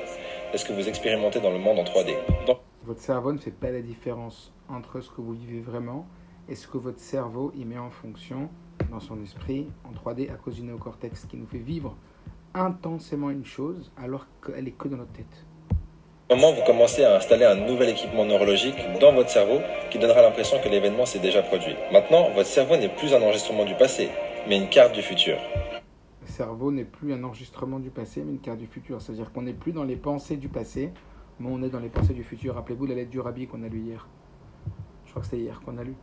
et 0.54 0.56
ce 0.56 0.64
que 0.64 0.72
vous 0.72 0.88
expérimentez 0.88 1.40
dans 1.40 1.50
le 1.50 1.58
monde 1.58 1.78
en 1.78 1.84
3D. 1.84 2.14
Donc, 2.46 2.60
Votre 2.84 3.00
cerveau 3.00 3.32
ne 3.32 3.38
fait 3.38 3.50
pas 3.50 3.70
la 3.70 3.82
différence 3.82 4.50
entre 4.70 5.02
ce 5.02 5.10
que 5.10 5.20
vous 5.20 5.34
vivez 5.34 5.60
vraiment 5.60 6.06
et 6.48 6.54
ce 6.54 6.66
que 6.66 6.78
votre 6.78 7.00
cerveau 7.00 7.52
y 7.54 7.64
met 7.64 7.78
en 7.78 7.90
fonction 7.90 8.48
dans 8.90 9.00
son 9.00 9.22
esprit 9.22 9.68
en 9.84 9.92
3D 9.92 10.30
à 10.30 10.34
cause 10.34 10.56
du 10.56 10.62
néocortex 10.62 11.26
qui 11.26 11.36
nous 11.36 11.46
fait 11.46 11.58
vivre 11.58 11.96
intensément 12.54 13.30
une 13.30 13.44
chose 13.44 13.90
alors 13.96 14.26
qu'elle 14.44 14.68
est 14.68 14.72
que 14.72 14.88
dans 14.88 14.98
notre 14.98 15.12
tête? 15.12 15.46
au 16.32 16.34
moment 16.34 16.52
où 16.52 16.54
vous 16.54 16.64
commencez 16.64 17.04
à 17.04 17.16
installer 17.16 17.44
un 17.44 17.56
nouvel 17.56 17.90
équipement 17.90 18.24
neurologique 18.24 18.76
dans 19.02 19.12
votre 19.12 19.28
cerveau 19.28 19.60
qui 19.90 19.98
donnera 19.98 20.22
l'impression 20.22 20.56
que 20.64 20.68
l'événement 20.70 21.04
s'est 21.04 21.18
déjà 21.18 21.42
produit? 21.42 21.74
Maintenant, 21.92 22.30
votre 22.30 22.48
cerveau 22.48 22.78
n'est 22.78 22.88
plus 22.88 23.12
un 23.12 23.20
enregistrement 23.20 23.66
du 23.66 23.74
passé, 23.74 24.08
mais 24.48 24.56
une 24.56 24.70
carte 24.70 24.94
du 24.94 25.02
futur. 25.02 25.36
Le 26.22 26.26
cerveau 26.26 26.72
n'est 26.72 26.86
plus 26.86 27.12
un 27.12 27.22
enregistrement 27.22 27.78
du 27.78 27.90
passé, 27.90 28.22
mais 28.24 28.32
une 28.32 28.40
carte 28.40 28.58
du 28.58 28.66
futur. 28.66 29.02
C'est-à-dire 29.02 29.30
qu'on 29.30 29.42
n'est 29.42 29.52
plus 29.52 29.72
dans 29.72 29.84
les 29.84 29.96
pensées 29.96 30.38
du 30.38 30.48
passé, 30.48 30.90
mais 31.38 31.48
on 31.50 31.62
est 31.62 31.68
dans 31.68 31.80
les 31.80 31.90
pensées 31.90 32.14
du 32.14 32.24
futur. 32.24 32.54
Rappelez-vous 32.54 32.86
la 32.86 32.94
lettre 32.94 33.10
du 33.10 33.20
rabbi 33.20 33.46
qu'on 33.46 33.62
a 33.62 33.68
lu 33.68 33.80
hier. 33.80 34.08
Je 35.04 35.10
crois 35.10 35.20
que 35.20 35.28
c'était 35.28 35.42
hier 35.42 35.60
qu'on 35.60 35.76
a 35.76 35.84
lu. 35.84 35.94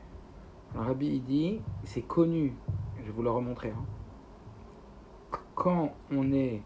Le 0.76 0.82
rabbi, 0.82 1.08
il 1.08 1.24
dit, 1.24 1.62
c'est 1.84 2.02
connu, 2.02 2.54
je 3.00 3.04
vais 3.04 3.12
vous 3.12 3.24
le 3.24 3.32
remontrer. 3.32 3.70
hein. 3.70 3.86
quand 5.56 5.92
on 6.12 6.32
est 6.32 6.62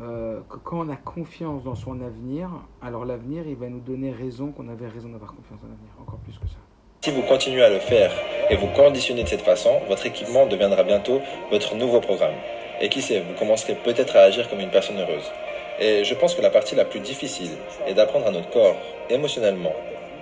euh, 0.00 0.40
quand 0.48 0.80
on 0.80 0.88
a 0.88 0.96
confiance 0.96 1.62
dans 1.62 1.76
son 1.76 2.00
avenir, 2.00 2.50
alors 2.82 3.04
l'avenir, 3.04 3.46
il 3.46 3.54
va 3.54 3.68
nous 3.68 3.78
donner 3.78 4.10
raison 4.10 4.50
qu'on 4.50 4.68
avait 4.68 4.88
raison 4.88 5.08
d'avoir 5.10 5.30
confiance 5.32 5.60
dans 5.62 5.68
l'avenir, 5.68 5.90
encore 6.00 6.18
plus 6.18 6.36
que 6.36 6.48
ça. 6.48 6.56
Si 7.02 7.12
vous 7.12 7.22
continuez 7.22 7.62
à 7.62 7.70
le 7.70 7.78
faire 7.78 8.10
et 8.50 8.56
vous 8.56 8.66
conditionnez 8.74 9.22
de 9.22 9.28
cette 9.28 9.42
façon, 9.42 9.70
votre 9.88 10.04
équipement 10.06 10.46
deviendra 10.46 10.82
bientôt 10.82 11.20
votre 11.52 11.76
nouveau 11.76 12.00
programme. 12.00 12.34
Et 12.80 12.88
qui 12.88 13.02
sait, 13.02 13.20
vous 13.20 13.34
commencerez 13.38 13.76
peut-être 13.84 14.16
à 14.16 14.20
agir 14.22 14.48
comme 14.50 14.58
une 14.58 14.70
personne 14.70 14.98
heureuse. 14.98 15.30
Et 15.78 16.02
je 16.02 16.14
pense 16.14 16.34
que 16.34 16.42
la 16.42 16.50
partie 16.50 16.74
la 16.74 16.84
plus 16.84 16.98
difficile 17.00 17.50
est 17.86 17.94
d'apprendre 17.94 18.26
à 18.26 18.32
notre 18.32 18.50
corps, 18.50 18.74
émotionnellement, 19.10 19.72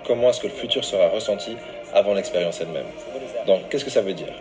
comment 0.05 0.29
est-ce 0.29 0.41
que 0.41 0.47
le 0.47 0.53
futur 0.53 0.83
sera 0.83 1.07
ressenti 1.09 1.57
avant 1.93 2.13
l'expérience 2.13 2.61
elle-même. 2.61 2.85
Donc, 3.45 3.67
qu'est-ce 3.69 3.83
que 3.83 3.91
ça 3.91 4.01
veut 4.01 4.13
dire? 4.13 4.33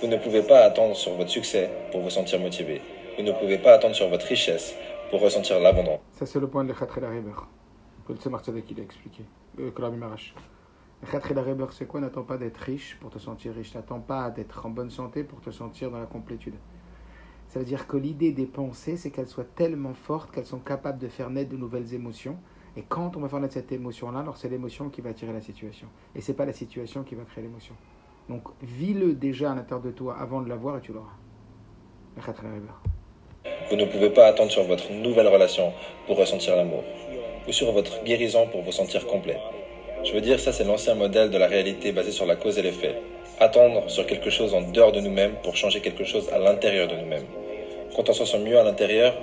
Vous 0.00 0.06
ne 0.06 0.16
pouvez 0.16 0.42
pas 0.42 0.60
attendre 0.60 0.96
sur 0.96 1.12
votre 1.12 1.28
succès 1.28 1.70
pour 1.90 2.00
vous 2.00 2.10
sentir 2.10 2.40
motivé. 2.40 2.80
Vous 3.18 3.22
ne 3.22 3.32
pouvez 3.32 3.58
pas 3.58 3.74
attendre 3.74 3.94
sur 3.94 4.08
votre 4.08 4.26
richesse 4.26 4.74
pour 5.10 5.20
ressentir 5.20 5.60
l'abondance. 5.60 6.00
Ça, 6.12 6.24
c'est 6.24 6.40
le 6.40 6.48
point 6.48 6.64
de 6.64 6.72
l'Echat 6.72 6.88
la 7.00 7.10
Reber, 7.10 7.46
que 8.06 8.12
le 8.12 8.18
Tzemar 8.18 8.42
Tzadek 8.42 8.70
il 8.70 8.80
a 8.80 8.82
expliqué, 8.82 9.22
euh, 9.60 9.70
que 9.70 9.82
Rabbi 9.82 9.98
Marash. 9.98 10.34
L'Echat 11.02 11.34
la 11.34 11.42
Reber, 11.42 11.66
c'est 11.72 11.86
quoi? 11.86 12.00
N'attends 12.00 12.22
pas 12.22 12.38
d'être 12.38 12.56
riche 12.56 12.96
pour 13.00 13.10
te 13.10 13.18
sentir 13.18 13.52
riche. 13.52 13.74
N'attends 13.74 14.00
pas 14.00 14.30
d'être 14.30 14.64
en 14.64 14.70
bonne 14.70 14.90
santé 14.90 15.24
pour 15.24 15.42
te 15.42 15.50
sentir 15.50 15.90
dans 15.90 15.98
la 16.00 16.06
complétude. 16.06 16.54
Ça 17.48 17.58
veut 17.58 17.66
dire 17.66 17.86
que 17.86 17.98
l'idée 17.98 18.32
des 18.32 18.46
pensées, 18.46 18.96
c'est 18.96 19.10
qu'elles 19.10 19.28
soient 19.28 19.44
tellement 19.44 19.92
fortes 19.92 20.30
qu'elles 20.30 20.46
sont 20.46 20.60
capables 20.60 20.98
de 20.98 21.08
faire 21.08 21.28
naître 21.28 21.50
de 21.50 21.58
nouvelles 21.58 21.92
émotions. 21.92 22.38
Et 22.78 22.82
quand 22.88 23.14
on 23.18 23.20
va 23.20 23.28
faire 23.28 23.40
naître 23.40 23.52
cette 23.52 23.72
émotion-là, 23.72 24.20
alors 24.20 24.38
c'est 24.38 24.48
l'émotion 24.48 24.88
qui 24.88 25.02
va 25.02 25.10
attirer 25.10 25.34
la 25.34 25.42
situation. 25.42 25.86
Et 26.14 26.22
c'est 26.22 26.32
pas 26.32 26.46
la 26.46 26.54
situation 26.54 27.02
qui 27.02 27.14
va 27.14 27.24
créer 27.24 27.44
l'émotion. 27.44 27.74
Donc, 28.32 28.44
vis-le 28.62 29.12
déjà 29.12 29.52
à 29.52 29.54
l'intérieur 29.54 29.82
de 29.82 29.90
toi 29.90 30.16
avant 30.18 30.40
de 30.40 30.48
l'avoir 30.48 30.78
et 30.78 30.80
tu 30.80 30.90
l'auras. 30.94 31.12
Vous 33.68 33.76
ne 33.76 33.84
pouvez 33.84 34.08
pas 34.08 34.24
attendre 34.24 34.50
sur 34.50 34.62
votre 34.64 34.90
nouvelle 34.90 35.28
relation 35.28 35.70
pour 36.06 36.16
ressentir 36.16 36.56
l'amour, 36.56 36.82
ou 37.46 37.52
sur 37.52 37.70
votre 37.72 38.02
guérison 38.04 38.46
pour 38.46 38.62
vous 38.62 38.72
sentir 38.72 39.06
complet. 39.06 39.36
Je 40.02 40.14
veux 40.14 40.22
dire, 40.22 40.40
ça 40.40 40.50
c'est 40.50 40.64
l'ancien 40.64 40.94
modèle 40.94 41.28
de 41.28 41.36
la 41.36 41.46
réalité 41.46 41.92
basé 41.92 42.10
sur 42.10 42.24
la 42.24 42.36
cause 42.36 42.56
et 42.56 42.62
l'effet. 42.62 43.02
Attendre 43.38 43.90
sur 43.90 44.06
quelque 44.06 44.30
chose 44.30 44.54
en 44.54 44.62
dehors 44.62 44.92
de 44.92 45.00
nous-mêmes 45.00 45.34
pour 45.42 45.54
changer 45.54 45.82
quelque 45.82 46.04
chose 46.04 46.30
à 46.30 46.38
l'intérieur 46.38 46.88
de 46.88 46.96
nous-mêmes. 46.96 47.26
Quand 47.94 48.08
on 48.08 48.14
se 48.14 48.24
sent 48.24 48.38
mieux 48.38 48.58
à 48.58 48.64
l'intérieur, 48.64 49.14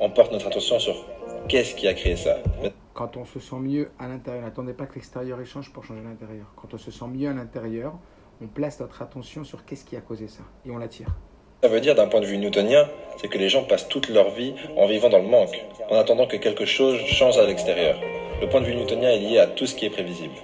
on 0.00 0.10
porte 0.10 0.32
notre 0.32 0.48
attention 0.48 0.80
sur 0.80 1.06
qu'est-ce 1.46 1.76
qui 1.76 1.86
a 1.86 1.94
créé 1.94 2.16
ça. 2.16 2.38
Quand 2.94 3.16
on 3.16 3.24
se 3.24 3.38
sent 3.38 3.60
mieux 3.60 3.92
à 4.00 4.08
l'intérieur, 4.08 4.42
n'attendez 4.42 4.72
pas 4.72 4.86
que 4.86 4.96
l'extérieur 4.96 5.40
échange 5.40 5.72
pour 5.72 5.84
changer 5.84 6.02
l'intérieur. 6.02 6.46
Quand 6.56 6.74
on 6.74 6.78
se 6.78 6.90
sent 6.90 7.06
mieux 7.06 7.28
à 7.28 7.32
l'intérieur, 7.32 7.94
on 8.42 8.46
place 8.46 8.80
notre 8.80 9.02
attention 9.02 9.44
sur 9.44 9.64
qu'est-ce 9.64 9.84
qui 9.84 9.96
a 9.96 10.00
causé 10.00 10.28
ça 10.28 10.42
et 10.66 10.70
on 10.70 10.78
l'attire. 10.78 11.08
Ça 11.62 11.68
veut 11.68 11.80
dire 11.80 11.94
d'un 11.94 12.06
point 12.06 12.20
de 12.20 12.26
vue 12.26 12.38
newtonien, 12.38 12.88
c'est 13.18 13.28
que 13.28 13.36
les 13.36 13.50
gens 13.50 13.64
passent 13.64 13.88
toute 13.88 14.08
leur 14.08 14.30
vie 14.30 14.54
en 14.76 14.86
vivant 14.86 15.10
dans 15.10 15.18
le 15.18 15.28
manque, 15.28 15.62
en 15.90 15.96
attendant 15.96 16.26
que 16.26 16.36
quelque 16.36 16.64
chose 16.64 16.98
change 17.04 17.36
à 17.36 17.46
l'extérieur. 17.46 18.00
Le 18.40 18.48
point 18.48 18.62
de 18.62 18.66
vue 18.66 18.74
newtonien 18.74 19.10
est 19.10 19.18
lié 19.18 19.38
à 19.38 19.46
tout 19.46 19.66
ce 19.66 19.74
qui 19.74 19.84
est 19.84 19.90
prévisible. 19.90 20.34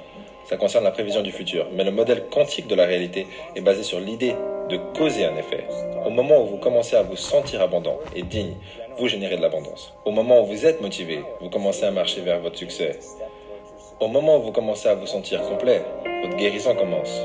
Ça 0.45 0.59
concerne 0.59 0.85
la 0.85 0.91
prévision 0.91 1.23
du 1.23 1.33
futur, 1.33 1.67
mais 1.73 1.85
le 1.85 1.91
modèle 1.91 2.27
quantique 2.31 2.69
de 2.69 2.75
la 2.75 2.85
réalité 2.85 3.27
est 3.55 3.63
basé 3.63 3.83
sur 3.83 3.99
l'idée 3.99 4.37
de 4.69 4.77
causer 4.97 5.25
un 5.25 5.37
effet. 5.37 5.67
Au 6.05 6.11
moment 6.11 6.43
où 6.43 6.47
vous 6.47 6.59
commencez 6.59 6.97
à 6.97 7.03
vous 7.03 7.17
sentir 7.17 7.63
abondant 7.63 7.99
et 8.15 8.23
digne, 8.23 8.55
vous 8.99 9.09
générez 9.09 9.39
de 9.39 9.43
l'abondance. 9.43 9.95
Au 10.05 10.11
moment 10.11 10.43
où 10.43 10.47
vous 10.47 10.67
êtes 10.67 10.83
motivé, 10.83 11.23
vous 11.41 11.49
commencez 11.49 11.85
à 11.85 11.91
marcher 11.91 12.21
vers 12.21 12.41
votre 12.41 12.59
succès. 12.59 12.99
Au 14.01 14.09
moment 14.09 14.37
où 14.37 14.43
vous 14.43 14.53
commencez 14.53 14.89
à 14.89 14.95
vous 14.95 15.07
sentir 15.07 15.41
complet, 15.43 15.83
votre 16.23 16.37
guérison 16.37 16.75
commence. 16.75 17.23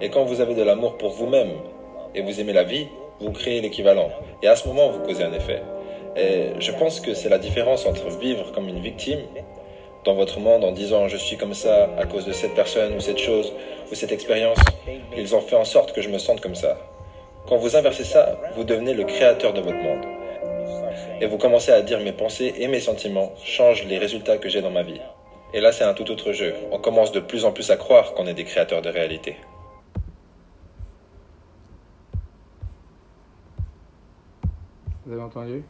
Et 0.00 0.10
quand 0.10 0.24
vous 0.24 0.40
avez 0.40 0.54
de 0.54 0.62
l'amour 0.62 0.98
pour 0.98 1.10
vous-même 1.10 1.52
et 2.14 2.20
vous 2.20 2.40
aimez 2.40 2.52
la 2.52 2.64
vie, 2.64 2.88
vous 3.20 3.30
créez 3.30 3.60
l'équivalent. 3.60 4.10
Et 4.42 4.48
à 4.48 4.56
ce 4.56 4.68
moment, 4.68 4.90
vous 4.90 5.00
causez 5.00 5.24
un 5.24 5.32
effet. 5.32 5.62
Et 6.16 6.50
je 6.60 6.72
pense 6.72 7.00
que 7.00 7.14
c'est 7.14 7.28
la 7.28 7.38
différence 7.38 7.86
entre 7.86 8.08
vivre 8.18 8.52
comme 8.52 8.68
une 8.68 8.80
victime 8.80 9.20
dans 10.04 10.14
votre 10.14 10.38
monde 10.38 10.64
en 10.64 10.72
disant 10.72 11.08
je 11.08 11.16
suis 11.16 11.36
comme 11.36 11.54
ça 11.54 11.90
à 11.98 12.06
cause 12.06 12.24
de 12.24 12.32
cette 12.32 12.54
personne 12.54 12.94
ou 12.94 13.00
cette 13.00 13.18
chose 13.18 13.52
ou 13.90 13.94
cette 13.94 14.12
expérience. 14.12 14.58
Ils 15.16 15.34
ont 15.34 15.40
fait 15.40 15.56
en 15.56 15.64
sorte 15.64 15.92
que 15.92 16.02
je 16.02 16.08
me 16.08 16.18
sente 16.18 16.40
comme 16.40 16.54
ça. 16.54 16.78
Quand 17.48 17.56
vous 17.56 17.76
inversez 17.76 18.04
ça, 18.04 18.38
vous 18.54 18.64
devenez 18.64 18.92
le 18.92 19.04
créateur 19.04 19.52
de 19.52 19.60
votre 19.60 19.78
monde. 19.78 20.04
Et 21.20 21.26
vous 21.26 21.38
commencez 21.38 21.72
à 21.72 21.80
dire 21.80 22.00
mes 22.00 22.12
pensées 22.12 22.54
et 22.58 22.68
mes 22.68 22.80
sentiments 22.80 23.32
changent 23.44 23.84
les 23.84 23.98
résultats 23.98 24.36
que 24.38 24.48
j'ai 24.48 24.60
dans 24.60 24.70
ma 24.70 24.82
vie. 24.82 25.00
Et 25.54 25.60
là, 25.60 25.72
c'est 25.72 25.84
un 25.84 25.94
tout 25.94 26.10
autre 26.10 26.32
jeu. 26.32 26.54
On 26.70 26.78
commence 26.78 27.12
de 27.12 27.20
plus 27.20 27.44
en 27.44 27.52
plus 27.52 27.70
à 27.70 27.76
croire 27.76 28.14
qu'on 28.14 28.26
est 28.26 28.34
des 28.34 28.44
créateurs 28.44 28.82
de 28.82 28.90
réalité. 28.90 29.36
Vous 35.06 35.12
avez 35.12 35.22
entendu? 35.22 35.62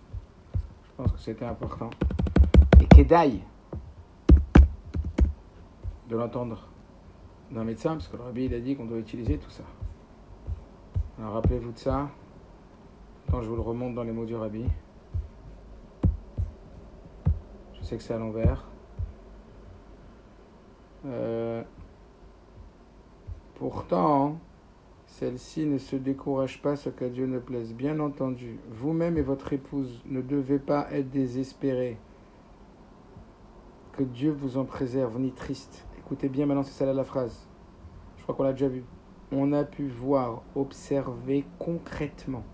Je 0.82 0.90
pense 0.96 1.12
que 1.12 1.18
c'était 1.18 1.44
important. 1.44 1.90
Et 2.80 2.86
Kedai 2.86 3.42
de 6.08 6.16
l'entendre 6.16 6.66
d'un 7.50 7.64
médecin, 7.64 7.90
parce 7.96 8.08
que 8.08 8.16
le 8.16 8.22
rabbi 8.22 8.46
il 8.46 8.54
a 8.54 8.60
dit 8.60 8.76
qu'on 8.76 8.86
doit 8.86 8.96
utiliser 8.96 9.36
tout 9.36 9.50
ça. 9.50 9.64
Alors 11.18 11.34
rappelez-vous 11.34 11.72
de 11.72 11.78
ça, 11.78 12.08
quand 13.30 13.42
je 13.42 13.48
vous 13.48 13.56
le 13.56 13.60
remonte 13.60 13.94
dans 13.94 14.04
les 14.04 14.12
mots 14.12 14.24
du 14.24 14.34
rabbi. 14.34 14.64
Je 17.74 17.82
sais 17.82 17.98
que 17.98 18.02
c'est 18.02 18.14
à 18.14 18.18
l'envers. 18.18 18.64
Euh, 21.04 21.62
pourtant, 23.56 24.38
celle-ci 25.18 25.64
ne 25.64 25.78
se 25.78 25.96
décourage 25.96 26.60
pas 26.60 26.76
ce 26.76 26.90
qu'à 26.90 27.08
Dieu 27.08 27.24
ne 27.24 27.38
plaise. 27.38 27.72
Bien 27.72 28.00
entendu, 28.00 28.58
vous-même 28.68 29.16
et 29.16 29.22
votre 29.22 29.54
épouse 29.54 30.02
ne 30.04 30.20
devez 30.20 30.58
pas 30.58 30.88
être 30.92 31.08
désespérés. 31.08 31.96
Que 33.92 34.02
Dieu 34.02 34.30
vous 34.30 34.58
en 34.58 34.66
préserve, 34.66 35.18
ni 35.18 35.32
triste. 35.32 35.86
Écoutez 35.96 36.28
bien 36.28 36.44
maintenant, 36.44 36.62
c'est 36.62 36.84
là 36.84 36.92
la 36.92 37.04
phrase. 37.04 37.48
Je 38.18 38.24
crois 38.24 38.34
qu'on 38.34 38.42
l'a 38.42 38.52
déjà 38.52 38.68
vu. 38.68 38.84
On 39.32 39.54
a 39.54 39.64
pu 39.64 39.88
voir, 39.88 40.42
observer 40.54 41.46
concrètement 41.58 42.44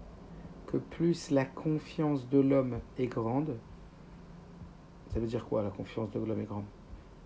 que 0.68 0.76
plus 0.76 1.32
la 1.32 1.44
confiance 1.44 2.28
de 2.28 2.38
l'homme 2.38 2.78
est 2.96 3.08
grande, 3.08 3.56
ça 5.08 5.18
veut 5.18 5.26
dire 5.26 5.46
quoi 5.46 5.64
la 5.64 5.70
confiance 5.70 6.12
de 6.12 6.20
l'homme 6.20 6.40
est 6.40 6.44
grande? 6.44 6.66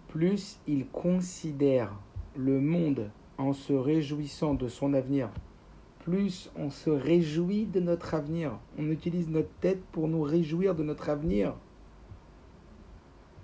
Plus 0.08 0.58
il 0.66 0.88
considère 0.88 1.92
le 2.34 2.58
monde 2.58 3.10
en 3.38 3.52
se 3.52 3.72
réjouissant 3.72 4.54
de 4.54 4.68
son 4.68 4.94
avenir, 4.94 5.30
plus 6.00 6.50
on 6.56 6.70
se 6.70 6.88
réjouit 6.88 7.66
de 7.66 7.80
notre 7.80 8.14
avenir. 8.14 8.52
On 8.78 8.90
utilise 8.90 9.28
notre 9.28 9.50
tête 9.60 9.84
pour 9.86 10.06
nous 10.06 10.22
réjouir 10.22 10.74
de 10.74 10.84
notre 10.84 11.08
avenir. 11.10 11.54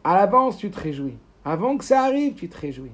À 0.04 0.14
l'avance, 0.14 0.58
tu 0.58 0.70
te 0.70 0.78
réjouis. 0.78 1.18
Avant 1.44 1.76
que 1.76 1.84
ça 1.84 2.02
arrive, 2.02 2.34
tu 2.34 2.48
te 2.48 2.56
réjouis. 2.56 2.92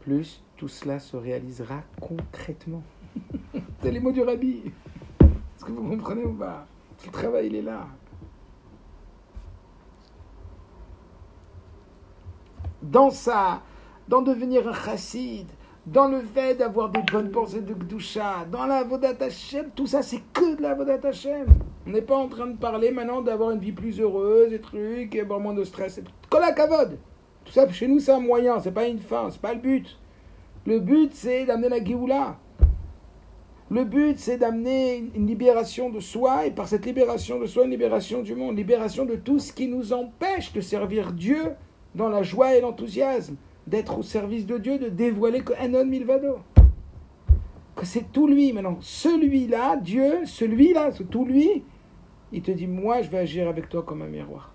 Plus 0.00 0.42
tout 0.56 0.68
cela 0.68 0.98
se 0.98 1.16
réalisera 1.16 1.82
concrètement. 2.00 2.82
C'est 3.82 3.90
les 3.90 4.00
mots 4.00 4.12
du 4.12 4.22
rabbi. 4.22 4.62
Est-ce 5.20 5.64
que 5.64 5.72
vous 5.72 5.88
comprenez 5.88 6.24
ou 6.24 6.34
pas? 6.34 6.66
Tout 6.98 7.06
le 7.06 7.12
travail, 7.12 7.46
il 7.46 7.54
est 7.54 7.62
là. 7.62 7.86
Dans 12.82 13.10
ça, 13.10 13.62
dans 14.08 14.22
devenir 14.22 14.68
un 14.68 14.72
chassid, 14.72 15.46
dans 15.86 16.08
le 16.08 16.20
fait 16.20 16.54
d'avoir 16.54 16.90
des 16.90 17.02
bonnes 17.02 17.30
pensées 17.30 17.60
de 17.60 17.74
Gdusha, 17.74 18.46
dans 18.50 18.66
la 18.66 18.84
Vodat 18.84 19.16
Hashem, 19.20 19.66
tout 19.74 19.86
ça 19.86 20.02
c'est 20.02 20.22
que 20.32 20.56
de 20.56 20.62
la 20.62 20.74
Vodat 20.74 21.06
Hashem. 21.06 21.46
On 21.86 21.90
n'est 21.90 22.02
pas 22.02 22.16
en 22.16 22.28
train 22.28 22.46
de 22.46 22.56
parler 22.56 22.90
maintenant 22.90 23.20
d'avoir 23.20 23.50
une 23.50 23.60
vie 23.60 23.72
plus 23.72 24.00
heureuse, 24.00 24.50
des 24.50 24.60
trucs, 24.60 25.14
et 25.14 25.20
avoir 25.20 25.40
moins 25.40 25.52
de 25.52 25.64
stress. 25.64 26.00
Kola 26.30 26.52
Kavod 26.52 26.98
Tout 27.44 27.52
ça, 27.52 27.70
chez 27.70 27.86
nous, 27.86 28.00
c'est 28.00 28.12
un 28.12 28.20
moyen, 28.20 28.58
c'est 28.60 28.72
pas 28.72 28.86
une 28.86 29.00
fin, 29.00 29.28
c'est 29.30 29.40
pas 29.40 29.52
le 29.52 29.60
but. 29.60 29.98
Le 30.64 30.80
but, 30.80 31.10
c'est 31.12 31.44
d'amener 31.44 31.68
la 31.68 31.84
Géoula. 31.84 32.38
Le 33.70 33.84
but, 33.84 34.18
c'est 34.18 34.38
d'amener 34.38 35.10
une 35.14 35.26
libération 35.26 35.90
de 35.90 36.00
soi, 36.00 36.46
et 36.46 36.50
par 36.50 36.68
cette 36.68 36.86
libération 36.86 37.38
de 37.38 37.44
soi, 37.44 37.64
une 37.64 37.70
libération 37.70 38.22
du 38.22 38.34
monde, 38.34 38.56
libération 38.56 39.04
de 39.04 39.16
tout 39.16 39.38
ce 39.38 39.52
qui 39.52 39.68
nous 39.68 39.92
empêche 39.92 40.54
de 40.54 40.62
servir 40.62 41.12
Dieu 41.12 41.50
dans 41.94 42.08
la 42.08 42.22
joie 42.22 42.54
et 42.54 42.62
l'enthousiasme 42.62 43.36
d'être 43.66 43.98
au 43.98 44.02
service 44.02 44.46
de 44.46 44.58
Dieu, 44.58 44.78
de 44.78 44.88
dévoiler 44.88 45.40
que 45.40 45.52
Anon 45.54 45.84
Milvado. 45.86 46.38
Que 47.74 47.86
c'est 47.86 48.12
tout 48.12 48.26
lui 48.26 48.52
maintenant. 48.52 48.78
Celui-là, 48.80 49.76
Dieu, 49.76 50.26
celui-là, 50.26 50.90
c'est 50.92 51.10
tout 51.10 51.24
lui, 51.24 51.64
il 52.32 52.42
te 52.42 52.50
dit 52.50 52.66
Moi, 52.66 53.02
je 53.02 53.10
vais 53.10 53.18
agir 53.18 53.48
avec 53.48 53.68
toi 53.68 53.82
comme 53.82 54.02
un 54.02 54.06
miroir. 54.06 54.54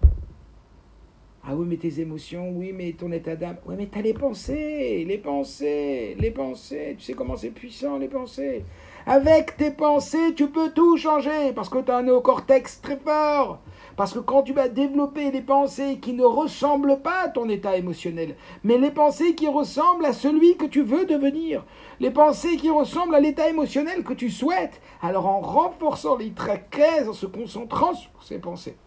Ah 1.43 1.55
oui, 1.55 1.65
mais 1.67 1.77
tes 1.77 2.01
émotions, 2.01 2.51
oui, 2.51 2.73
mais 2.73 2.91
ton 2.91 3.11
état 3.11 3.35
d'âme. 3.35 3.57
Oui, 3.65 3.75
mais 3.77 3.87
t'as 3.87 4.01
les 4.01 4.13
pensées, 4.13 5.05
les 5.07 5.17
pensées, 5.17 6.15
les 6.19 6.31
pensées. 6.31 6.95
Tu 6.97 7.05
sais 7.05 7.13
comment 7.13 7.35
c'est 7.35 7.49
puissant, 7.49 7.97
les 7.97 8.09
pensées. 8.09 8.63
Avec 9.05 9.55
tes 9.57 9.71
pensées, 9.71 10.33
tu 10.35 10.49
peux 10.49 10.71
tout 10.71 10.97
changer 10.97 11.53
parce 11.55 11.69
que 11.69 11.79
tu 11.79 11.89
as 11.89 11.97
un 11.97 12.03
néocortex 12.03 12.81
très 12.81 12.97
fort. 12.97 13.59
Parce 13.99 14.13
que 14.13 14.19
quand 14.19 14.43
tu 14.43 14.53
vas 14.53 14.69
développer 14.69 15.29
des 15.29 15.41
pensées 15.41 15.99
qui 16.01 16.13
ne 16.13 16.23
ressemblent 16.23 17.01
pas 17.01 17.23
à 17.25 17.27
ton 17.27 17.49
état 17.49 17.75
émotionnel, 17.75 18.37
mais 18.63 18.77
les 18.77 18.91
pensées 18.91 19.35
qui 19.35 19.49
ressemblent 19.49 20.05
à 20.05 20.13
celui 20.13 20.55
que 20.55 20.67
tu 20.67 20.83
veux 20.83 21.05
devenir, 21.05 21.65
les 21.99 22.09
pensées 22.09 22.55
qui 22.55 22.69
ressemblent 22.69 23.15
à 23.15 23.19
l'état 23.19 23.49
émotionnel 23.49 24.05
que 24.05 24.13
tu 24.13 24.29
souhaites, 24.29 24.79
alors 25.01 25.25
en 25.25 25.41
renforçant 25.41 26.15
les 26.15 26.31
traquaises, 26.31 27.09
en 27.09 27.13
se 27.13 27.25
concentrant 27.25 27.93
sur 27.93 28.23
ces 28.23 28.39
pensées, 28.39 28.77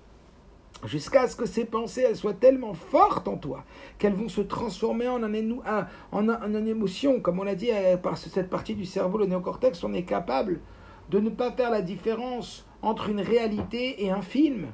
jusqu'à 0.87 1.29
ce 1.29 1.37
que 1.37 1.45
ces 1.45 1.67
pensées 1.67 2.07
elles 2.09 2.17
soient 2.17 2.33
tellement 2.33 2.73
fortes 2.73 3.29
en 3.29 3.37
toi 3.37 3.65
qu'elles 3.99 4.15
vont 4.15 4.31
se 4.31 4.41
transformer 4.41 5.09
en 5.09 5.23
un, 5.23 5.87
en, 6.11 6.27
une 6.27 6.69
émotion. 6.69 7.21
Comme 7.21 7.39
on 7.39 7.45
l'a 7.45 7.55
dit, 7.55 7.71
euh, 7.71 7.99
par 7.99 8.17
cette 8.17 8.49
partie 8.49 8.75
du 8.75 8.87
cerveau, 8.87 9.19
le 9.19 9.27
néocortex, 9.27 9.85
on 9.85 9.93
est 9.93 10.05
capable 10.05 10.61
de 11.11 11.19
ne 11.19 11.29
pas 11.29 11.53
faire 11.53 11.71
la 11.71 11.83
différence 11.83 12.67
entre 12.81 13.11
une 13.11 13.21
réalité 13.21 14.07
et 14.07 14.11
un 14.11 14.23
film. 14.23 14.69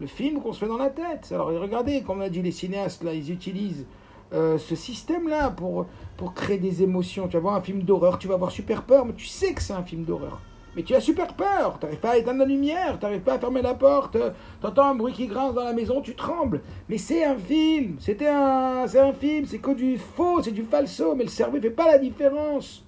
Le 0.00 0.06
film 0.06 0.40
qu'on 0.40 0.52
se 0.52 0.58
fait 0.58 0.66
dans 0.66 0.76
la 0.76 0.90
tête. 0.90 1.30
Alors 1.32 1.48
regardez, 1.48 2.02
comme 2.02 2.18
on 2.18 2.22
a 2.22 2.28
dit, 2.28 2.42
les 2.42 2.50
cinéastes, 2.50 3.04
là, 3.04 3.12
ils 3.14 3.30
utilisent 3.30 3.86
euh, 4.32 4.58
ce 4.58 4.74
système-là 4.74 5.50
pour, 5.50 5.86
pour 6.16 6.34
créer 6.34 6.58
des 6.58 6.82
émotions. 6.82 7.28
Tu 7.28 7.34
vas 7.34 7.40
voir 7.40 7.54
un 7.54 7.60
film 7.60 7.82
d'horreur, 7.82 8.18
tu 8.18 8.26
vas 8.26 8.34
avoir 8.34 8.50
super 8.50 8.82
peur, 8.82 9.06
mais 9.06 9.12
tu 9.12 9.26
sais 9.26 9.54
que 9.54 9.62
c'est 9.62 9.72
un 9.72 9.84
film 9.84 10.04
d'horreur. 10.04 10.40
Mais 10.76 10.82
tu 10.82 10.92
as 10.94 11.00
super 11.00 11.34
peur, 11.34 11.78
tu 11.78 11.86
n'arrives 11.86 12.00
pas 12.00 12.10
à 12.10 12.16
éteindre 12.16 12.40
la 12.40 12.46
lumière, 12.46 12.98
tu 12.98 13.04
n'arrives 13.04 13.20
pas 13.20 13.34
à 13.34 13.38
fermer 13.38 13.62
la 13.62 13.74
porte, 13.74 14.16
tu 14.60 14.66
entends 14.66 14.88
un 14.88 14.94
bruit 14.96 15.12
qui 15.12 15.28
grince 15.28 15.54
dans 15.54 15.62
la 15.62 15.72
maison, 15.72 16.00
tu 16.00 16.16
trembles. 16.16 16.62
Mais 16.88 16.98
c'est 16.98 17.24
un 17.24 17.36
film, 17.36 17.96
c'était 18.00 18.26
un, 18.26 18.84
c'est 18.88 18.98
un 18.98 19.12
film, 19.12 19.46
c'est 19.46 19.58
que 19.58 19.70
du 19.70 19.98
faux, 19.98 20.42
c'est 20.42 20.50
du 20.50 20.64
falso, 20.64 21.14
mais 21.14 21.24
le 21.24 21.30
cerveau 21.30 21.58
ne 21.58 21.62
fait 21.62 21.70
pas 21.70 21.86
la 21.86 21.98
différence. 21.98 22.84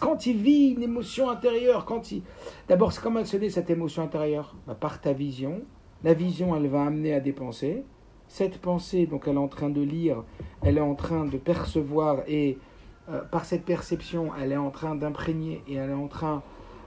Quand 0.00 0.24
il 0.24 0.38
vit 0.38 0.68
une 0.68 0.82
émotion 0.82 1.28
intérieure, 1.28 1.84
quand 1.84 2.10
il... 2.12 2.22
D'abord, 2.66 2.92
comment 3.00 3.24
se 3.24 3.36
dit 3.36 3.50
cette 3.50 3.68
émotion 3.68 4.02
intérieure 4.02 4.56
bah, 4.66 4.74
Par 4.74 5.00
ta 5.00 5.12
vision. 5.12 5.60
La 6.04 6.14
vision, 6.14 6.54
elle 6.54 6.68
va 6.68 6.84
amener 6.84 7.14
à 7.14 7.20
des 7.20 7.32
pensées. 7.32 7.82
Cette 8.28 8.58
pensée, 8.58 9.06
donc 9.06 9.24
elle 9.26 9.34
est 9.34 9.38
en 9.38 9.48
train 9.48 9.70
de 9.70 9.80
lire, 9.80 10.24
elle 10.62 10.78
est 10.78 10.82
en 10.82 10.94
train 10.94 11.24
de 11.24 11.38
percevoir, 11.38 12.18
et 12.26 12.58
euh, 13.08 13.22
par 13.22 13.44
cette 13.44 13.64
perception, 13.64 14.30
elle 14.40 14.52
est 14.52 14.56
en 14.56 14.70
train 14.70 14.94
d'imprégner, 14.94 15.62
et 15.68 15.74
elle 15.74 15.90
est 15.90 15.94
en 15.94 16.08
train 16.08 16.42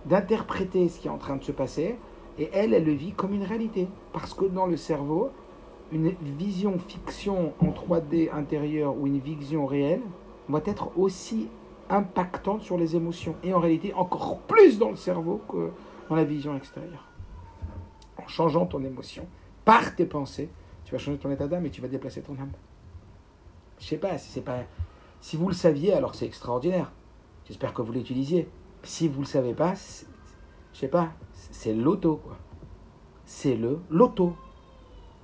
d'interpréter 0.06 0.90
ce 0.90 1.00
qui 1.00 1.08
est 1.08 1.12
en 1.12 1.18
train 1.18 1.38
de 1.38 1.44
se 1.44 1.52
passer, 1.52 1.98
et 2.38 2.50
elle, 2.54 2.74
elle 2.74 2.86
le 2.86 2.94
vit 2.94 3.14
comme 3.14 3.34
une 3.34 3.44
réalité. 3.44 3.88
Parce 4.14 4.34
que 4.34 4.46
dans 4.46 4.68
le 4.68 4.78
cerveau, 4.78 5.30
une 5.92 6.14
vision 6.38 6.78
fiction 6.78 7.54
en 7.60 7.68
3D 7.68 8.32
intérieure 8.32 8.96
ou 8.98 9.08
une 9.08 9.20
vision 9.20 9.66
réelle 9.66 10.02
va 10.48 10.62
être 10.66 10.98
aussi 10.98 11.48
impactante 11.90 12.62
sur 12.62 12.78
les 12.78 12.96
émotions, 12.96 13.36
et 13.44 13.54
en 13.54 13.60
réalité 13.60 13.94
encore 13.94 14.40
plus 14.42 14.78
dans 14.78 14.92
le 14.92 14.98
cerveau 14.98 15.42
que 15.50 15.72
dans 16.10 16.16
la 16.16 16.26
vision 16.26 16.56
extérieure. 16.56 17.09
Changeant 18.30 18.68
ton 18.68 18.84
émotion, 18.84 19.28
par 19.66 19.96
tes 19.96 20.06
pensées, 20.06 20.50
tu 20.86 20.92
vas 20.92 21.00
changer 21.00 21.18
ton 21.18 21.32
état 21.32 21.48
d'âme 21.48 21.66
et 21.66 21.72
tu 21.72 21.82
vas 21.82 21.88
déplacer 21.88 22.22
ton 22.22 22.34
âme. 22.34 22.52
Je 23.80 23.86
sais 23.86 23.98
pas 23.98 24.18
si 24.20 24.32
c'est 24.32 24.42
pas... 24.42 24.60
Si 25.20 25.36
vous 25.36 25.48
le 25.48 25.56
saviez, 25.56 25.94
alors 25.94 26.14
c'est 26.14 26.26
extraordinaire. 26.26 26.92
J'espère 27.46 27.74
que 27.74 27.82
vous 27.82 27.92
l'utilisiez. 27.92 28.48
Si 28.84 29.08
vous 29.08 29.22
le 29.22 29.26
savez 29.26 29.54
pas, 29.54 29.74
je 30.74 30.80
sais 30.80 30.88
pas, 30.88 31.10
c'est 31.34 31.74
l'auto, 31.74 32.18
quoi. 32.24 32.38
C'est 33.26 33.56
le 33.56 33.80
loto. 33.90 34.36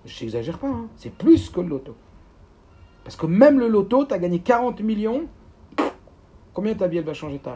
Je 0.03 0.23
n'exagère 0.23 0.57
pas, 0.57 0.67
hein. 0.67 0.87
c'est 0.95 1.13
plus 1.13 1.49
que 1.49 1.61
le 1.61 1.69
loto. 1.69 1.95
Parce 3.03 3.15
que 3.15 3.27
même 3.27 3.59
le 3.59 3.67
loto, 3.67 4.05
tu 4.05 4.13
as 4.13 4.19
gagné 4.19 4.39
40 4.39 4.81
millions. 4.81 5.27
Combien 6.53 6.73
ta 6.73 6.87
vie 6.87 6.99
va 6.99 7.13
changer 7.13 7.37
ta 7.37 7.55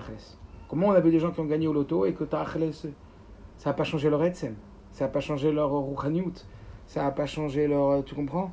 Comment 0.68 0.90
on 0.90 0.92
avait 0.92 1.12
des 1.12 1.20
gens 1.20 1.32
qui 1.32 1.40
ont 1.40 1.46
gagné 1.46 1.68
au 1.68 1.74
loto 1.74 2.06
et 2.06 2.14
que 2.14 2.24
ta 2.24 2.46
ça 3.58 3.72
n'a 3.72 3.74
pas 3.74 3.84
changé 3.84 4.10
leur 4.10 4.24
Edsem, 4.24 4.56
ça 4.92 5.06
n'a 5.06 5.10
pas 5.10 5.22
changé 5.22 5.52
leur 5.52 5.70
Rouhaniout, 5.72 6.34
ça 6.88 7.04
n'a 7.04 7.12
pas 7.12 7.26
changé 7.26 7.68
leur. 7.68 8.04
Tu 8.04 8.16
comprends? 8.16 8.52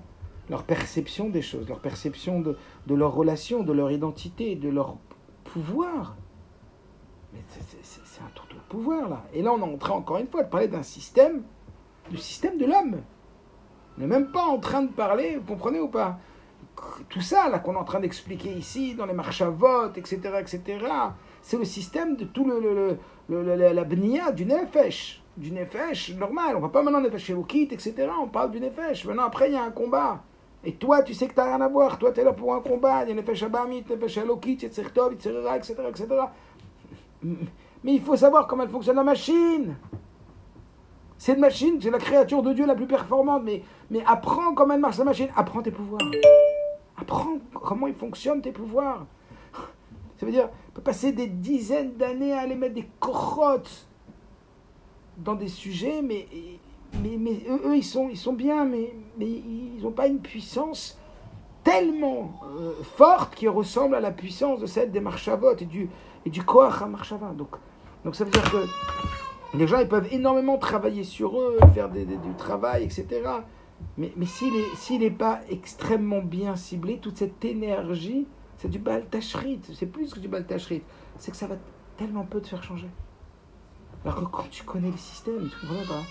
Leur 0.49 0.63
perception 0.63 1.29
des 1.29 1.43
choses, 1.43 1.69
leur 1.69 1.81
perception 1.81 2.41
de, 2.41 2.57
de 2.87 2.95
leur 2.95 3.13
relation, 3.15 3.65
de 3.65 3.73
leur 3.73 3.91
identité, 3.91 4.55
de 4.55 4.69
leur 4.69 4.97
pouvoir 5.43 6.17
c'est 7.83 8.21
un 8.23 8.29
tour 8.35 8.47
de 8.49 8.61
pouvoir, 8.69 9.09
là. 9.09 9.25
Et 9.33 9.43
là, 9.43 9.53
on 9.53 9.59
est 9.59 9.75
en 9.75 9.77
train, 9.77 9.95
encore 9.95 10.19
une 10.19 10.29
fois, 10.29 10.43
de 10.43 10.49
parler 10.49 10.69
d'un 10.69 10.83
système, 10.83 11.43
du 12.11 12.17
système 12.17 12.59
de 12.59 12.65
l'homme. 12.65 13.01
On 13.97 14.01
n'est 14.01 14.07
même 14.07 14.31
pas 14.31 14.45
en 14.45 14.59
train 14.59 14.83
de 14.83 14.93
parler, 14.93 15.37
vous 15.37 15.47
comprenez 15.47 15.81
ou 15.81 15.89
pas? 15.89 16.19
Tout 17.09 17.21
ça, 17.21 17.49
là, 17.49 17.59
qu'on 17.59 17.75
est 17.75 17.79
en 17.79 17.85
train 17.85 18.01
d'expliquer 18.01 18.53
ici, 18.53 18.95
dans 18.95 19.07
les 19.07 19.15
marches 19.15 19.43
à 19.43 19.51
vote, 19.51 19.97
etc., 19.97 20.21
etc., 20.39 20.63
c'est 21.43 21.59
le 21.59 21.65
système 21.65 22.17
de 22.17 22.25
tout 22.25 22.45
le, 22.45 22.99
le, 23.29 23.55
la 23.55 23.85
bnia 23.85 24.33
du 24.33 24.45
nefesh. 24.45 25.23
Du 25.37 25.53
nefesh 25.53 26.15
normal. 26.15 26.57
On 26.57 26.61
va 26.61 26.69
pas 26.69 26.83
maintenant 26.83 27.01
nefesh 27.01 27.33
quitte 27.47 27.73
etc. 27.73 28.09
On 28.23 28.29
parle 28.29 28.51
du 28.51 28.61
nefesh. 28.61 29.05
Maintenant, 29.05 29.25
après, 29.25 29.49
il 29.49 29.55
y 29.55 29.57
a 29.57 29.63
un 29.63 29.71
combat. 29.71 30.23
Et 30.65 30.75
toi, 30.75 31.03
tu 31.03 31.15
sais 31.15 31.29
que 31.29 31.35
tu 31.35 31.41
n'as 31.41 31.47
rien 31.47 31.61
à 31.61 31.69
voir. 31.69 31.99
Toi, 31.99 32.13
tu 32.13 32.21
es 32.21 32.25
là 32.25 32.33
pour 32.33 32.55
un 32.55 32.61
combat. 32.61 33.05
Il 33.05 33.11
y 33.11 33.13
a 33.13 33.15
nefesh 33.15 33.43
abamit, 33.43 33.85
nefesh 33.89 34.17
elokit, 34.19 34.59
etc., 34.63 34.83
etc., 35.13 35.75
etc. 35.89 36.07
Mais 37.23 37.95
il 37.95 38.01
faut 38.01 38.17
savoir 38.17 38.47
comment 38.47 38.63
elle 38.63 38.71
fonctionne 38.71 38.97
la 38.97 39.05
machine. 39.05 39.77
Cette 41.19 41.39
machine, 41.39 41.79
c'est 41.81 41.91
la 41.91 41.99
créature 41.99 42.43
de 42.43 42.53
Dieu 42.53 42.67
la 42.67 42.75
plus 42.75 42.87
performante. 42.87 43.43
Mais, 43.45 43.63
mais 43.91 44.03
apprends 44.07 44.55
comment 44.55 44.75
elle 44.75 44.81
marche 44.81 44.99
la 44.99 45.05
machine. 45.05 45.29
Apprends 45.37 45.63
tes 45.63 45.71
pouvoirs. 45.71 46.01
Apprends 46.97 47.39
comment 47.55 47.87
ils 47.87 47.95
fonctionnent 47.95 48.43
tes 48.43 48.53
pouvoirs. 48.53 49.07
Ça 50.19 50.25
veut 50.25 50.33
dire, 50.33 50.49
on 50.71 50.73
peut 50.73 50.83
passer 50.83 51.13
des 51.13 51.27
dizaines 51.27 51.95
d'années 51.95 52.33
à 52.33 52.41
aller 52.41 52.55
mettre 52.55 52.75
des 52.75 52.89
crottes 53.01 53.87
dans 55.19 55.35
des 55.35 55.49
sujets, 55.49 56.03
mais, 56.03 56.27
mais, 57.03 57.17
mais 57.19 57.43
eux, 57.49 57.77
ils, 57.77 57.85
sont, 57.85 58.09
ils 58.09 58.17
sont 58.17 58.33
bien, 58.33 58.65
mais, 58.65 58.95
mais 59.19 59.27
ils 59.27 59.81
n'ont 59.83 59.93
pas 59.93 60.07
une 60.07 60.21
puissance 60.21 60.99
tellement 61.65 62.41
euh, 62.59 62.75
forte 62.97 63.35
qui 63.35 63.49
ressemble 63.49 63.97
à 63.97 64.01
la 64.01 64.13
puissance 64.13 64.61
de 64.61 64.67
celle 64.67 64.93
des 64.93 65.01
marchavot 65.01 65.57
et 65.57 65.65
du, 65.65 65.89
et 66.25 66.31
du 66.31 66.45
koach 66.45 66.81
à 66.81 66.87
marchava. 66.87 67.33
Donc, 67.37 67.51
donc 68.05 68.15
ça 68.15 68.25
veut 68.25 68.31
dire 68.31 68.49
que 68.51 68.65
les 69.57 69.67
gens 69.67 69.81
ils 69.81 69.89
peuvent 69.89 70.13
énormément 70.13 70.59
travailler 70.59 71.03
sur 71.03 71.41
eux, 71.41 71.59
faire 71.75 71.89
du 71.89 72.07
travail, 72.39 72.85
etc. 72.85 73.23
Mais, 73.99 74.13
mais 74.17 74.27
s'il 74.27 75.01
n'est 75.01 75.11
pas 75.11 75.41
extrêmement 75.51 76.23
bien 76.23 76.57
ciblé, 76.57 76.99
toute 76.99 77.17
cette 77.17 77.45
énergie, 77.45 78.27
c'est 78.59 78.69
du 78.69 78.79
baltachrit. 78.79 79.61
C'est 79.75 79.87
plus 79.87 80.13
que 80.15 80.21
du 80.21 80.29
baltachrit. 80.29 80.83
C'est 81.19 81.31
que 81.31 81.37
ça 81.37 81.47
va 81.47 81.57
tellement 81.97 82.25
peu 82.25 82.41
te 82.41 82.49
faire 82.49 82.63
changer. 82.63 82.89
Alors 84.05 84.21
que 84.21 84.25
quand 84.25 84.49
tu 84.51 84.63
connais 84.65 84.91
le 84.91 84.97
système, 84.97 85.49
tu 85.49 85.67
comprends 85.67 85.95
pas. 85.95 86.03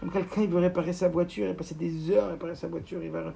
Comme 0.00 0.10
quelqu'un 0.10 0.42
il 0.42 0.50
veut 0.50 0.58
réparer 0.58 0.92
sa 0.92 1.08
voiture, 1.08 1.48
il 1.48 1.54
passer 1.54 1.74
des 1.74 2.10
heures 2.10 2.24
à 2.24 2.28
réparer 2.28 2.54
sa 2.54 2.68
voiture, 2.68 3.02
il 3.02 3.10
va 3.10 3.32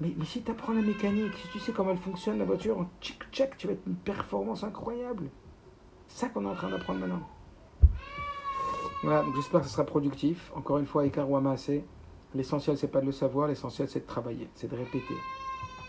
mais, 0.00 0.14
mais 0.16 0.24
si 0.24 0.42
tu 0.42 0.50
apprends 0.50 0.72
la 0.72 0.82
mécanique, 0.82 1.32
si 1.36 1.48
tu 1.48 1.58
sais 1.60 1.72
comment 1.72 1.92
elle 1.92 1.98
fonctionne 1.98 2.38
la 2.38 2.44
voiture, 2.44 2.78
en 2.78 2.90
tchic-tchac, 3.00 3.56
tu 3.56 3.66
vas 3.66 3.74
être 3.74 3.86
une 3.86 3.94
performance 3.94 4.64
incroyable. 4.64 5.30
C'est 6.08 6.26
ça 6.26 6.28
qu'on 6.28 6.44
est 6.44 6.48
en 6.48 6.54
train 6.54 6.70
d'apprendre 6.70 7.00
maintenant. 7.00 7.28
Voilà, 9.02 9.22
donc 9.22 9.34
j'espère 9.36 9.60
que 9.60 9.66
ce 9.66 9.72
sera 9.72 9.84
productif. 9.84 10.52
Encore 10.54 10.78
une 10.78 10.86
fois, 10.86 11.06
Ekar 11.06 11.30
ou 11.30 11.38
l'essentiel 12.34 12.76
c'est 12.76 12.88
pas 12.88 13.00
de 13.00 13.06
le 13.06 13.12
savoir, 13.12 13.48
l'essentiel 13.48 13.88
c'est 13.88 14.00
de 14.00 14.06
travailler, 14.06 14.48
c'est 14.54 14.70
de 14.70 14.76
répéter. 14.76 15.14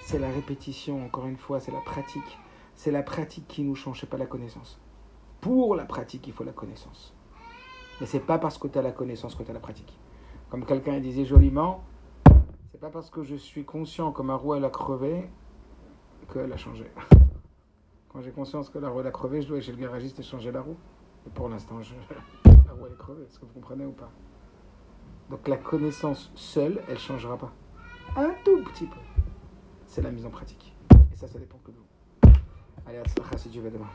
C'est 0.02 0.20
la 0.20 0.30
répétition, 0.30 1.04
encore 1.06 1.28
une 1.28 1.38
fois, 1.38 1.60
c'est 1.60 1.72
la 1.72 1.80
pratique. 1.80 2.38
C'est 2.76 2.92
la 2.92 3.04
pratique 3.04 3.48
qui 3.48 3.64
nous 3.64 3.76
change, 3.76 4.02
c'est 4.02 4.10
pas 4.10 4.18
la 4.18 4.26
connaissance. 4.26 4.80
Pour 5.44 5.76
la 5.76 5.84
pratique, 5.84 6.26
il 6.28 6.32
faut 6.32 6.46
la 6.46 6.54
connaissance. 6.54 7.14
Mais 8.00 8.06
c'est 8.06 8.22
pas 8.22 8.38
parce 8.38 8.58
que 8.58 8.70
tu 8.70 8.80
as 8.80 8.82
la 8.82 8.94
connaissance 8.94 9.36
que 9.36 9.44
tu 9.44 9.52
as 9.52 9.54
la 9.54 9.60
pratique. 9.60 9.94
Comme 10.50 10.66
quelqu'un 10.66 11.02
disait 11.02 11.26
joliment, 11.26 11.84
c'est 12.72 12.80
pas 12.80 12.90
parce 12.90 13.10
que 13.10 13.24
je 13.24 13.36
suis 13.36 13.66
conscient 13.66 14.14
que 14.14 14.22
ma 14.22 14.36
roue 14.36 14.54
a 14.54 14.70
crevé 14.70 15.30
qu'elle 16.32 16.54
a 16.54 16.56
changé. 16.56 16.90
Quand 18.10 18.22
j'ai 18.22 18.32
conscience 18.32 18.70
que 18.70 18.80
la 18.80 18.88
roue 18.88 19.02
a 19.02 19.12
crevé, 19.12 19.42
je 19.42 19.50
dois 19.50 19.58
aller 19.58 19.66
chez 19.66 19.74
le 19.74 19.80
garagiste 19.80 20.18
et 20.18 20.24
changer 20.24 20.50
la 20.50 20.62
roue. 20.62 20.78
Et 21.28 21.30
pour 21.30 21.50
l'instant, 21.50 21.82
je... 21.82 21.94
la 22.46 22.72
roue 22.72 22.86
elle 22.86 22.94
est 22.94 22.98
crevée. 22.98 23.24
Est-ce 23.24 23.38
que 23.38 23.46
vous 23.46 23.54
comprenez 23.54 23.86
ou 23.86 23.92
pas? 23.92 24.12
Donc 25.30 25.46
la 25.50 25.58
connaissance 25.58 26.32
seule, 26.36 26.82
elle 26.88 27.00
changera 27.00 27.38
pas. 27.38 27.52
Un 28.16 28.32
tout 28.46 28.64
petit 28.64 28.86
peu. 28.86 29.00
C'est 29.88 30.04
la 30.04 30.12
mise 30.12 30.26
en 30.26 30.30
pratique. 30.30 30.74
Et 31.12 31.18
ça, 31.18 31.28
ça 31.28 31.38
dépend 31.38 31.58
que 31.66 31.72
de 31.72 31.78
vous. 31.80 32.32
Allez, 32.86 33.00
à 33.00 33.38
si 33.38 33.50
demain. 33.50 33.90